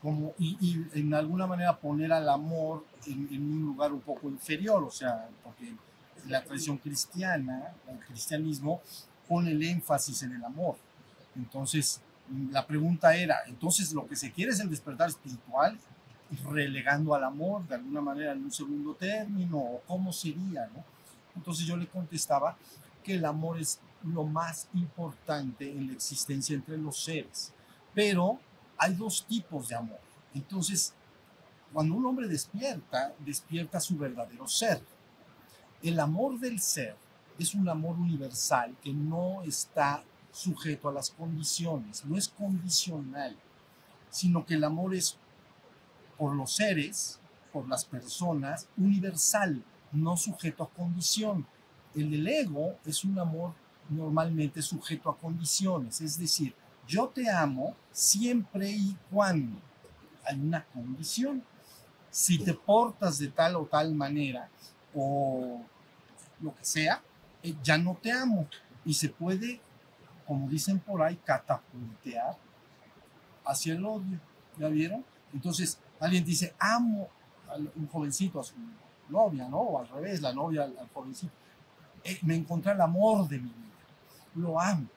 como, 0.00 0.32
y, 0.38 0.56
y 0.60 0.98
en 0.98 1.12
alguna 1.14 1.46
manera 1.46 1.76
poner 1.76 2.12
al 2.12 2.28
amor 2.28 2.84
en, 3.06 3.28
en 3.30 3.42
un 3.42 3.62
lugar 3.62 3.92
un 3.92 4.00
poco 4.00 4.28
inferior, 4.28 4.82
o 4.82 4.90
sea, 4.90 5.28
porque 5.44 5.74
la 6.28 6.42
tradición 6.42 6.78
cristiana, 6.78 7.72
el 7.88 7.98
cristianismo, 8.00 8.80
pone 9.28 9.52
el 9.52 9.62
énfasis 9.62 10.22
en 10.22 10.32
el 10.32 10.44
amor. 10.44 10.76
Entonces, 11.36 12.00
la 12.50 12.66
pregunta 12.66 13.14
era, 13.14 13.38
entonces 13.46 13.92
lo 13.92 14.06
que 14.06 14.16
se 14.16 14.32
quiere 14.32 14.52
es 14.52 14.60
el 14.60 14.70
despertar 14.70 15.08
espiritual, 15.08 15.78
relegando 16.50 17.14
al 17.14 17.24
amor 17.24 17.66
de 17.66 17.74
alguna 17.74 18.00
manera 18.00 18.32
en 18.32 18.44
un 18.44 18.52
segundo 18.52 18.94
término, 18.94 19.58
o 19.58 19.82
cómo 19.86 20.12
sería, 20.12 20.66
¿no? 20.74 20.84
Entonces 21.36 21.66
yo 21.66 21.76
le 21.76 21.86
contestaba 21.86 22.56
que 23.02 23.14
el 23.14 23.24
amor 23.24 23.58
es 23.58 23.80
lo 24.04 24.24
más 24.24 24.68
importante 24.74 25.70
en 25.70 25.88
la 25.88 25.92
existencia 25.94 26.54
entre 26.54 26.78
los 26.78 27.02
seres, 27.02 27.52
pero 27.94 28.38
hay 28.80 28.94
dos 28.94 29.26
tipos 29.26 29.68
de 29.68 29.74
amor. 29.74 30.00
Entonces, 30.34 30.94
cuando 31.70 31.94
un 31.94 32.06
hombre 32.06 32.26
despierta, 32.26 33.14
despierta 33.18 33.78
su 33.78 33.96
verdadero 33.98 34.48
ser. 34.48 34.82
El 35.82 36.00
amor 36.00 36.40
del 36.40 36.58
ser 36.60 36.96
es 37.38 37.54
un 37.54 37.68
amor 37.68 37.96
universal 37.98 38.74
que 38.82 38.92
no 38.92 39.42
está 39.42 40.02
sujeto 40.32 40.88
a 40.88 40.92
las 40.92 41.10
condiciones, 41.10 42.04
no 42.06 42.16
es 42.16 42.28
condicional, 42.28 43.36
sino 44.08 44.46
que 44.46 44.54
el 44.54 44.64
amor 44.64 44.94
es 44.94 45.18
por 46.16 46.34
los 46.34 46.52
seres, 46.52 47.20
por 47.52 47.68
las 47.68 47.84
personas, 47.84 48.66
universal, 48.78 49.62
no 49.92 50.16
sujeto 50.16 50.64
a 50.64 50.70
condición. 50.70 51.46
El 51.94 52.10
del 52.10 52.26
ego 52.28 52.76
es 52.86 53.04
un 53.04 53.18
amor 53.18 53.52
normalmente 53.90 54.62
sujeto 54.62 55.10
a 55.10 55.18
condiciones, 55.18 56.00
es 56.00 56.18
decir, 56.18 56.54
yo 56.90 57.08
te 57.08 57.30
amo 57.30 57.76
siempre 57.92 58.68
y 58.68 58.96
cuando 59.12 59.60
hay 60.24 60.40
una 60.40 60.64
condición. 60.64 61.42
Si 62.10 62.38
te 62.38 62.52
portas 62.52 63.18
de 63.18 63.28
tal 63.28 63.54
o 63.54 63.64
tal 63.64 63.94
manera 63.94 64.48
o 64.92 65.62
lo 66.40 66.52
que 66.56 66.64
sea, 66.64 67.00
eh, 67.44 67.54
ya 67.62 67.78
no 67.78 67.94
te 67.94 68.10
amo 68.10 68.48
y 68.84 68.94
se 68.94 69.08
puede, 69.08 69.60
como 70.26 70.48
dicen 70.48 70.80
por 70.80 71.00
ahí, 71.00 71.14
catapultear 71.24 72.36
hacia 73.44 73.74
el 73.74 73.86
odio. 73.86 74.18
¿Ya 74.58 74.66
vieron? 74.66 75.04
Entonces, 75.32 75.78
alguien 76.00 76.24
dice, 76.24 76.56
amo 76.58 77.08
a 77.48 77.54
un 77.54 77.86
jovencito, 77.86 78.40
a 78.40 78.44
su 78.44 78.56
novia, 79.08 79.48
¿no? 79.48 79.58
O 79.58 79.78
al 79.78 79.88
revés, 79.88 80.20
la 80.20 80.32
novia 80.32 80.64
al, 80.64 80.88
jovencito. 80.92 81.32
Eh, 82.02 82.18
me 82.22 82.34
encontré 82.34 82.72
el 82.72 82.80
amor 82.80 83.28
de 83.28 83.38
mi 83.38 83.48
vida. 83.48 84.34
Lo 84.34 84.60
amo. 84.60 84.88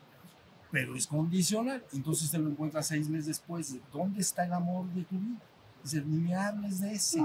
Pero 0.74 0.95
es 0.95 1.07
condicional. 1.07 1.82
Entonces 1.93 2.30
te 2.30 2.38
lo 2.38 2.49
encuentras 2.49 2.88
seis 2.88 3.07
meses 3.07 3.28
después. 3.28 3.78
¿Dónde 3.93 4.19
está 4.19 4.43
el 4.43 4.51
amor 4.51 4.88
de 4.88 5.03
tu 5.03 5.17
vida? 5.17 5.39
Dice, 5.84 6.01
ni 6.01 6.17
me 6.17 6.36
hables 6.36 6.82
de 6.82 6.93
ese. 6.93 7.24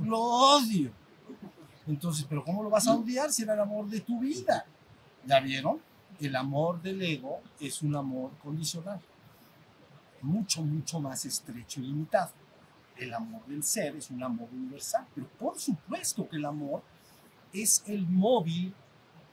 Lo 0.00 0.18
odio. 0.18 0.90
Entonces, 1.86 2.24
¿pero 2.26 2.42
cómo 2.42 2.62
lo 2.62 2.70
vas 2.70 2.86
a 2.86 2.94
odiar 2.94 3.30
si 3.32 3.42
era 3.42 3.54
el 3.54 3.60
amor 3.60 3.88
de 3.88 4.00
tu 4.00 4.20
vida? 4.20 4.64
¿Ya 5.26 5.40
vieron? 5.40 5.80
el 6.20 6.34
amor 6.34 6.82
del 6.82 7.00
ego 7.02 7.40
es 7.60 7.82
un 7.82 7.94
amor 7.94 8.32
condicional, 8.42 9.00
mucho, 10.22 10.62
mucho 10.62 11.00
más 11.00 11.24
estrecho 11.24 11.80
y 11.80 11.84
limitado. 11.84 12.32
El 12.96 13.14
amor 13.14 13.46
del 13.46 13.62
ser 13.62 13.94
es 13.94 14.10
un 14.10 14.22
amor 14.22 14.48
universal, 14.52 15.06
pero 15.14 15.28
por 15.38 15.58
supuesto 15.58 16.28
que 16.28 16.36
el 16.36 16.44
amor 16.44 16.82
es 17.52 17.84
el 17.86 18.06
móvil 18.08 18.74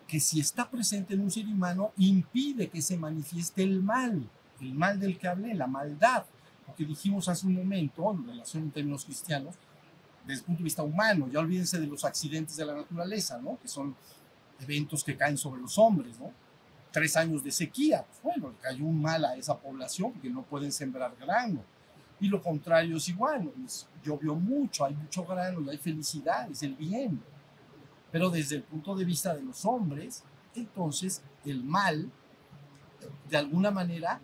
que 0.07 0.19
si 0.19 0.39
está 0.39 0.69
presente 0.69 1.13
en 1.13 1.21
un 1.21 1.31
ser 1.31 1.45
humano 1.45 1.91
impide 1.97 2.69
que 2.69 2.81
se 2.81 2.97
manifieste 2.97 3.63
el 3.63 3.81
mal, 3.81 4.29
el 4.61 4.73
mal 4.73 4.99
del 4.99 5.17
que 5.17 5.27
hablé, 5.27 5.53
la 5.53 5.67
maldad, 5.67 6.25
lo 6.67 6.75
que 6.75 6.85
dijimos 6.85 7.27
hace 7.27 7.47
un 7.47 7.55
momento 7.55 8.11
en 8.11 8.27
relación 8.27 8.63
en 8.63 8.71
términos 8.71 9.05
cristianos, 9.05 9.55
desde 10.25 10.41
el 10.41 10.45
punto 10.45 10.59
de 10.59 10.63
vista 10.65 10.83
humano, 10.83 11.27
ya 11.31 11.39
olvídense 11.39 11.79
de 11.79 11.87
los 11.87 12.03
accidentes 12.03 12.55
de 12.55 12.65
la 12.65 12.75
naturaleza, 12.75 13.39
¿no? 13.39 13.59
que 13.61 13.67
son 13.67 13.95
eventos 14.59 15.03
que 15.03 15.15
caen 15.15 15.37
sobre 15.37 15.61
los 15.61 15.77
hombres, 15.77 16.19
¿no? 16.19 16.31
tres 16.95 17.17
años 17.17 17.43
de 17.43 17.51
sequía, 17.51 18.05
pues 18.07 18.21
bueno, 18.23 18.51
le 18.51 18.57
cayó 18.57 18.85
un 18.85 19.01
mal 19.01 19.25
a 19.25 19.35
esa 19.35 19.57
población 19.57 20.13
porque 20.13 20.29
no 20.29 20.43
pueden 20.43 20.71
sembrar 20.71 21.13
grano. 21.19 21.61
Y 22.21 22.29
lo 22.29 22.41
contrario 22.41 22.95
es 22.95 23.09
igual, 23.09 23.51
pues, 23.59 23.85
llovió 24.01 24.33
mucho, 24.33 24.85
hay 24.85 24.93
mucho 24.93 25.25
grano 25.25 25.59
y 25.59 25.69
hay 25.69 25.77
felicidad, 25.77 26.49
es 26.49 26.63
el 26.63 26.73
bien. 26.75 27.21
Pero 28.15 28.29
desde 28.29 28.55
el 28.55 28.63
punto 28.63 28.95
de 28.95 29.03
vista 29.03 29.35
de 29.35 29.43
los 29.43 29.65
hombres, 29.65 30.23
entonces 30.55 31.21
el 31.43 31.65
mal, 31.65 32.09
de 33.29 33.35
alguna 33.35 33.71
manera, 33.71 34.21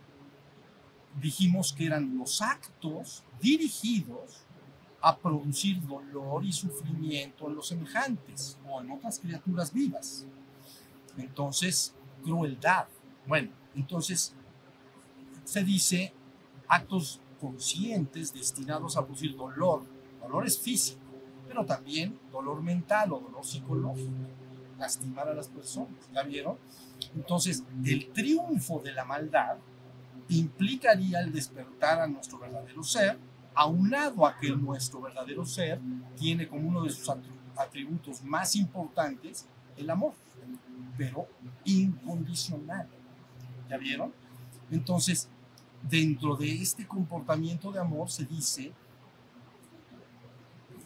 dijimos 1.19 1.73
que 1.73 1.87
eran 1.87 2.17
los 2.17 2.41
actos 2.41 3.21
dirigidos 3.41 4.45
a 5.01 5.17
producir 5.17 5.85
dolor 5.85 6.45
y 6.45 6.53
sufrimiento 6.53 7.49
en 7.49 7.55
los 7.55 7.67
semejantes 7.67 8.57
o 8.65 8.79
en 8.79 8.91
otras 8.91 9.19
criaturas 9.19 9.73
vivas. 9.73 10.25
Entonces, 11.17 11.93
crueldad. 12.23 12.87
Bueno, 13.27 13.51
entonces 13.75 14.33
se 15.43 15.65
dice 15.65 16.13
actos 16.69 17.19
conscientes 17.41 18.33
destinados 18.33 18.95
a 18.95 19.03
producir 19.03 19.35
dolor. 19.35 19.83
Dolor 20.21 20.47
es 20.47 20.57
físico, 20.57 21.01
pero 21.52 21.66
también 21.66 22.18
dolor 22.32 22.64
mental 22.64 23.12
o 23.12 23.20
dolor 23.20 23.45
psicológico. 23.45 24.10
Lastimar 24.80 25.28
a 25.28 25.34
las 25.34 25.49
personas, 25.49 26.10
¿ya 26.14 26.24
vieron? 26.24 26.58
Entonces, 27.14 27.64
el 27.84 28.10
triunfo 28.14 28.80
de 28.80 28.93
la 28.93 29.04
maldad 29.04 29.58
implicaría 30.30 31.20
el 31.20 31.34
despertar 31.34 31.99
a 31.99 32.08
nuestro 32.08 32.39
verdadero 32.39 32.82
ser, 32.84 33.20
aunado 33.54 34.26
a 34.26 34.38
que 34.38 34.49
nuestro 34.52 35.02
verdadero 35.02 35.45
ser 35.45 35.82
tiene 36.18 36.47
como 36.47 36.70
uno 36.70 36.84
de 36.84 36.89
sus 36.89 37.14
atributos 37.58 38.24
más 38.24 38.56
importantes 38.56 39.45
el 39.76 39.89
amor 39.89 40.14
pero 40.97 41.28
incondicional. 41.66 42.88
¿Ya 43.70 43.78
vieron? 43.78 44.14
Entonces, 44.70 45.28
dentro 45.82 46.38
de 46.38 46.62
este 46.62 46.88
comportamiento 46.88 47.74
de 47.74 47.80
amor 47.80 48.10
se 48.10 48.24
dice, 48.24 48.72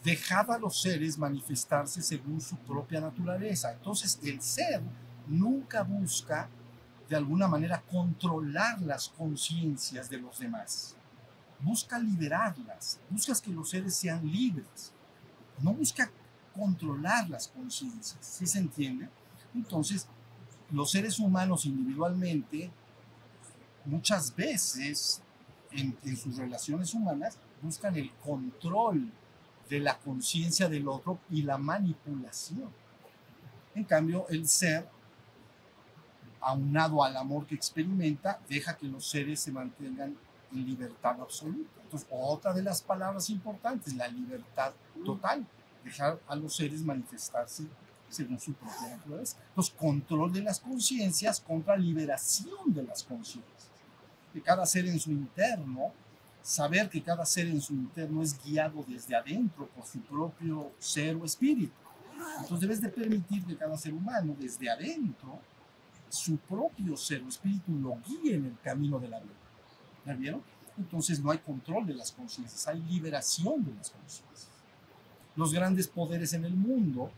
dejad 0.06 0.52
a 0.52 0.58
los 0.58 0.80
seres 0.80 1.18
manifestarse 1.18 2.00
según 2.00 2.40
su 2.40 2.56
propia 2.58 3.00
naturaleza. 3.00 3.72
Entonces, 3.72 4.20
el 4.22 4.40
ser 4.40 4.80
nunca 5.26 5.82
busca 5.82 6.48
de 7.08 7.16
alguna 7.16 7.48
manera 7.48 7.82
controlar 7.90 8.80
las 8.82 9.08
conciencias 9.08 10.08
de 10.08 10.18
los 10.18 10.38
demás. 10.38 10.94
Busca 11.58 11.98
liberarlas, 11.98 13.00
busca 13.10 13.34
que 13.42 13.50
los 13.50 13.70
seres 13.70 13.96
sean 13.96 14.24
libres. 14.30 14.92
No 15.60 15.72
busca 15.74 16.08
controlar 16.54 17.28
las 17.28 17.48
conciencias, 17.48 18.18
¿sí 18.20 18.46
se 18.46 18.60
entiende? 18.60 19.08
Entonces, 19.56 20.06
los 20.70 20.92
seres 20.92 21.18
humanos 21.18 21.66
individualmente, 21.66 22.70
muchas 23.84 24.34
veces 24.36 25.20
en, 25.72 25.96
sus 26.16 26.36
relaciones 26.36 26.94
humanas, 26.94 27.38
buscan 27.60 27.96
el 27.96 28.12
control 28.24 29.10
de 29.68 29.80
la 29.80 29.98
conciencia 29.98 30.68
del 30.68 30.88
otro 30.88 31.18
y 31.30 31.42
la 31.42 31.58
manipulación. 31.58 32.70
En 33.74 33.84
cambio, 33.84 34.26
el 34.28 34.48
ser, 34.48 34.88
aunado 36.40 37.02
al 37.04 37.16
amor 37.16 37.46
que 37.46 37.54
experimenta, 37.54 38.40
deja 38.48 38.76
que 38.76 38.86
los 38.86 39.06
seres 39.06 39.40
se 39.40 39.52
mantengan 39.52 40.16
en 40.52 40.66
libertad 40.66 41.20
absoluta. 41.20 41.80
Entonces, 41.82 42.08
otra 42.10 42.52
de 42.52 42.62
las 42.62 42.80
palabras 42.82 43.28
importantes, 43.30 43.94
la 43.94 44.08
libertad 44.08 44.72
total, 45.04 45.46
dejar 45.84 46.18
a 46.26 46.34
los 46.36 46.54
seres 46.56 46.82
manifestarse 46.82 47.64
según 48.08 48.40
su 48.40 48.54
propia 48.54 48.96
naturaleza. 48.96 49.36
Entonces, 49.48 49.74
control 49.78 50.32
de 50.32 50.42
las 50.42 50.60
conciencias 50.60 51.40
contra 51.40 51.76
liberación 51.76 52.72
de 52.72 52.82
las 52.84 53.02
conciencias. 53.02 53.68
Que 54.32 54.40
cada 54.40 54.64
ser 54.66 54.86
en 54.86 54.98
su 54.98 55.10
interno, 55.10 55.92
saber 56.46 56.88
que 56.88 57.02
cada 57.02 57.26
ser 57.26 57.48
en 57.48 57.60
su 57.60 57.74
interno 57.74 58.22
es 58.22 58.40
guiado 58.40 58.84
desde 58.86 59.16
adentro 59.16 59.66
por 59.66 59.84
su 59.84 59.98
propio 60.00 60.70
ser 60.78 61.16
o 61.16 61.24
espíritu. 61.24 61.72
Entonces 62.40 62.60
debes 62.60 62.80
de 62.80 62.88
permitir 62.88 63.44
que 63.44 63.56
cada 63.56 63.76
ser 63.76 63.92
humano 63.92 64.36
desde 64.38 64.70
adentro, 64.70 65.40
su 66.08 66.36
propio 66.36 66.96
ser 66.96 67.20
o 67.24 67.28
espíritu 67.28 67.72
lo 67.72 67.98
guíe 68.06 68.36
en 68.36 68.46
el 68.46 68.56
camino 68.62 69.00
de 69.00 69.08
la 69.08 69.18
vida. 69.18 69.34
¿Ya 70.06 70.14
vieron? 70.14 70.42
Entonces 70.78 71.18
no 71.18 71.32
hay 71.32 71.38
control 71.38 71.84
de 71.84 71.94
las 71.94 72.12
conciencias, 72.12 72.68
hay 72.68 72.80
liberación 72.80 73.64
de 73.64 73.74
las 73.74 73.90
conciencias. 73.90 74.48
Los 75.34 75.52
grandes 75.52 75.88
poderes 75.88 76.32
en 76.32 76.44
el 76.44 76.54
mundo 76.54 77.10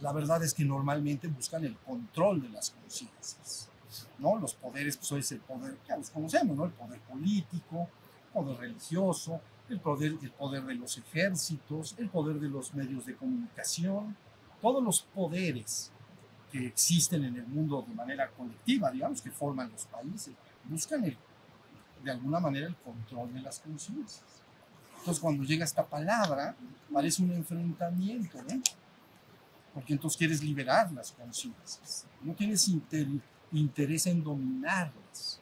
la 0.00 0.12
verdad 0.12 0.44
es 0.44 0.52
que 0.52 0.64
normalmente 0.64 1.26
buscan 1.26 1.64
el 1.64 1.76
control 1.78 2.42
de 2.42 2.50
las 2.50 2.70
conciencias. 2.70 3.70
¿No? 4.18 4.36
Los 4.38 4.54
poderes, 4.54 4.96
pues 4.96 5.12
es 5.12 5.32
el 5.32 5.40
poder 5.40 5.76
que 5.86 5.96
los 5.96 6.10
conocemos, 6.10 6.56
¿no? 6.56 6.64
el 6.64 6.72
poder 6.72 7.00
político, 7.00 7.88
el 8.26 8.32
poder 8.32 8.58
religioso, 8.58 9.40
el 9.68 9.80
poder, 9.80 10.16
el 10.22 10.30
poder 10.30 10.64
de 10.64 10.74
los 10.74 10.98
ejércitos, 10.98 11.94
el 11.98 12.08
poder 12.08 12.38
de 12.40 12.48
los 12.48 12.74
medios 12.74 13.06
de 13.06 13.16
comunicación, 13.16 14.16
todos 14.60 14.82
los 14.82 15.02
poderes 15.02 15.90
que 16.50 16.66
existen 16.66 17.24
en 17.24 17.36
el 17.36 17.46
mundo 17.46 17.84
de 17.86 17.94
manera 17.94 18.30
colectiva, 18.30 18.90
digamos, 18.90 19.20
que 19.20 19.30
forman 19.30 19.70
los 19.70 19.84
países, 19.86 20.34
buscan 20.64 21.04
el, 21.04 21.16
de 22.02 22.10
alguna 22.10 22.40
manera 22.40 22.66
el 22.66 22.76
control 22.76 23.32
de 23.34 23.40
las 23.42 23.60
conciencias. 23.60 24.42
Entonces, 24.98 25.20
cuando 25.20 25.44
llega 25.44 25.64
esta 25.64 25.86
palabra, 25.86 26.56
parece 26.92 27.22
un 27.22 27.32
enfrentamiento, 27.32 28.38
¿no? 28.42 28.60
porque 29.78 29.92
entonces 29.92 30.16
quieres 30.16 30.42
liberar 30.42 30.90
las 30.92 31.12
conciencias. 31.12 32.04
No 32.22 32.34
tienes 32.34 32.68
interés 33.52 34.06
en 34.06 34.22
dominarlas, 34.22 35.40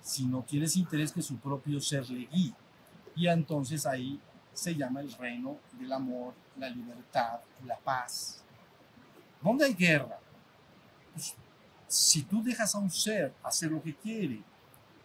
sino 0.00 0.42
tienes 0.42 0.76
interés 0.76 1.12
que 1.12 1.22
su 1.22 1.36
propio 1.36 1.80
ser 1.80 2.08
le 2.10 2.26
guíe. 2.26 2.54
Y 3.14 3.26
entonces 3.28 3.84
ahí 3.86 4.20
se 4.52 4.74
llama 4.74 5.00
el 5.00 5.12
reino 5.12 5.58
del 5.72 5.92
amor, 5.92 6.34
la 6.56 6.68
libertad, 6.68 7.40
la 7.64 7.76
paz. 7.76 8.42
¿Dónde 9.42 9.64
hay 9.64 9.74
guerra? 9.74 10.18
Pues, 11.12 11.34
si 11.86 12.22
tú 12.22 12.42
dejas 12.42 12.74
a 12.74 12.78
un 12.78 12.90
ser 12.90 13.32
hacer 13.42 13.70
lo 13.70 13.82
que 13.82 13.94
quiere 13.94 14.42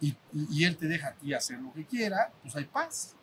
y, 0.02 0.64
él 0.64 0.76
te 0.76 0.88
deja 0.88 1.10
a 1.10 1.14
ti 1.14 1.34
hacer 1.34 1.60
lo 1.60 1.72
que 1.72 1.86
quiera, 1.86 2.32
pues 2.42 2.56
hay 2.56 2.66
paz. 2.66 3.16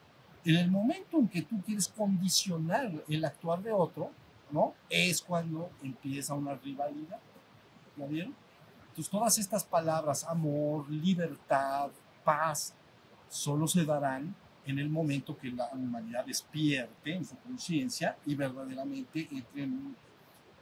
En 0.44 0.56
el 0.56 0.70
momento 0.70 1.18
en 1.18 1.28
que 1.28 1.42
tú 1.42 1.60
quieres 1.60 1.88
condicionar 1.88 2.90
el 3.06 3.24
actuar 3.24 3.62
de 3.62 3.70
otro, 3.70 4.10
¿no? 4.50 4.74
Es 4.88 5.20
cuando 5.20 5.70
empieza 5.82 6.32
una 6.32 6.54
rivalidad. 6.54 7.18
¿Ya 7.96 8.06
vieron? 8.06 8.34
Todas 9.08 9.38
estas 9.38 9.64
palabras, 9.64 10.24
amor, 10.24 10.90
libertad, 10.90 11.90
paz, 12.24 12.74
solo 13.28 13.66
se 13.66 13.84
darán 13.84 14.34
en 14.66 14.78
el 14.78 14.88
momento 14.88 15.36
que 15.38 15.50
la 15.50 15.68
humanidad 15.72 16.26
despierte 16.26 17.14
en 17.14 17.24
su 17.24 17.36
conciencia 17.38 18.16
y 18.26 18.34
verdaderamente 18.34 19.28
entre 19.30 19.62
en 19.62 19.96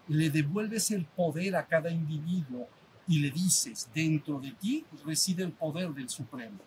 le 0.09 0.31
devuelves 0.31 0.91
el 0.91 1.05
poder 1.05 1.55
a 1.55 1.67
cada 1.67 1.91
individuo 1.91 2.67
y 3.07 3.19
le 3.19 3.31
dices, 3.31 3.91
dentro 3.95 4.41
de 4.41 4.53
ti 4.53 4.85
reside 5.05 5.43
el 5.43 5.53
poder 5.53 5.91
del 5.91 6.09
Supremo. 6.09 6.59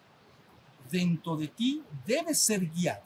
Dentro 0.91 1.35
de 1.35 1.47
ti 1.47 1.81
debes 2.05 2.37
ser 2.37 2.67
guiado 2.69 3.01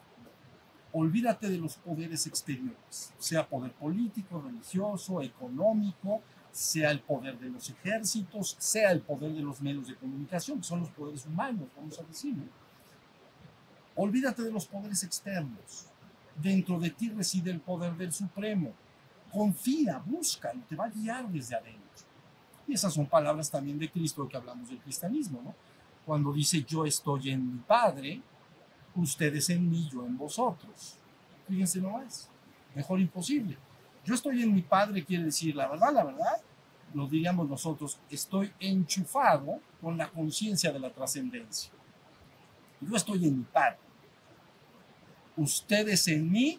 olvídate 0.98 1.50
de 1.50 1.58
los 1.58 1.76
poderes 1.76 2.26
exteriores, 2.26 3.12
sea 3.18 3.46
poder 3.46 3.70
político, 3.72 4.40
religioso, 4.40 5.20
económico, 5.20 6.22
sea 6.56 6.90
el 6.90 7.00
poder 7.00 7.38
de 7.38 7.50
los 7.50 7.68
ejércitos, 7.68 8.56
sea 8.58 8.90
el 8.90 9.02
poder 9.02 9.32
de 9.34 9.42
los 9.42 9.60
medios 9.60 9.88
de 9.88 9.94
comunicación, 9.94 10.58
que 10.58 10.64
son 10.64 10.80
los 10.80 10.88
poderes 10.88 11.26
humanos, 11.26 11.68
vamos 11.76 11.98
a 12.00 12.02
decirlo. 12.04 12.44
Olvídate 13.94 14.42
de 14.42 14.50
los 14.50 14.64
poderes 14.64 15.02
externos. 15.02 15.88
Dentro 16.34 16.78
de 16.78 16.88
ti 16.90 17.10
reside 17.10 17.50
el 17.50 17.60
poder 17.60 17.94
del 17.94 18.10
Supremo. 18.10 18.72
Confía, 19.30 19.98
búscalo, 19.98 20.62
te 20.66 20.76
va 20.76 20.86
a 20.86 20.90
guiar 20.90 21.28
desde 21.28 21.56
adentro. 21.56 21.82
Y 22.66 22.72
esas 22.72 22.94
son 22.94 23.04
palabras 23.04 23.50
también 23.50 23.78
de 23.78 23.90
Cristo, 23.90 24.26
que 24.26 24.38
hablamos 24.38 24.70
del 24.70 24.78
cristianismo, 24.78 25.42
¿no? 25.44 25.54
Cuando 26.06 26.32
dice 26.32 26.64
yo 26.66 26.86
estoy 26.86 27.30
en 27.30 27.54
mi 27.54 27.58
Padre, 27.60 28.22
ustedes 28.94 29.50
en 29.50 29.68
mí, 29.68 29.90
yo 29.92 30.06
en 30.06 30.16
vosotros. 30.16 30.96
Fíjense 31.46 31.82
nomás, 31.82 32.30
mejor 32.74 32.98
imposible. 32.98 33.58
Yo 34.06 34.14
estoy 34.14 34.42
en 34.42 34.54
mi 34.54 34.62
Padre, 34.62 35.04
quiere 35.04 35.24
decir 35.24 35.54
la 35.54 35.68
verdad, 35.68 35.92
la 35.92 36.04
verdad. 36.04 36.40
Lo 36.96 37.06
diríamos 37.06 37.46
nosotros, 37.46 37.98
estoy 38.08 38.50
enchufado 38.58 39.60
con 39.82 39.98
la 39.98 40.08
conciencia 40.08 40.72
de 40.72 40.78
la 40.78 40.90
trascendencia. 40.90 41.70
Yo 42.80 42.96
estoy 42.96 43.26
en 43.26 43.38
mi 43.38 43.44
Padre. 43.44 43.78
Ustedes 45.36 46.08
en 46.08 46.32
mí 46.32 46.58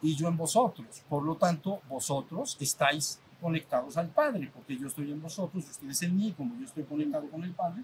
y 0.00 0.16
yo 0.16 0.28
en 0.28 0.38
vosotros. 0.38 1.02
Por 1.06 1.22
lo 1.22 1.36
tanto, 1.36 1.82
vosotros 1.86 2.56
estáis 2.60 3.20
conectados 3.42 3.98
al 3.98 4.08
Padre, 4.08 4.50
porque 4.54 4.78
yo 4.78 4.86
estoy 4.86 5.12
en 5.12 5.20
vosotros, 5.20 5.62
ustedes 5.68 6.02
en 6.02 6.16
mí, 6.16 6.32
como 6.32 6.56
yo 6.58 6.64
estoy 6.64 6.84
conectado 6.84 7.28
con 7.28 7.44
el 7.44 7.52
Padre, 7.52 7.82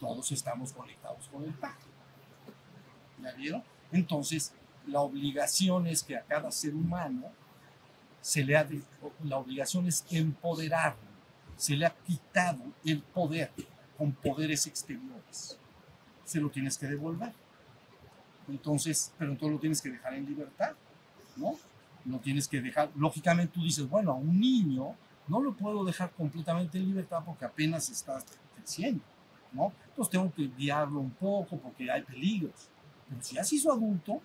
todos 0.00 0.32
estamos 0.32 0.72
conectados 0.72 1.28
con 1.28 1.44
el 1.44 1.52
Padre. 1.52 1.84
¿Ya 3.22 3.32
vieron? 3.34 3.62
Entonces, 3.92 4.54
la 4.86 5.02
obligación 5.02 5.86
es 5.86 6.02
que 6.02 6.16
a 6.16 6.22
cada 6.22 6.50
ser 6.50 6.74
humano 6.74 7.30
se 8.22 8.42
le 8.42 8.56
ha, 8.56 8.64
de- 8.64 8.82
la 9.24 9.36
obligación 9.36 9.86
es 9.86 10.02
empoderarlo, 10.10 11.11
se 11.56 11.76
le 11.76 11.86
ha 11.86 11.94
quitado 11.94 12.62
el 12.84 13.00
poder 13.02 13.50
con 13.96 14.12
poderes 14.12 14.66
exteriores. 14.66 15.58
Se 16.24 16.40
lo 16.40 16.50
tienes 16.50 16.78
que 16.78 16.86
devolver. 16.86 17.32
Entonces, 18.48 19.12
pero 19.18 19.30
entonces 19.30 19.54
lo 19.54 19.60
tienes 19.60 19.80
que 19.80 19.90
dejar 19.90 20.14
en 20.14 20.26
libertad, 20.26 20.72
¿no? 21.36 21.56
No 22.04 22.18
tienes 22.18 22.48
que 22.48 22.60
dejar, 22.60 22.90
lógicamente 22.96 23.54
tú 23.54 23.62
dices, 23.62 23.88
bueno, 23.88 24.10
a 24.12 24.14
un 24.14 24.40
niño 24.40 24.96
no 25.28 25.40
lo 25.40 25.52
puedo 25.54 25.84
dejar 25.84 26.10
completamente 26.10 26.78
en 26.78 26.86
libertad 26.86 27.22
porque 27.24 27.44
apenas 27.44 27.88
está 27.90 28.18
creciendo, 28.56 29.02
¿no? 29.52 29.72
Entonces 29.88 30.10
tengo 30.10 30.32
que 30.32 30.48
guiarlo 30.48 31.00
un 31.00 31.12
poco 31.12 31.56
porque 31.58 31.90
hay 31.90 32.02
peligros. 32.02 32.68
Pero 33.08 33.22
si 33.22 33.36
ya 33.36 33.44
se 33.44 33.56
adulto, 33.68 34.20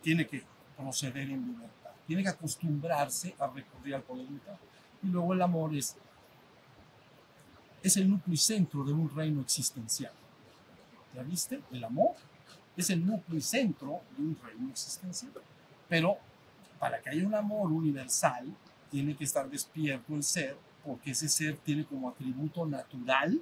tiene 0.00 0.26
que 0.26 0.44
proceder 0.76 1.30
en 1.30 1.44
libertad, 1.46 1.90
tiene 2.06 2.22
que 2.22 2.28
acostumbrarse 2.28 3.34
a 3.38 3.46
recurrir 3.48 3.96
al 3.96 4.02
poder 4.02 4.26
vital. 4.26 4.58
Y 5.04 5.08
luego 5.08 5.34
el 5.34 5.42
amor 5.42 5.74
es, 5.74 5.96
es 7.82 7.96
el 7.96 8.08
núcleo 8.08 8.34
y 8.34 8.38
centro 8.38 8.84
de 8.84 8.92
un 8.92 9.14
reino 9.14 9.40
existencial. 9.42 10.12
¿Ya 11.14 11.22
viste? 11.22 11.62
El 11.70 11.84
amor 11.84 12.14
es 12.76 12.90
el 12.90 13.06
núcleo 13.06 13.38
y 13.38 13.42
centro 13.42 14.00
de 14.16 14.22
un 14.24 14.38
reino 14.42 14.70
existencial. 14.70 15.32
Pero 15.88 16.16
para 16.78 17.00
que 17.00 17.10
haya 17.10 17.26
un 17.26 17.34
amor 17.34 17.70
universal, 17.70 18.46
tiene 18.90 19.16
que 19.16 19.24
estar 19.24 19.48
despierto 19.48 20.14
el 20.14 20.22
ser, 20.22 20.56
porque 20.84 21.12
ese 21.12 21.28
ser 21.28 21.56
tiene 21.58 21.84
como 21.84 22.08
atributo 22.08 22.66
natural 22.66 23.40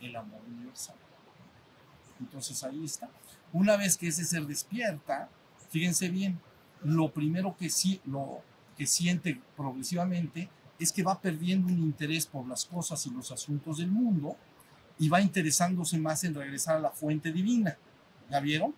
el 0.00 0.16
amor 0.16 0.40
universal. 0.46 0.96
Entonces 2.20 2.62
ahí 2.64 2.84
está. 2.84 3.08
Una 3.52 3.76
vez 3.76 3.96
que 3.96 4.08
ese 4.08 4.24
ser 4.24 4.46
despierta, 4.46 5.28
fíjense 5.70 6.08
bien, 6.08 6.40
lo 6.82 7.10
primero 7.10 7.56
que, 7.56 7.70
sí, 7.70 8.00
lo 8.04 8.42
que 8.78 8.86
siente 8.86 9.40
progresivamente 9.56 10.48
es 10.78 10.92
que 10.92 11.02
va 11.02 11.20
perdiendo 11.20 11.66
un 11.66 11.78
interés 11.78 12.26
por 12.26 12.46
las 12.46 12.64
cosas 12.64 13.04
y 13.06 13.10
los 13.10 13.32
asuntos 13.32 13.78
del 13.78 13.90
mundo 13.90 14.36
y 14.98 15.08
va 15.08 15.20
interesándose 15.20 15.98
más 15.98 16.22
en 16.24 16.34
regresar 16.34 16.76
a 16.76 16.80
la 16.80 16.90
fuente 16.90 17.32
divina. 17.32 17.76
¿Ya 18.30 18.40
vieron? 18.40 18.74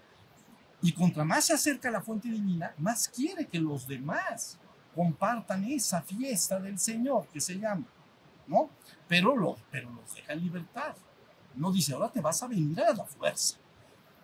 Y 0.82 0.92
contra 0.92 1.24
más 1.24 1.44
se 1.44 1.52
acerca 1.52 1.88
a 1.88 1.92
la 1.92 2.00
fuente 2.00 2.28
divina, 2.28 2.74
más 2.78 3.08
quiere 3.08 3.46
que 3.46 3.58
los 3.58 3.86
demás 3.86 4.58
compartan 4.94 5.64
esa 5.64 6.00
fiesta 6.00 6.58
del 6.58 6.78
Señor 6.78 7.28
que 7.28 7.40
se 7.40 7.58
llama, 7.58 7.86
¿no? 8.46 8.70
Pero, 9.06 9.36
lo, 9.36 9.56
pero 9.70 9.90
los 9.90 10.14
deja 10.14 10.32
en 10.32 10.40
libertad. 10.40 10.96
No 11.54 11.70
dice, 11.70 11.92
ahora 11.92 12.10
te 12.10 12.20
vas 12.20 12.42
a 12.42 12.46
venir 12.46 12.80
a 12.80 12.94
la 12.94 13.04
fuerza. 13.04 13.56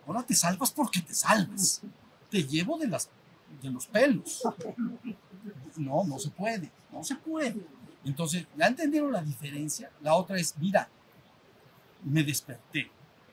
Ahora 0.06 0.22
te 0.22 0.34
salvas 0.34 0.70
porque 0.70 1.02
te 1.02 1.14
salvas. 1.14 1.82
Te 2.30 2.42
llevo 2.44 2.78
de, 2.78 2.88
las, 2.88 3.10
de 3.62 3.70
los 3.70 3.86
pelos. 3.86 4.42
No, 5.76 6.04
no 6.04 6.18
se 6.18 6.30
puede, 6.30 6.70
no 6.92 7.04
se 7.04 7.14
puede. 7.16 7.56
Entonces, 8.04 8.46
¿ya 8.56 8.66
entendieron 8.66 9.12
la 9.12 9.22
diferencia? 9.22 9.90
La 10.00 10.14
otra 10.14 10.38
es, 10.38 10.56
mira, 10.58 10.88
me 12.04 12.22
desperté, 12.22 12.90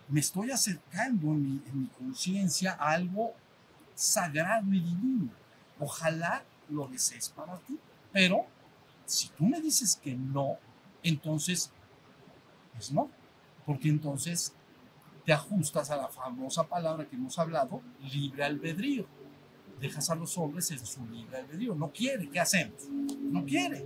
me 0.07 0.19
estoy 0.19 0.51
acercando 0.51 1.27
en 1.27 1.43
mi, 1.43 1.61
mi 1.73 1.87
conciencia 1.87 2.73
a 2.73 2.91
algo 2.91 3.33
sagrado 3.95 4.73
y 4.73 4.79
divino. 4.79 5.29
Ojalá 5.79 6.43
lo 6.69 6.87
desees 6.87 7.29
para 7.29 7.57
ti. 7.59 7.77
Pero 8.11 8.45
si 9.05 9.29
tú 9.29 9.45
me 9.45 9.61
dices 9.61 9.95
que 9.95 10.15
no, 10.15 10.57
entonces, 11.01 11.71
pues 12.73 12.91
no. 12.91 13.09
Porque 13.65 13.89
entonces 13.89 14.53
te 15.25 15.33
ajustas 15.33 15.89
a 15.89 15.97
la 15.97 16.07
famosa 16.09 16.63
palabra 16.63 17.07
que 17.07 17.15
hemos 17.15 17.37
hablado, 17.39 17.81
libre 18.11 18.43
albedrío. 18.43 19.05
Dejas 19.83 20.09
a 20.09 20.15
los 20.15 20.37
hombres 20.37 20.71
en 20.71 20.79
su 20.85 21.05
libre 21.07 21.37
albedrío. 21.37 21.75
No 21.75 21.91
quiere, 21.91 22.29
¿qué 22.29 22.39
hacemos? 22.39 22.87
No 23.21 23.43
quiere. 23.43 23.85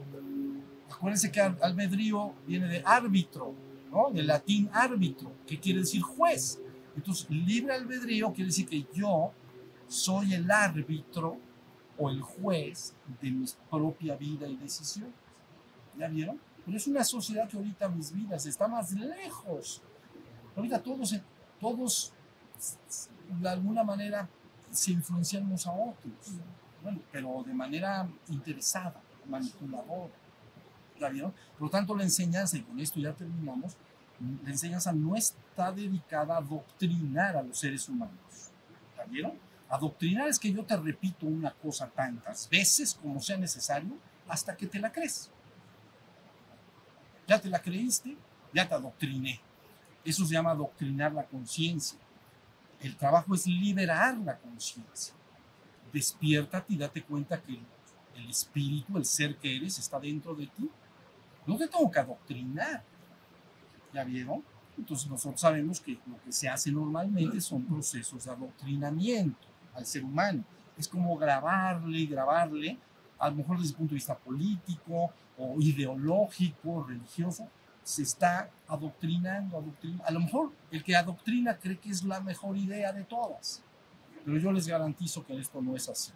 Acuérdense 0.91 1.31
que 1.31 1.41
al- 1.41 1.57
albedrío 1.59 2.33
viene 2.45 2.67
de 2.67 2.83
árbitro, 2.85 3.53
¿no? 3.91 4.11
Del 4.11 4.27
latín 4.27 4.69
árbitro, 4.71 5.31
que 5.47 5.59
quiere 5.59 5.79
decir 5.79 6.01
juez. 6.03 6.59
Entonces, 6.95 7.27
libre 7.31 7.73
albedrío 7.73 8.31
quiere 8.31 8.49
decir 8.49 8.67
que 8.67 8.85
yo 8.93 9.31
soy 9.87 10.35
el 10.35 10.49
árbitro 10.51 11.37
o 11.97 12.11
el 12.11 12.21
juez 12.21 12.93
de 13.19 13.31
mi 13.31 13.45
propia 13.71 14.15
vida 14.15 14.47
y 14.47 14.55
decisión. 14.55 15.11
¿Ya 15.97 16.07
vieron? 16.07 16.39
Pero 16.63 16.77
es 16.77 16.85
una 16.85 17.03
sociedad 17.03 17.49
que 17.49 17.57
ahorita 17.57 17.89
mis 17.89 18.11
vidas 18.11 18.45
está 18.45 18.67
más 18.67 18.91
lejos. 18.91 19.81
Ahorita 20.55 20.79
todos, 20.83 21.15
todos 21.59 22.13
de 23.41 23.49
alguna 23.49 23.83
manera 23.83 24.29
se 24.71 24.91
influencian 24.91 25.45
unos 25.45 25.65
a 25.67 25.71
otros. 25.71 26.13
Bueno, 26.81 26.99
pero 27.11 27.43
de 27.45 27.53
manera 27.53 28.07
interesada, 28.29 29.01
manipuladora. 29.25 30.13
¿Ya 30.99 31.09
vieron? 31.09 31.33
Por 31.57 31.67
lo 31.67 31.69
tanto, 31.69 31.95
la 31.95 32.03
enseñanza, 32.03 32.57
y 32.57 32.61
con 32.61 32.79
esto 32.79 32.99
ya 32.99 33.13
terminamos, 33.13 33.75
la 34.43 34.49
enseñanza 34.49 34.91
no 34.91 35.15
está 35.15 35.71
dedicada 35.71 36.35
a 36.35 36.37
adoctrinar 36.39 37.37
a 37.37 37.43
los 37.43 37.59
seres 37.59 37.87
humanos. 37.87 38.17
¿Ya 38.97 39.03
vieron? 39.05 39.33
Adoctrinar 39.69 40.27
es 40.29 40.39
que 40.39 40.51
yo 40.51 40.63
te 40.63 40.75
repito 40.77 41.25
una 41.25 41.51
cosa 41.51 41.87
tantas 41.87 42.49
veces 42.49 42.95
como 42.95 43.19
sea 43.21 43.37
necesario 43.37 43.97
hasta 44.27 44.55
que 44.55 44.65
te 44.65 44.79
la 44.79 44.91
crees. 44.91 45.29
Ya 47.27 47.39
te 47.39 47.49
la 47.49 47.61
creíste, 47.61 48.17
ya 48.53 48.67
te 48.67 48.73
adoctriné. 48.73 49.39
Eso 50.05 50.25
se 50.25 50.33
llama 50.33 50.51
adoctrinar 50.51 51.11
la 51.11 51.25
conciencia. 51.25 51.99
El 52.81 52.95
trabajo 52.95 53.33
es 53.33 53.47
liberar 53.47 54.17
la 54.17 54.37
conciencia. 54.37 55.13
Despiértate 55.91 56.73
y 56.73 56.77
date 56.77 57.03
cuenta 57.03 57.41
que 57.41 57.53
el, 57.53 57.65
el 58.15 58.29
espíritu, 58.29 58.97
el 58.97 59.05
ser 59.05 59.37
que 59.37 59.55
eres, 59.55 59.79
está 59.79 59.99
dentro 59.99 60.35
de 60.35 60.47
ti. 60.47 60.69
No 61.45 61.57
te 61.57 61.67
tengo 61.67 61.89
que 61.89 61.99
adoctrinar. 61.99 62.83
¿Ya 63.93 64.03
vieron? 64.03 64.43
Entonces 64.77 65.09
nosotros 65.09 65.41
sabemos 65.41 65.81
que 65.81 65.97
lo 66.05 66.21
que 66.23 66.31
se 66.31 66.47
hace 66.47 66.71
normalmente 66.71 67.41
son 67.41 67.63
procesos 67.63 68.25
de 68.25 68.31
adoctrinamiento 68.31 69.47
al 69.73 69.85
ser 69.85 70.03
humano. 70.03 70.43
Es 70.77 70.87
como 70.87 71.17
grabarle 71.17 71.99
y 71.99 72.07
grabarle, 72.07 72.77
a 73.17 73.29
lo 73.29 73.37
mejor 73.37 73.57
desde 73.57 73.71
el 73.71 73.77
punto 73.77 73.91
de 73.91 73.95
vista 73.95 74.15
político 74.15 75.11
o 75.37 75.59
ideológico, 75.59 76.83
religioso, 76.83 77.47
se 77.87 78.03
está 78.03 78.49
adoctrinando, 78.67 79.57
adoctrinando. 79.57 80.03
A 80.05 80.11
lo 80.11 80.19
mejor 80.19 80.51
el 80.71 80.83
que 80.83 80.93
adoctrina 80.93 81.57
cree 81.57 81.77
que 81.77 81.89
es 81.89 82.03
la 82.03 82.19
mejor 82.19 82.57
idea 82.57 82.91
de 82.91 83.05
todas, 83.05 83.63
pero 84.25 84.37
yo 84.37 84.51
les 84.51 84.67
garantizo 84.67 85.25
que 85.25 85.39
esto 85.39 85.61
no 85.61 85.73
es 85.73 85.87
así. 85.87 86.11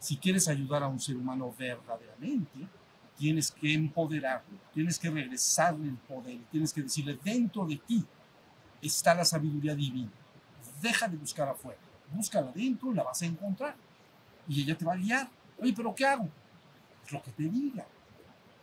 Si 0.00 0.16
quieres 0.16 0.48
ayudar 0.48 0.82
a 0.82 0.88
un 0.88 0.98
ser 0.98 1.16
humano 1.16 1.54
verdaderamente, 1.56 2.66
tienes 3.16 3.52
que 3.52 3.72
empoderarlo, 3.72 4.58
tienes 4.74 4.98
que 4.98 5.10
regresarle 5.10 5.90
el 5.90 5.96
poder, 5.96 6.40
tienes 6.50 6.72
que 6.72 6.82
decirle, 6.82 7.16
dentro 7.22 7.64
de 7.66 7.76
ti 7.76 8.04
está 8.82 9.14
la 9.14 9.24
sabiduría 9.24 9.76
divina. 9.76 10.10
Deja 10.82 11.06
de 11.06 11.16
buscar 11.16 11.48
afuera, 11.48 11.78
búscala 12.12 12.50
adentro 12.50 12.90
y 12.90 12.96
la 12.96 13.04
vas 13.04 13.22
a 13.22 13.26
encontrar. 13.26 13.76
Y 14.48 14.62
ella 14.62 14.76
te 14.76 14.84
va 14.84 14.94
a 14.94 14.96
guiar. 14.96 15.30
Oye, 15.60 15.72
pero 15.72 15.94
¿qué 15.94 16.04
hago? 16.04 16.28
Pues 17.02 17.12
lo 17.12 17.22
que 17.22 17.30
te 17.30 17.44
diga. 17.44 17.86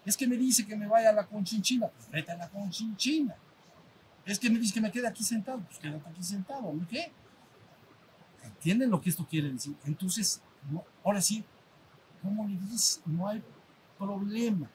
Es 0.07 0.15
que 0.15 0.25
me 0.25 0.37
dice 0.37 0.65
que 0.65 0.77
me 0.77 0.87
vaya 0.87 1.09
a 1.09 1.11
la 1.11 1.27
conchinchina, 1.27 1.89
pues 1.89 2.09
vete 2.09 2.31
a 2.31 2.37
la 2.37 2.47
conchinchina. 2.47 3.35
Es 4.25 4.39
que 4.39 4.49
me 4.49 4.57
dice 4.57 4.73
que 4.73 4.79
me 4.79 4.89
quede 4.89 5.05
aquí 5.05 5.21
sentado, 5.21 5.59
pues 5.59 5.79
quédate 5.79 6.09
aquí 6.09 6.23
sentado. 6.23 6.73
¿y 6.73 6.85
¿Qué? 6.85 7.11
¿Entienden 8.41 8.89
lo 8.89 9.01
que 9.01 9.09
esto 9.09 9.27
quiere 9.29 9.51
decir? 9.51 9.75
Entonces, 9.83 10.41
no, 10.71 10.85
ahora 11.03 11.19
sí, 11.19 11.43
¿cómo 12.21 12.47
le 12.47 12.55
dices? 12.55 13.01
No 13.05 13.27
hay 13.27 13.43
problema. 13.97 14.69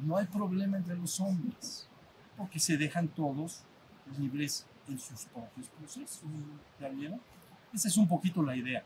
No 0.00 0.16
hay 0.16 0.26
problema 0.26 0.78
entre 0.78 0.96
los 0.96 1.20
hombres, 1.20 1.88
porque 2.36 2.58
se 2.58 2.76
dejan 2.76 3.06
todos 3.06 3.62
libres 4.18 4.66
en 4.88 4.98
sus 4.98 5.26
propios 5.26 5.68
procesos. 5.68 6.22
¿Ya 6.80 6.88
vieron? 6.88 7.20
Esa 7.72 7.86
es 7.86 7.96
un 7.96 8.08
poquito 8.08 8.42
la 8.42 8.56
idea. 8.56 8.82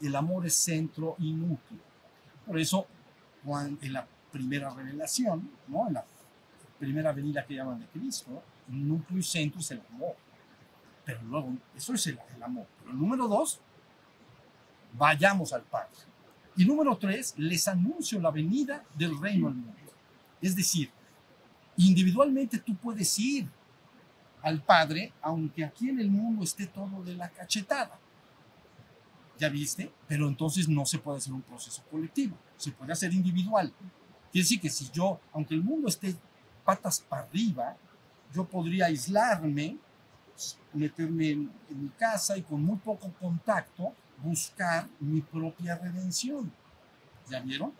El 0.00 0.16
amor 0.16 0.46
es 0.46 0.54
centro 0.54 1.16
y 1.18 1.34
núcleo. 1.34 1.82
Por 2.46 2.58
eso, 2.58 2.86
la 3.44 4.06
primera 4.32 4.70
revelación, 4.70 5.50
¿no? 5.68 5.88
en 5.88 5.94
la 5.94 6.04
primera 6.78 7.12
venida 7.12 7.44
que 7.44 7.54
llaman 7.54 7.80
de 7.80 7.86
Cristo, 7.86 8.42
núcleo 8.68 9.18
y 9.18 9.22
centro 9.22 9.60
es 9.60 9.70
el 9.70 9.82
amor. 9.92 10.16
Pero 11.04 11.22
luego, 11.22 11.52
eso 11.76 11.94
es 11.94 12.06
el, 12.06 12.18
amor. 12.42 12.66
Pero 12.82 12.94
número 12.94 13.28
dos, 13.28 13.60
vayamos 14.92 15.52
al 15.52 15.62
Padre. 15.62 15.90
Y 16.56 16.64
número 16.64 16.96
tres, 16.96 17.34
les 17.36 17.66
anuncio 17.68 18.20
la 18.20 18.30
venida 18.30 18.84
del 18.94 19.18
reino 19.20 19.48
al 19.48 19.54
mundo. 19.54 19.92
Es 20.40 20.56
decir, 20.56 20.90
individualmente 21.76 22.58
tú 22.58 22.74
puedes 22.76 23.18
ir 23.18 23.48
al 24.42 24.62
Padre, 24.62 25.12
aunque 25.20 25.64
aquí 25.64 25.88
en 25.88 26.00
el 26.00 26.10
mundo 26.10 26.44
esté 26.44 26.66
todo 26.66 27.02
de 27.02 27.14
la 27.14 27.28
cachetada. 27.28 27.98
¿Ya 29.38 29.48
viste? 29.48 29.90
Pero 30.06 30.28
entonces 30.28 30.68
no 30.68 30.84
se 30.84 30.98
puede 30.98 31.18
hacer 31.18 31.32
un 31.32 31.42
proceso 31.42 31.82
colectivo, 31.90 32.36
se 32.56 32.72
puede 32.72 32.92
hacer 32.92 33.12
individual. 33.12 33.72
Quiere 34.32 34.44
decir 34.44 34.60
que 34.60 34.70
si 34.70 34.90
yo, 34.90 35.20
aunque 35.32 35.54
el 35.54 35.62
mundo 35.62 35.88
esté 35.88 36.14
patas 36.64 37.00
para 37.00 37.22
arriba, 37.22 37.76
yo 38.32 38.44
podría 38.44 38.86
aislarme, 38.86 39.76
meterme 40.72 41.30
en, 41.30 41.50
mi 41.70 41.88
casa 41.98 42.36
y 42.36 42.42
con 42.42 42.62
muy 42.62 42.76
poco 42.78 43.12
contacto 43.20 43.92
buscar 44.22 44.88
mi 45.00 45.20
propia 45.20 45.76
redención. 45.76 46.52
¿Ya 47.28 47.40
vieron? 47.40 47.72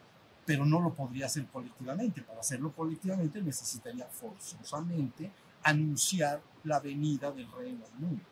Pero 0.44 0.64
no 0.64 0.80
lo 0.80 0.92
podría 0.92 1.26
hacer 1.26 1.46
colectivamente. 1.46 2.22
Para 2.22 2.40
hacerlo 2.40 2.72
colectivamente 2.72 3.40
necesitaría 3.42 4.06
forzosamente 4.06 5.30
anunciar 5.62 6.40
la 6.64 6.80
venida 6.80 7.30
del 7.30 7.50
reino 7.52 7.84
del 7.84 7.94
mundo. 7.98 8.24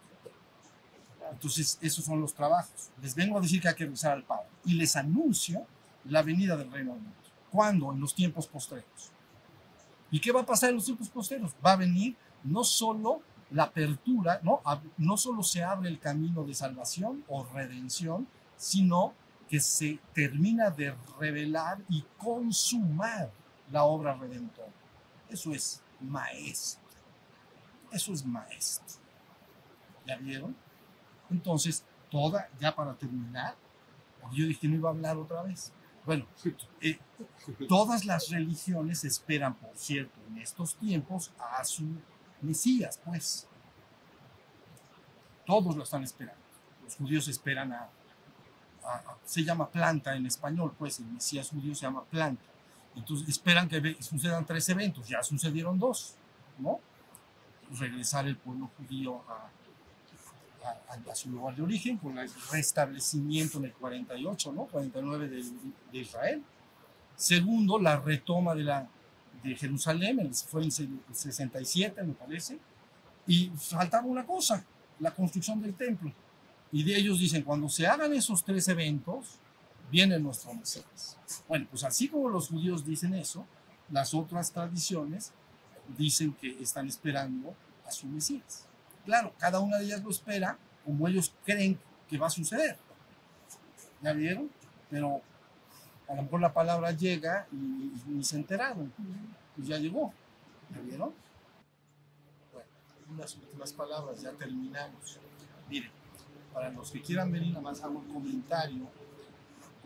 Entonces, 1.30 1.78
esos 1.82 2.04
son 2.04 2.20
los 2.20 2.34
trabajos. 2.34 2.90
Les 3.02 3.14
vengo 3.14 3.38
a 3.38 3.40
decir 3.40 3.60
que 3.60 3.68
hay 3.68 3.74
que 3.74 3.86
rezar 3.86 4.12
al 4.12 4.24
Padre 4.24 4.48
y 4.64 4.74
les 4.74 4.96
anuncio 4.96 5.66
la 6.04 6.22
venida 6.22 6.56
del 6.56 6.70
reino 6.72 6.94
del 6.94 7.02
mundo. 7.02 7.17
¿Cuándo? 7.50 7.92
En 7.92 8.00
los 8.00 8.14
tiempos 8.14 8.46
postreros. 8.46 9.12
¿Y 10.10 10.20
qué 10.20 10.32
va 10.32 10.40
a 10.40 10.46
pasar 10.46 10.70
en 10.70 10.76
los 10.76 10.84
tiempos 10.84 11.08
postreros? 11.08 11.54
Va 11.64 11.72
a 11.72 11.76
venir 11.76 12.16
no 12.44 12.64
solo 12.64 13.20
la 13.50 13.64
apertura, 13.64 14.40
no, 14.42 14.60
no 14.98 15.16
solo 15.16 15.42
se 15.42 15.62
abre 15.62 15.88
el 15.88 15.98
camino 15.98 16.44
de 16.44 16.54
salvación 16.54 17.24
o 17.28 17.44
redención, 17.44 18.26
sino 18.56 19.14
que 19.48 19.60
se 19.60 19.98
termina 20.14 20.70
de 20.70 20.94
revelar 21.18 21.78
y 21.88 22.04
consumar 22.18 23.30
la 23.70 23.84
obra 23.84 24.14
redentora. 24.14 24.68
Eso 25.28 25.52
es 25.52 25.82
maestro. 26.00 26.86
Eso 27.90 28.12
es 28.12 28.24
maestro. 28.24 28.96
¿Ya 30.06 30.16
vieron? 30.16 30.54
Entonces, 31.30 31.84
toda, 32.10 32.48
ya 32.60 32.74
para 32.74 32.94
terminar, 32.94 33.54
yo 34.32 34.46
dije 34.46 34.60
que 34.60 34.68
no 34.68 34.76
iba 34.76 34.90
a 34.90 34.92
hablar 34.92 35.16
otra 35.16 35.42
vez. 35.42 35.72
Bueno, 36.08 36.24
eh, 36.80 36.98
todas 37.68 38.06
las 38.06 38.30
religiones 38.30 39.04
esperan, 39.04 39.52
por 39.52 39.76
cierto, 39.76 40.18
en 40.30 40.38
estos 40.38 40.74
tiempos 40.76 41.32
a 41.38 41.62
su 41.64 41.84
Mesías, 42.40 42.98
pues. 43.04 43.46
Todos 45.44 45.76
lo 45.76 45.82
están 45.82 46.02
esperando. 46.04 46.40
Los 46.82 46.96
judíos 46.96 47.28
esperan 47.28 47.74
a, 47.74 47.90
a, 48.84 48.94
a, 48.94 49.18
se 49.22 49.44
llama 49.44 49.68
planta 49.68 50.16
en 50.16 50.24
español, 50.24 50.74
pues 50.78 50.98
el 50.98 51.04
Mesías 51.08 51.50
judío 51.50 51.74
se 51.74 51.82
llama 51.82 52.02
planta. 52.04 52.42
Entonces 52.96 53.28
esperan 53.28 53.68
que 53.68 53.98
sucedan 54.00 54.46
tres 54.46 54.66
eventos, 54.70 55.06
ya 55.06 55.22
sucedieron 55.22 55.78
dos, 55.78 56.14
¿no? 56.56 56.80
Regresar 57.78 58.26
el 58.26 58.38
pueblo 58.38 58.70
judío 58.78 59.20
a, 59.28 59.50
a, 60.68 61.10
a, 61.10 61.14
su 61.14 61.30
lugar 61.30 61.54
de 61.56 61.62
origen, 61.62 61.96
con 61.96 62.18
el 62.18 62.30
restablecimiento 62.50 63.58
en 63.58 63.66
el 63.66 63.72
48, 63.72 64.52
¿no? 64.52 64.66
49 64.66 65.28
de, 65.28 65.44
de 65.92 65.98
Israel. 65.98 66.42
Segundo, 67.16 67.78
la 67.78 67.98
retoma 67.98 68.54
de, 68.54 68.64
la, 68.64 68.88
de 69.42 69.56
Jerusalén, 69.56 70.32
fue 70.34 70.62
en 70.62 70.68
el 70.68 71.14
67, 71.14 72.02
me 72.04 72.14
parece. 72.14 72.58
Y 73.26 73.50
faltaba 73.56 74.06
una 74.06 74.24
cosa, 74.24 74.64
la 75.00 75.10
construcción 75.10 75.60
del 75.60 75.74
templo. 75.74 76.12
Y 76.70 76.84
de 76.84 76.96
ellos 76.96 77.18
dicen, 77.18 77.42
cuando 77.42 77.68
se 77.68 77.86
hagan 77.86 78.12
esos 78.12 78.44
tres 78.44 78.68
eventos, 78.68 79.38
viene 79.90 80.18
nuestro 80.18 80.54
Mesías. 80.54 81.16
Bueno, 81.48 81.66
pues 81.70 81.82
así 81.84 82.08
como 82.08 82.28
los 82.28 82.48
judíos 82.48 82.84
dicen 82.84 83.14
eso, 83.14 83.46
las 83.90 84.14
otras 84.14 84.52
tradiciones 84.52 85.32
dicen 85.96 86.32
que 86.34 86.62
están 86.62 86.86
esperando 86.86 87.54
a 87.86 87.90
su 87.90 88.06
Mesías. 88.06 88.67
Claro, 89.08 89.32
cada 89.38 89.58
una 89.60 89.78
de 89.78 89.86
ellas 89.86 90.04
lo 90.04 90.10
espera 90.10 90.58
como 90.84 91.08
ellos 91.08 91.32
creen 91.42 91.78
que 92.10 92.18
va 92.18 92.26
a 92.26 92.30
suceder. 92.30 92.76
¿Ya 94.02 94.12
vieron? 94.12 94.50
Pero 94.90 95.22
a 96.06 96.14
lo 96.14 96.24
mejor 96.24 96.42
la 96.42 96.52
palabra 96.52 96.92
llega 96.92 97.46
y, 97.50 97.90
ni 98.06 98.22
se 98.22 98.36
enteraron. 98.36 98.92
Y 99.56 99.64
ya 99.64 99.78
llegó. 99.78 100.12
¿Ya 100.74 100.82
vieron? 100.82 101.14
Bueno, 102.52 102.68
unas 103.08 103.34
últimas 103.36 103.72
palabras, 103.72 104.20
ya 104.20 104.32
terminamos. 104.32 105.18
Miren, 105.70 105.90
para 106.52 106.68
los 106.68 106.90
que 106.90 107.00
quieran 107.00 107.32
venir, 107.32 107.48
nada 107.48 107.62
más 107.62 107.82
hago 107.82 108.00
un 108.00 108.12
comentario. 108.12 108.88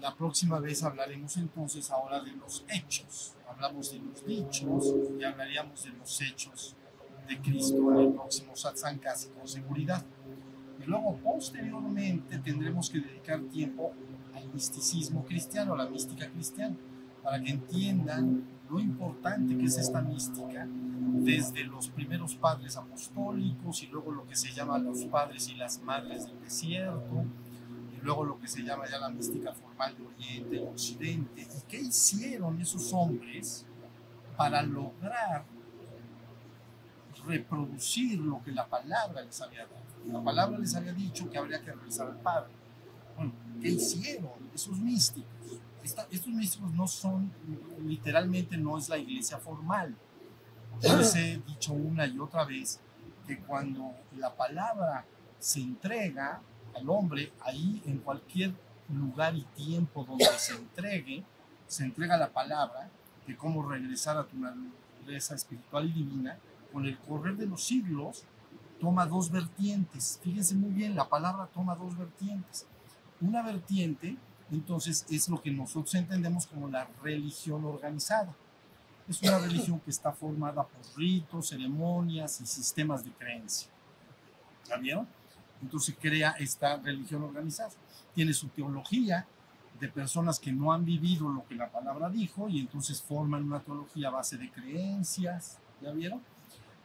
La 0.00 0.16
próxima 0.16 0.58
vez 0.58 0.82
hablaremos 0.82 1.36
entonces 1.36 1.88
ahora 1.92 2.18
de 2.18 2.32
los 2.32 2.64
hechos. 2.68 3.34
Hablamos 3.48 3.92
de 3.92 4.00
los 4.00 4.26
dichos 4.26 4.94
y 5.16 5.22
hablaríamos 5.22 5.84
de 5.84 5.90
los 5.90 6.20
hechos 6.22 6.74
de 7.28 7.38
Cristo 7.40 7.92
en 7.92 7.98
el 7.98 8.12
próximo 8.12 8.54
satsang 8.56 8.98
casi 8.98 9.28
con 9.28 9.46
seguridad. 9.46 10.04
Y 10.80 10.88
luego 10.88 11.16
posteriormente 11.22 12.38
tendremos 12.38 12.90
que 12.90 13.00
dedicar 13.00 13.40
tiempo 13.42 13.92
al 14.34 14.52
misticismo 14.52 15.24
cristiano, 15.24 15.74
a 15.74 15.78
la 15.78 15.86
mística 15.86 16.28
cristiana, 16.28 16.76
para 17.22 17.40
que 17.40 17.50
entiendan 17.50 18.44
lo 18.68 18.80
importante 18.80 19.56
que 19.56 19.64
es 19.64 19.76
esta 19.76 20.00
mística 20.00 20.66
desde 20.66 21.64
los 21.64 21.88
primeros 21.88 22.34
padres 22.34 22.76
apostólicos 22.76 23.82
y 23.82 23.86
luego 23.88 24.10
lo 24.10 24.26
que 24.26 24.34
se 24.34 24.50
llama 24.52 24.78
los 24.78 25.04
padres 25.04 25.48
y 25.48 25.54
las 25.54 25.82
madres 25.82 26.26
del 26.26 26.40
desierto 26.40 27.24
y 27.94 28.04
luego 28.04 28.24
lo 28.24 28.40
que 28.40 28.48
se 28.48 28.62
llama 28.62 28.84
ya 28.90 28.98
la 28.98 29.10
mística 29.10 29.52
formal 29.52 29.94
de 29.96 30.06
Oriente 30.06 30.56
y 30.56 30.58
Occidente. 30.60 31.42
¿Y 31.42 31.68
qué 31.68 31.80
hicieron 31.80 32.60
esos 32.60 32.92
hombres 32.92 33.66
para 34.36 34.62
lograr 34.62 35.44
reproducir 37.26 38.18
lo 38.20 38.42
que 38.42 38.52
la 38.52 38.66
palabra 38.66 39.22
les 39.22 39.40
había 39.40 39.66
dado? 39.66 39.82
La 40.06 40.22
palabra 40.22 40.58
les 40.58 40.74
había 40.74 40.92
dicho 40.92 41.30
que 41.30 41.38
habría 41.38 41.60
que 41.60 41.72
regresar 41.72 42.08
al 42.08 42.20
Padre. 42.20 42.52
Bueno, 43.16 43.32
¿qué 43.60 43.68
hicieron 43.68 44.32
esos 44.54 44.78
místicos? 44.78 45.30
Estos 45.82 46.28
místicos 46.28 46.72
no 46.72 46.86
son, 46.86 47.32
literalmente 47.84 48.56
no 48.56 48.78
es 48.78 48.88
la 48.88 48.98
iglesia 48.98 49.38
formal. 49.38 49.94
Yo 50.80 50.96
les 50.96 51.14
he 51.16 51.42
dicho 51.46 51.72
una 51.72 52.06
y 52.06 52.18
otra 52.18 52.44
vez 52.44 52.80
que 53.26 53.38
cuando 53.38 53.92
la 54.16 54.34
palabra 54.34 55.04
se 55.38 55.60
entrega 55.60 56.40
al 56.74 56.88
hombre, 56.88 57.32
ahí 57.40 57.82
en 57.86 57.98
cualquier 57.98 58.52
lugar 58.88 59.34
y 59.36 59.42
tiempo 59.42 60.04
donde 60.04 60.24
se 60.38 60.54
entregue, 60.54 61.24
se 61.66 61.84
entrega 61.84 62.16
la 62.16 62.30
palabra 62.30 62.88
de 63.26 63.36
cómo 63.36 63.68
regresar 63.68 64.16
a 64.16 64.24
tu 64.24 64.36
naturaleza 64.38 65.34
espiritual 65.34 65.86
y 65.88 65.92
divina, 65.92 66.38
con 66.72 66.86
el 66.86 66.98
correr 66.98 67.36
de 67.36 67.46
los 67.46 67.64
siglos 67.64 68.24
toma 68.80 69.06
dos 69.06 69.30
vertientes. 69.30 70.18
Fíjense 70.22 70.54
muy 70.54 70.70
bien, 70.70 70.96
la 70.96 71.08
palabra 71.08 71.46
toma 71.46 71.76
dos 71.76 71.96
vertientes. 71.96 72.66
Una 73.20 73.42
vertiente, 73.42 74.16
entonces, 74.50 75.06
es 75.08 75.28
lo 75.28 75.40
que 75.40 75.50
nosotros 75.50 75.94
entendemos 75.94 76.46
como 76.46 76.68
la 76.68 76.88
religión 77.02 77.64
organizada. 77.64 78.34
Es 79.08 79.22
una 79.22 79.38
religión 79.46 79.80
que 79.80 79.90
está 79.90 80.12
formada 80.12 80.64
por 80.64 80.80
ritos, 80.96 81.48
ceremonias 81.50 82.40
y 82.40 82.46
sistemas 82.46 83.04
de 83.04 83.12
creencia. 83.12 83.70
¿Ya 84.68 84.76
vieron? 84.76 85.06
Entonces 85.62 85.96
crea 86.00 86.32
esta 86.32 86.76
religión 86.76 87.22
organizada. 87.22 87.70
Tiene 88.14 88.34
su 88.34 88.48
teología 88.48 89.26
de 89.78 89.88
personas 89.88 90.38
que 90.38 90.52
no 90.52 90.72
han 90.72 90.84
vivido 90.84 91.28
lo 91.28 91.46
que 91.46 91.54
la 91.54 91.70
palabra 91.70 92.10
dijo 92.10 92.48
y 92.48 92.60
entonces 92.60 93.00
forman 93.00 93.44
una 93.44 93.60
teología 93.60 94.08
a 94.08 94.10
base 94.10 94.36
de 94.36 94.50
creencias. 94.50 95.58
¿Ya 95.80 95.92
vieron? 95.92 96.20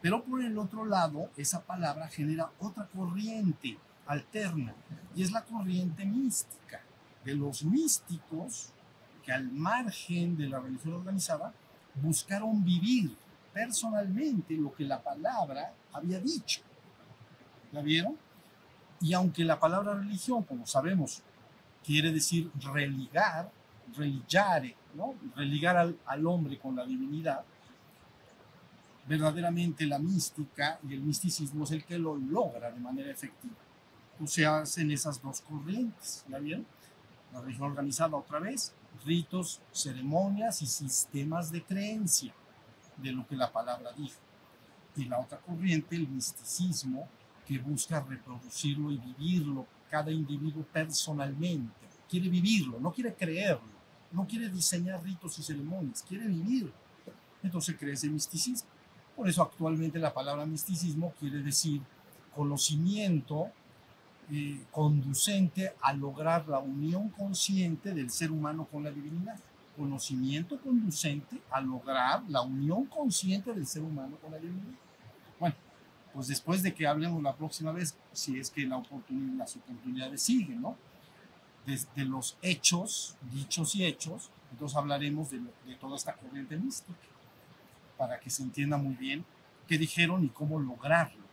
Pero 0.02 0.24
por 0.24 0.43
el 0.43 0.58
otro 0.58 0.86
lado, 0.86 1.30
esa 1.38 1.64
palabra 1.64 2.08
genera 2.08 2.52
otra 2.60 2.88
corriente 2.88 3.78
alterna 4.06 4.74
y 5.16 5.24
es 5.24 5.32
la 5.32 5.43
corriente 5.43 6.06
mística 6.06 6.82
de 7.26 7.36
los 7.36 7.64
místicos 7.64 8.70
que 9.24 9.32
al 9.34 9.52
margen 9.52 10.38
de 10.38 10.48
la 10.48 10.60
religión 10.60 10.93
organizada 10.93 11.54
buscaron 11.95 12.64
vivir 12.64 13.16
personalmente 13.54 14.56
lo 14.56 14.74
que 14.74 14.86
la 14.86 15.02
palabra 15.02 15.74
había 15.91 16.20
dicho. 16.20 16.62
¿La 17.72 17.82
vieron? 17.82 18.16
Y 19.02 19.14
aunque 19.14 19.43
la 19.43 19.60
palabra 19.60 19.95
religión, 19.95 20.43
como 20.43 20.66
sabemos, 20.66 21.22
quiere 21.84 22.12
decir 22.12 22.52
religar, 22.60 23.52
religare, 23.95 24.76
¿no? 24.93 25.16
religar 25.36 25.76
al, 25.76 25.98
al 26.06 26.26
hombre 26.28 26.58
con 26.60 26.76
la 26.76 26.86
divinidad, 26.86 27.43
verdaderamente 29.08 29.86
la 29.86 29.99
mística 29.99 30.80
y 30.88 30.93
el 30.93 31.01
misticismo 31.01 31.64
es 31.64 31.72
el 31.72 31.86
que 31.86 31.97
lo 31.97 32.16
logra 32.16 32.72
de 32.72 32.80
manera 32.80 33.12
efectiva. 33.12 33.55
O 34.20 34.28
se 34.28 34.45
hacen 34.45 34.91
esas 34.91 35.22
dos 35.22 35.41
corrientes, 35.41 36.26
¿ya 36.28 36.39
vieron? 36.39 36.66
La 37.32 37.41
religión 37.41 37.72
organizada 37.72 38.18
otra 38.18 38.39
vez, 38.39 38.74
ritos, 39.05 39.62
ceremonias 39.72 40.62
y 40.62 40.68
sistemas 40.68 41.51
de 41.51 41.64
creencia 41.64 42.34
de 42.97 43.12
lo 43.12 43.28
que 43.28 43.36
la 43.36 43.51
palabra 43.51 43.91
dijo. 43.93 44.20
Y 44.95 45.05
la 45.05 45.20
otra 45.20 45.38
corriente, 45.39 45.95
el 45.95 46.08
misticismo, 46.08 47.08
que 47.45 47.60
busca 47.60 48.01
reproducirlo 48.01 48.91
y 48.91 48.97
vivirlo 48.97 49.66
cada 49.89 50.12
individuo 50.12 50.66
personalmente. 50.66 51.88
Quiere 52.10 52.28
vivirlo, 52.28 52.80
no 52.80 52.91
quiere 52.91 53.14
creerlo, 53.14 53.78
no 54.12 54.28
quiere 54.28 54.49
diseñar 54.49 55.01
ritos 55.03 55.39
y 55.39 55.43
ceremonias, 55.43 56.03
quiere 56.03 56.28
vivirlo. 56.28 56.74
Entonces 57.43 57.78
crece 57.78 58.10
misticismo. 58.10 58.76
Por 59.18 59.28
eso 59.28 59.41
actualmente 59.41 59.99
la 59.99 60.13
palabra 60.13 60.45
misticismo 60.45 61.11
quiere 61.20 61.39
decir 61.39 61.82
conocimiento 62.36 63.51
eh, 64.32 64.63
conducente 64.72 65.74
a 65.82 65.91
lograr 65.91 66.47
la 66.47 66.59
unión 66.59 67.09
consciente 67.09 67.93
del 67.93 68.11
ser 68.11 68.32
humano 68.32 68.68
con 68.72 68.84
la 68.84 68.91
divinidad. 68.91 69.39
Conocimiento 69.76 70.59
conducente 70.61 71.41
a 71.49 71.59
lograr 71.61 72.24
la 72.30 72.41
unión 72.41 72.86
consciente 72.86 73.53
del 73.53 73.65
ser 73.65 73.82
humano 73.82 74.18
con 74.22 74.32
la 74.32 74.38
divinidad. 74.38 74.78
Bueno, 75.39 75.55
pues 76.13 76.28
después 76.28 76.61
de 76.61 76.76
que 76.76 76.86
hablemos 76.86 77.24
la 77.24 77.36
próxima 77.36 77.72
vez, 77.72 77.97
si 78.13 78.38
es 78.39 78.51
que 78.51 78.68
la 78.68 78.78
oportunidad, 78.78 79.34
las 79.36 79.55
oportunidades 79.55 80.22
siguen, 80.22 80.61
¿no? 80.61 80.76
Desde 81.65 82.05
los 82.05 82.38
hechos, 82.43 83.15
dichos 83.34 83.74
y 83.76 83.84
hechos, 83.84 84.30
entonces 84.51 84.78
hablaremos 84.78 85.32
de, 85.32 85.39
toda 85.80 85.95
esta 85.95 86.13
corriente 86.13 86.55
mística, 86.55 86.99
para 87.98 88.20
que 88.20 88.30
se 88.30 88.43
entienda 88.43 88.78
muy 88.78 88.95
bien 88.95 89.26
qué 89.68 89.78
dijeron 89.78 90.24
y 90.24 90.30
cómo 90.30 90.60
lograrlo 90.60 91.28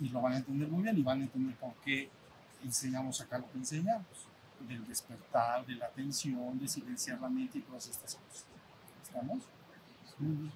y 0.00 0.08
lo 0.08 0.20
van 0.20 0.34
a 0.34 0.36
entender 0.38 0.68
muy 0.68 0.82
bien 0.82 0.98
y 0.98 1.02
van 1.02 1.20
a 1.20 1.24
entender 1.24 1.56
por 1.56 1.74
qué 1.76 2.10
enseñamos 2.64 3.20
acá 3.20 3.38
lo 3.38 3.50
que 3.50 3.58
enseñamos, 3.58 4.28
del 4.66 4.86
despertar, 4.86 5.64
de 5.66 5.74
la 5.74 5.86
atención, 5.86 6.58
de 6.58 6.68
silenciar 6.68 7.20
la 7.20 7.28
mente 7.28 7.58
y 7.58 7.62
todas 7.62 7.86
estas 7.86 8.14
cosas. 8.14 8.44
¿Estamos? 9.02 9.44
Muy 10.18 10.36
bien. 10.36 10.52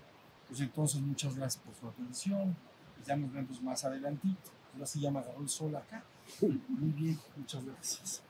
Pues 0.49 0.61
entonces 0.61 1.01
muchas 1.01 1.37
gracias 1.37 1.62
por 1.62 1.75
su 1.75 1.89
atención. 1.89 2.57
Ya 3.07 3.16
nos 3.16 3.33
vemos 3.33 3.62
más 3.62 3.85
adelantito. 3.85 4.51
Ahora 4.75 4.87
sí 4.87 5.01
ya 5.01 5.11
me 5.11 5.21
agarró 5.21 5.41
el 5.41 5.49
sol 5.49 5.75
acá. 5.77 6.03
Muy 6.41 6.91
bien, 6.91 7.18
muchas 7.37 7.64
gracias. 7.64 8.23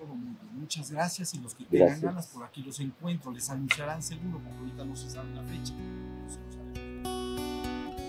Todo 0.00 0.14
muy 0.14 0.34
bien. 0.40 0.59
Muchas 0.70 0.92
gracias 0.92 1.34
y 1.34 1.38
los 1.38 1.52
que 1.56 1.64
tengan 1.64 1.88
Gracias. 1.88 2.00
ganas 2.00 2.26
por 2.28 2.44
aquí 2.44 2.62
los 2.62 2.78
encuentro, 2.78 3.32
les 3.32 3.50
anunciarán 3.50 4.00
seguro 4.00 4.38
porque 4.38 4.56
ahorita 4.56 4.84
no 4.84 4.94
se 4.94 5.10
sabe 5.10 5.34
la 5.34 5.42
fecha. 5.42 5.72
No 5.74 6.30
se 6.30 6.38
lo 6.38 6.52
sabemos. 6.52 8.00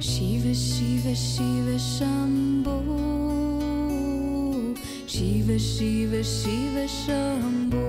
Shiva 0.00 0.52
Shiva 0.54 1.12
Shiva 1.14 1.76
Shambho 1.76 2.80
Shiva 5.06 5.56
Shiva 5.58 6.22
Shiva 6.22 6.86
Shambho 6.86 7.83